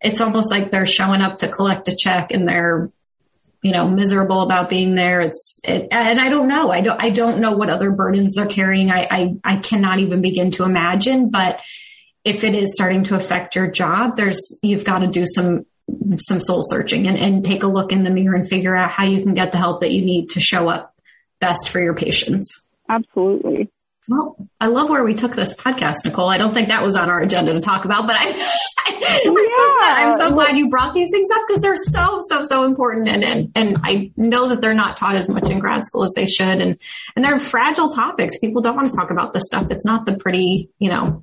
it's 0.00 0.20
almost 0.20 0.50
like 0.50 0.70
they're 0.70 0.86
showing 0.86 1.20
up 1.20 1.38
to 1.38 1.48
collect 1.48 1.88
a 1.88 1.96
check 1.96 2.32
and 2.32 2.48
they're 2.48 2.90
you 3.62 3.70
know, 3.72 3.88
miserable 3.88 4.42
about 4.42 4.68
being 4.68 4.96
there. 4.96 5.20
It's, 5.20 5.60
it, 5.62 5.88
and 5.92 6.20
I 6.20 6.28
don't 6.28 6.48
know. 6.48 6.70
I 6.70 6.80
don't, 6.80 7.00
I 7.00 7.10
don't 7.10 7.40
know 7.40 7.56
what 7.56 7.70
other 7.70 7.92
burdens 7.92 8.34
they're 8.34 8.46
carrying. 8.46 8.90
I, 8.90 9.06
I, 9.08 9.34
I 9.44 9.56
cannot 9.56 10.00
even 10.00 10.20
begin 10.20 10.50
to 10.52 10.64
imagine, 10.64 11.30
but 11.30 11.62
if 12.24 12.42
it 12.42 12.54
is 12.54 12.74
starting 12.74 13.04
to 13.04 13.14
affect 13.14 13.54
your 13.54 13.70
job, 13.70 14.16
there's, 14.16 14.58
you've 14.62 14.84
got 14.84 14.98
to 14.98 15.06
do 15.06 15.26
some, 15.26 15.64
some 16.16 16.40
soul 16.40 16.62
searching 16.64 17.06
and, 17.06 17.16
and 17.16 17.44
take 17.44 17.62
a 17.62 17.68
look 17.68 17.92
in 17.92 18.02
the 18.02 18.10
mirror 18.10 18.34
and 18.34 18.48
figure 18.48 18.74
out 18.74 18.90
how 18.90 19.04
you 19.04 19.22
can 19.22 19.34
get 19.34 19.52
the 19.52 19.58
help 19.58 19.80
that 19.80 19.92
you 19.92 20.04
need 20.04 20.30
to 20.30 20.40
show 20.40 20.68
up 20.68 20.94
best 21.40 21.68
for 21.70 21.80
your 21.80 21.94
patients. 21.94 22.66
Absolutely. 22.88 23.70
Well, 24.08 24.36
I 24.60 24.66
love 24.66 24.90
where 24.90 25.04
we 25.04 25.14
took 25.14 25.34
this 25.36 25.54
podcast, 25.54 25.98
Nicole. 26.04 26.28
I 26.28 26.36
don't 26.36 26.52
think 26.52 26.68
that 26.68 26.82
was 26.82 26.96
on 26.96 27.08
our 27.08 27.20
agenda 27.20 27.52
to 27.52 27.60
talk 27.60 27.84
about, 27.84 28.06
but 28.06 28.16
I, 28.18 28.24
am 28.26 28.34
yeah. 28.34 29.30
so 29.30 29.76
glad, 29.78 29.98
I'm 29.98 30.12
so 30.18 30.30
glad 30.32 30.56
you 30.56 30.68
brought 30.68 30.92
these 30.92 31.08
things 31.12 31.28
up 31.32 31.42
because 31.46 31.62
they're 31.62 31.76
so, 31.76 32.18
so, 32.28 32.42
so 32.42 32.64
important. 32.64 33.08
And, 33.08 33.22
and, 33.22 33.52
and 33.54 33.78
I 33.84 34.10
know 34.16 34.48
that 34.48 34.60
they're 34.60 34.74
not 34.74 34.96
taught 34.96 35.14
as 35.14 35.28
much 35.28 35.48
in 35.50 35.60
grad 35.60 35.84
school 35.84 36.02
as 36.02 36.12
they 36.16 36.26
should. 36.26 36.60
And, 36.60 36.80
and 37.14 37.24
they're 37.24 37.38
fragile 37.38 37.90
topics. 37.90 38.38
People 38.38 38.60
don't 38.60 38.74
want 38.74 38.90
to 38.90 38.96
talk 38.96 39.12
about 39.12 39.32
this 39.34 39.44
stuff. 39.46 39.70
It's 39.70 39.86
not 39.86 40.04
the 40.04 40.14
pretty, 40.14 40.68
you 40.80 40.90
know, 40.90 41.22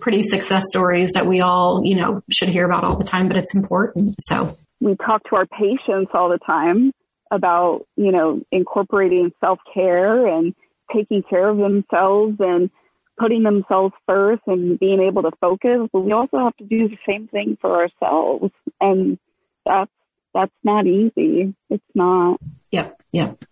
pretty 0.00 0.22
success 0.22 0.64
stories 0.68 1.12
that 1.12 1.26
we 1.26 1.42
all, 1.42 1.82
you 1.84 1.96
know, 1.96 2.22
should 2.30 2.48
hear 2.48 2.64
about 2.64 2.84
all 2.84 2.96
the 2.96 3.04
time, 3.04 3.28
but 3.28 3.36
it's 3.36 3.54
important. 3.54 4.14
So 4.20 4.54
we 4.80 4.96
talk 4.96 5.22
to 5.28 5.36
our 5.36 5.46
patients 5.46 6.12
all 6.14 6.30
the 6.30 6.38
time 6.46 6.92
about, 7.30 7.86
you 7.96 8.12
know, 8.12 8.40
incorporating 8.52 9.32
self 9.40 9.58
care 9.74 10.26
and, 10.26 10.54
taking 10.94 11.22
care 11.22 11.48
of 11.48 11.58
themselves 11.58 12.36
and 12.38 12.70
putting 13.18 13.42
themselves 13.42 13.94
first 14.06 14.42
and 14.46 14.78
being 14.78 15.00
able 15.00 15.22
to 15.22 15.30
focus, 15.40 15.88
but 15.92 16.00
we 16.00 16.12
also 16.12 16.38
have 16.38 16.56
to 16.58 16.64
do 16.64 16.88
the 16.88 16.98
same 17.08 17.28
thing 17.28 17.56
for 17.60 17.82
ourselves. 17.82 18.52
And 18.80 19.18
that's 19.64 19.90
that's 20.34 20.52
not 20.62 20.86
easy. 20.86 21.54
It's 21.70 21.82
not. 21.94 22.40
Yep. 22.70 23.00
Yep. 23.12 23.44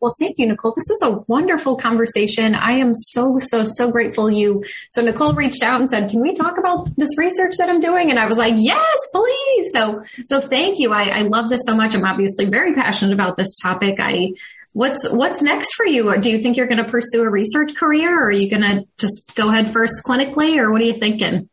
Well, 0.00 0.14
thank 0.20 0.38
you, 0.38 0.46
Nicole. 0.46 0.72
This 0.76 0.86
was 0.88 1.02
a 1.02 1.24
wonderful 1.26 1.76
conversation. 1.76 2.54
I 2.54 2.74
am 2.74 2.94
so, 2.94 3.38
so, 3.40 3.64
so 3.64 3.90
grateful 3.90 4.30
you. 4.30 4.62
So 4.92 5.02
Nicole 5.02 5.32
reached 5.32 5.62
out 5.62 5.80
and 5.80 5.90
said, 5.90 6.08
can 6.08 6.20
we 6.20 6.34
talk 6.34 6.56
about 6.56 6.88
this 6.96 7.08
research 7.18 7.54
that 7.58 7.68
I'm 7.68 7.80
doing? 7.80 8.10
And 8.10 8.18
I 8.18 8.26
was 8.26 8.38
like, 8.38 8.54
yes, 8.56 8.96
please. 9.12 9.72
So, 9.72 10.00
so 10.26 10.40
thank 10.40 10.78
you. 10.78 10.92
I, 10.92 11.08
I 11.08 11.22
love 11.22 11.48
this 11.48 11.62
so 11.66 11.74
much. 11.74 11.96
I'm 11.96 12.04
obviously 12.04 12.44
very 12.44 12.74
passionate 12.74 13.12
about 13.12 13.34
this 13.36 13.56
topic. 13.56 13.98
I, 13.98 14.34
What's 14.78 15.10
what's 15.10 15.42
next 15.42 15.74
for 15.74 15.84
you? 15.84 16.16
Do 16.20 16.30
you 16.30 16.40
think 16.40 16.56
you're 16.56 16.68
going 16.68 16.78
to 16.78 16.88
pursue 16.88 17.22
a 17.22 17.28
research 17.28 17.74
career, 17.74 18.16
or 18.16 18.26
are 18.26 18.30
you 18.30 18.48
going 18.48 18.62
to 18.62 18.86
just 18.96 19.34
go 19.34 19.48
ahead 19.48 19.68
first 19.68 20.04
clinically, 20.06 20.56
or 20.56 20.70
what 20.70 20.80
are 20.80 20.84
you 20.84 20.92
thinking? 20.92 21.48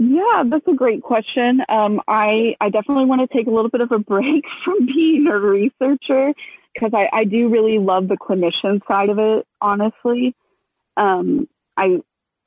Yeah, 0.00 0.42
that's 0.44 0.66
a 0.66 0.74
great 0.74 1.00
question. 1.00 1.60
Um, 1.68 2.00
I 2.08 2.56
I 2.60 2.70
definitely 2.70 3.04
want 3.04 3.20
to 3.20 3.36
take 3.36 3.46
a 3.46 3.50
little 3.50 3.70
bit 3.70 3.80
of 3.80 3.92
a 3.92 4.00
break 4.00 4.44
from 4.64 4.86
being 4.86 5.28
a 5.28 5.38
researcher 5.38 6.32
because 6.74 6.90
I, 6.94 7.06
I 7.16 7.24
do 7.26 7.48
really 7.48 7.78
love 7.78 8.08
the 8.08 8.16
clinician 8.16 8.80
side 8.88 9.10
of 9.10 9.20
it. 9.20 9.46
Honestly, 9.60 10.34
um, 10.96 11.48
I 11.76 11.98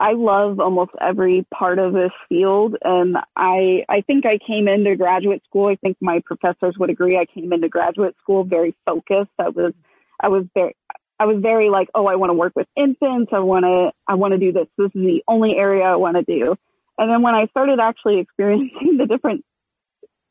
I 0.01 0.11
love 0.11 0.59
almost 0.59 0.91
every 0.99 1.47
part 1.53 1.79
of 1.79 1.93
this 1.93 2.11
field, 2.27 2.75
and 2.83 3.15
I 3.37 3.85
I 3.87 4.01
think 4.01 4.25
I 4.25 4.39
came 4.45 4.67
into 4.67 4.97
graduate 4.97 5.41
school. 5.47 5.67
I 5.67 5.77
think 5.77 5.95
my 6.01 6.21
professors 6.25 6.75
would 6.77 6.89
agree. 6.89 7.17
I 7.17 7.27
came 7.33 7.53
into 7.53 7.69
graduate 7.69 8.17
school 8.21 8.43
very 8.43 8.75
focused. 8.85 9.31
I 9.39 9.47
was 9.47 9.71
I 10.21 10.29
was 10.29 10.45
very, 10.53 10.75
I 11.19 11.25
was 11.25 11.37
very 11.41 11.69
like, 11.69 11.89
oh, 11.93 12.07
I 12.07 12.15
want 12.15 12.29
to 12.29 12.33
work 12.33 12.53
with 12.55 12.67
infants. 12.75 13.31
I 13.33 13.39
want 13.39 13.63
to, 13.65 13.91
I 14.07 14.15
want 14.15 14.33
to 14.33 14.37
do 14.37 14.51
this. 14.51 14.67
This 14.77 14.87
is 14.87 15.01
the 15.01 15.23
only 15.27 15.55
area 15.57 15.83
I 15.83 15.95
want 15.95 16.17
to 16.17 16.23
do. 16.23 16.55
And 16.97 17.11
then 17.11 17.21
when 17.21 17.35
I 17.35 17.47
started 17.47 17.79
actually 17.79 18.19
experiencing 18.25 18.97
the 18.97 19.05
different 19.05 19.43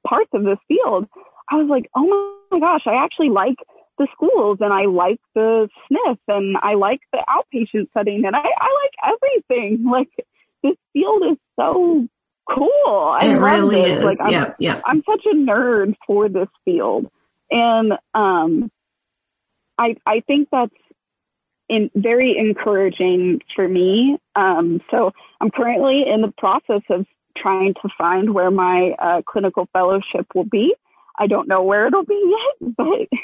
parts 0.06 0.30
of 0.32 0.44
this 0.44 0.58
field, 0.68 1.06
I 1.50 1.56
was 1.56 1.68
like, 1.68 1.90
oh 1.94 2.38
my 2.50 2.58
gosh, 2.58 2.82
I 2.86 3.04
actually 3.04 3.30
like 3.30 3.56
the 3.98 4.08
schools 4.14 4.58
and 4.60 4.72
I 4.72 4.86
like 4.86 5.20
the 5.34 5.68
SNF 5.92 6.18
and 6.28 6.56
I 6.56 6.74
like 6.74 7.00
the 7.12 7.22
outpatient 7.28 7.88
setting 7.92 8.24
and 8.24 8.34
I, 8.34 8.40
I 8.40 8.82
like 8.82 9.14
everything. 9.14 9.84
Like 9.90 10.08
this 10.62 10.76
field 10.92 11.22
is 11.30 11.38
so 11.58 12.06
cool. 12.48 13.16
I 13.20 13.26
it 13.26 13.38
really 13.38 13.82
this. 13.82 13.98
Is. 13.98 14.04
Like 14.04 14.18
I'm, 14.20 14.32
yeah, 14.32 14.52
yeah. 14.58 14.80
I'm 14.84 15.02
such 15.08 15.24
a 15.26 15.34
nerd 15.34 15.94
for 16.06 16.28
this 16.28 16.48
field. 16.64 17.10
And 17.50 17.92
um 18.14 18.70
I, 19.80 19.96
I 20.06 20.20
think 20.26 20.48
that's 20.52 20.74
in, 21.70 21.90
very 21.94 22.36
encouraging 22.36 23.40
for 23.56 23.66
me. 23.66 24.18
Um, 24.36 24.82
so 24.90 25.12
I'm 25.40 25.50
currently 25.50 26.04
in 26.06 26.20
the 26.20 26.32
process 26.36 26.82
of 26.90 27.06
trying 27.36 27.72
to 27.74 27.88
find 27.96 28.34
where 28.34 28.50
my 28.50 28.90
uh, 28.98 29.22
clinical 29.26 29.68
fellowship 29.72 30.26
will 30.34 30.44
be. 30.44 30.74
I 31.18 31.26
don't 31.26 31.48
know 31.48 31.62
where 31.62 31.86
it'll 31.86 32.04
be 32.04 32.36
yet, 32.60 32.74
but 32.76 33.18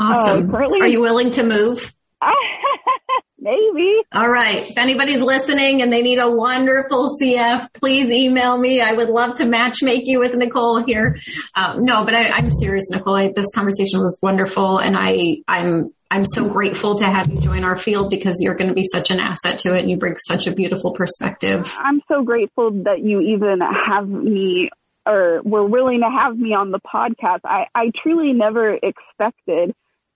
awesome. 0.00 0.48
Uh, 0.48 0.52
currently, 0.52 0.80
are 0.80 0.88
you 0.88 1.00
willing 1.00 1.30
to 1.32 1.44
move? 1.44 1.94
Maybe. 3.38 4.02
All 4.12 4.28
right. 4.28 4.70
If 4.70 4.78
anybody's 4.78 5.20
listening 5.20 5.82
and 5.82 5.92
they 5.92 6.02
need 6.02 6.18
a 6.18 6.30
wonderful 6.30 7.08
CF, 7.20 7.74
please 7.74 8.10
email 8.12 8.56
me. 8.56 8.80
I 8.80 8.92
would 8.92 9.08
love 9.08 9.36
to 9.36 9.46
match 9.46 9.82
make 9.82 10.06
you 10.06 10.20
with 10.20 10.34
Nicole 10.36 10.84
here. 10.84 11.16
Um, 11.56 11.84
no, 11.84 12.04
but 12.04 12.14
I, 12.14 12.38
am 12.38 12.50
serious, 12.52 12.88
Nicole. 12.90 13.16
I, 13.16 13.32
this 13.34 13.50
conversation 13.52 14.00
was 14.00 14.16
wonderful, 14.22 14.78
and 14.78 14.96
I 14.96 15.38
I'm 15.48 15.92
I'm 16.08 16.24
so 16.24 16.48
grateful 16.48 16.94
to 16.96 17.06
have 17.06 17.32
you 17.32 17.40
join 17.40 17.64
our 17.64 17.76
field 17.76 18.10
because 18.10 18.38
you're 18.40 18.54
going 18.54 18.68
to 18.68 18.74
be 18.74 18.84
such 18.84 19.10
an 19.10 19.18
asset 19.18 19.58
to 19.60 19.74
it, 19.74 19.80
and 19.80 19.90
you 19.90 19.96
bring 19.96 20.16
such 20.16 20.46
a 20.46 20.52
beautiful 20.52 20.92
perspective. 20.92 21.76
I'm 21.80 22.00
so 22.06 22.22
grateful 22.22 22.70
that 22.84 23.00
you 23.00 23.20
even 23.22 23.58
have 23.60 24.08
me 24.08 24.70
or 25.04 25.40
were 25.42 25.66
willing 25.66 26.00
to 26.00 26.10
have 26.10 26.38
me 26.38 26.54
on 26.54 26.70
the 26.70 26.78
podcast. 26.80 27.40
I, 27.44 27.66
I 27.74 27.90
truly 28.02 28.32
never 28.32 28.74
expected 28.74 29.74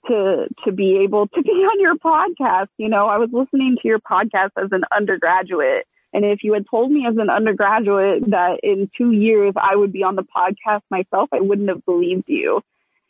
to 0.08 0.46
to 0.64 0.72
be 0.72 0.98
able 0.98 1.28
to 1.28 1.42
be 1.42 1.50
on 1.50 1.80
your 1.80 1.96
podcast. 1.96 2.68
You 2.78 2.88
know, 2.88 3.06
I 3.06 3.18
was 3.18 3.30
listening 3.32 3.76
to 3.80 3.88
your 3.88 3.98
podcast 3.98 4.50
as 4.56 4.68
an 4.72 4.84
undergraduate. 4.94 5.86
And 6.12 6.24
if 6.24 6.42
you 6.42 6.54
had 6.54 6.64
told 6.70 6.90
me 6.90 7.06
as 7.06 7.16
an 7.18 7.28
undergraduate 7.28 8.30
that 8.30 8.60
in 8.62 8.90
two 8.96 9.12
years 9.12 9.54
I 9.56 9.76
would 9.76 9.92
be 9.92 10.02
on 10.02 10.16
the 10.16 10.24
podcast 10.24 10.82
myself, 10.90 11.28
I 11.32 11.40
wouldn't 11.40 11.68
have 11.68 11.84
believed 11.84 12.24
you. 12.26 12.62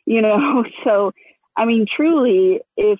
You 0.05 0.21
know, 0.21 0.65
so 0.83 1.11
I 1.55 1.65
mean 1.65 1.85
truly 1.93 2.61
if 2.75 2.99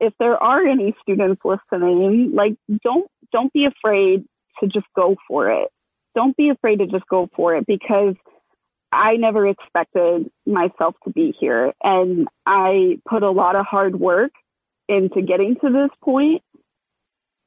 if 0.00 0.14
there 0.18 0.42
are 0.42 0.66
any 0.66 0.94
students 1.02 1.42
listening, 1.44 2.32
like 2.34 2.54
don't 2.82 3.10
don't 3.32 3.52
be 3.52 3.66
afraid 3.66 4.24
to 4.60 4.66
just 4.66 4.86
go 4.96 5.16
for 5.28 5.50
it. 5.50 5.68
Don't 6.14 6.36
be 6.36 6.48
afraid 6.48 6.80
to 6.80 6.86
just 6.86 7.06
go 7.08 7.28
for 7.36 7.54
it 7.54 7.66
because 7.66 8.14
I 8.92 9.16
never 9.16 9.46
expected 9.46 10.30
myself 10.46 10.96
to 11.04 11.10
be 11.10 11.34
here. 11.38 11.72
And 11.82 12.28
I 12.46 12.98
put 13.08 13.22
a 13.22 13.30
lot 13.30 13.56
of 13.56 13.66
hard 13.66 13.98
work 13.98 14.32
into 14.88 15.22
getting 15.22 15.56
to 15.56 15.70
this 15.70 15.90
point, 16.02 16.42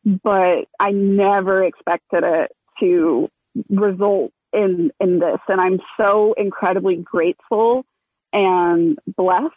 but 0.06 0.66
I 0.80 0.92
never 0.92 1.64
expected 1.64 2.24
it 2.24 2.52
to 2.80 3.30
result 3.70 4.32
in, 4.54 4.92
in 5.00 5.20
this. 5.20 5.40
And 5.48 5.60
I'm 5.60 5.80
so 6.02 6.34
incredibly 6.38 6.96
grateful 6.96 7.86
and 8.32 8.98
blessed. 9.06 9.54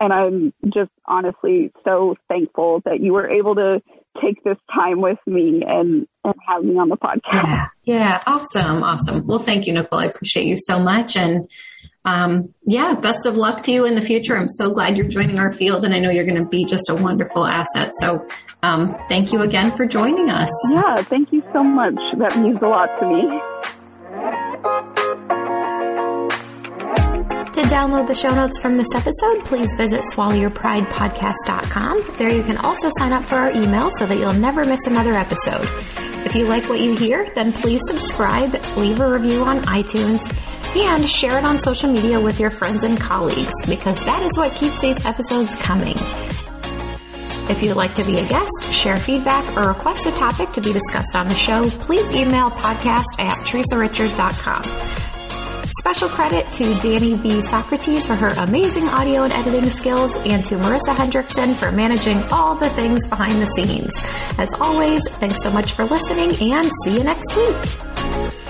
And 0.00 0.12
I'm 0.12 0.52
just 0.64 0.90
honestly 1.06 1.72
so 1.84 2.16
thankful 2.28 2.82
that 2.84 3.00
you 3.00 3.12
were 3.12 3.28
able 3.28 3.54
to 3.54 3.80
take 4.22 4.42
this 4.44 4.56
time 4.74 5.00
with 5.00 5.18
me 5.26 5.62
and, 5.66 6.06
and 6.24 6.34
have 6.46 6.64
me 6.64 6.76
on 6.78 6.88
the 6.88 6.96
podcast. 6.96 7.20
Yeah. 7.32 7.66
Yeah. 7.84 8.22
Awesome. 8.26 8.82
Awesome. 8.82 9.26
Well, 9.26 9.38
thank 9.38 9.66
you, 9.66 9.72
Nicole. 9.72 10.00
I 10.00 10.06
appreciate 10.06 10.46
you 10.46 10.56
so 10.58 10.80
much. 10.80 11.16
And, 11.16 11.50
um, 12.04 12.54
yeah, 12.66 12.94
best 12.94 13.26
of 13.26 13.36
luck 13.36 13.62
to 13.64 13.72
you 13.72 13.84
in 13.84 13.94
the 13.94 14.00
future. 14.00 14.36
I'm 14.36 14.48
so 14.48 14.70
glad 14.70 14.96
you're 14.96 15.08
joining 15.08 15.38
our 15.38 15.52
field 15.52 15.84
and 15.84 15.94
I 15.94 15.98
know 15.98 16.10
you're 16.10 16.24
going 16.26 16.42
to 16.42 16.48
be 16.48 16.64
just 16.64 16.88
a 16.88 16.94
wonderful 16.94 17.44
asset. 17.44 17.92
So, 18.00 18.26
um, 18.62 18.96
thank 19.08 19.32
you 19.32 19.42
again 19.42 19.76
for 19.76 19.86
joining 19.86 20.30
us. 20.30 20.50
Yeah. 20.70 20.96
Thank 20.96 21.32
you 21.32 21.42
so 21.52 21.62
much. 21.62 21.98
That 22.18 22.38
means 22.38 22.58
a 22.62 22.68
lot 22.68 22.88
to 23.00 23.06
me. 23.06 23.75
To 27.56 27.62
download 27.62 28.06
the 28.06 28.14
show 28.14 28.34
notes 28.34 28.60
from 28.60 28.76
this 28.76 28.88
episode, 28.94 29.42
please 29.46 29.74
visit 29.78 30.02
swallowyourpridepodcast.com. 30.12 32.16
There 32.18 32.30
you 32.30 32.42
can 32.42 32.58
also 32.58 32.90
sign 32.98 33.14
up 33.14 33.24
for 33.24 33.36
our 33.36 33.50
email 33.50 33.88
so 33.98 34.04
that 34.04 34.18
you'll 34.18 34.34
never 34.34 34.66
miss 34.66 34.86
another 34.86 35.14
episode. 35.14 35.66
If 36.26 36.34
you 36.34 36.44
like 36.44 36.68
what 36.68 36.80
you 36.80 36.94
hear, 36.94 37.32
then 37.34 37.54
please 37.54 37.80
subscribe, 37.86 38.54
leave 38.76 39.00
a 39.00 39.10
review 39.10 39.42
on 39.42 39.62
iTunes, 39.62 40.20
and 40.76 41.08
share 41.08 41.38
it 41.38 41.46
on 41.46 41.58
social 41.58 41.90
media 41.90 42.20
with 42.20 42.38
your 42.38 42.50
friends 42.50 42.84
and 42.84 43.00
colleagues 43.00 43.54
because 43.66 44.04
that 44.04 44.22
is 44.22 44.36
what 44.36 44.54
keeps 44.54 44.78
these 44.80 45.06
episodes 45.06 45.54
coming. 45.54 45.96
If 47.48 47.62
you'd 47.62 47.76
like 47.76 47.94
to 47.94 48.04
be 48.04 48.18
a 48.18 48.28
guest, 48.28 48.70
share 48.70 49.00
feedback, 49.00 49.56
or 49.56 49.68
request 49.68 50.04
a 50.04 50.12
topic 50.12 50.50
to 50.50 50.60
be 50.60 50.74
discussed 50.74 51.16
on 51.16 51.26
the 51.26 51.34
show, 51.34 51.70
please 51.70 52.12
email 52.12 52.50
podcast 52.50 53.18
at 53.18 53.32
theresarichards.com. 53.46 55.05
Special 55.80 56.08
credit 56.08 56.50
to 56.52 56.74
Danny 56.78 57.14
V. 57.14 57.42
Socrates 57.42 58.06
for 58.06 58.14
her 58.14 58.28
amazing 58.38 58.88
audio 58.88 59.24
and 59.24 59.32
editing 59.34 59.68
skills 59.68 60.16
and 60.18 60.44
to 60.44 60.54
Marissa 60.54 60.94
Hendrickson 60.94 61.54
for 61.54 61.70
managing 61.70 62.22
all 62.32 62.54
the 62.54 62.70
things 62.70 63.06
behind 63.08 63.42
the 63.42 63.46
scenes. 63.46 63.92
As 64.38 64.48
always, 64.60 65.02
thanks 65.18 65.42
so 65.42 65.50
much 65.50 65.72
for 65.72 65.84
listening 65.84 66.30
and 66.52 66.70
see 66.82 66.96
you 66.96 67.04
next 67.04 67.36
week. 67.36 68.45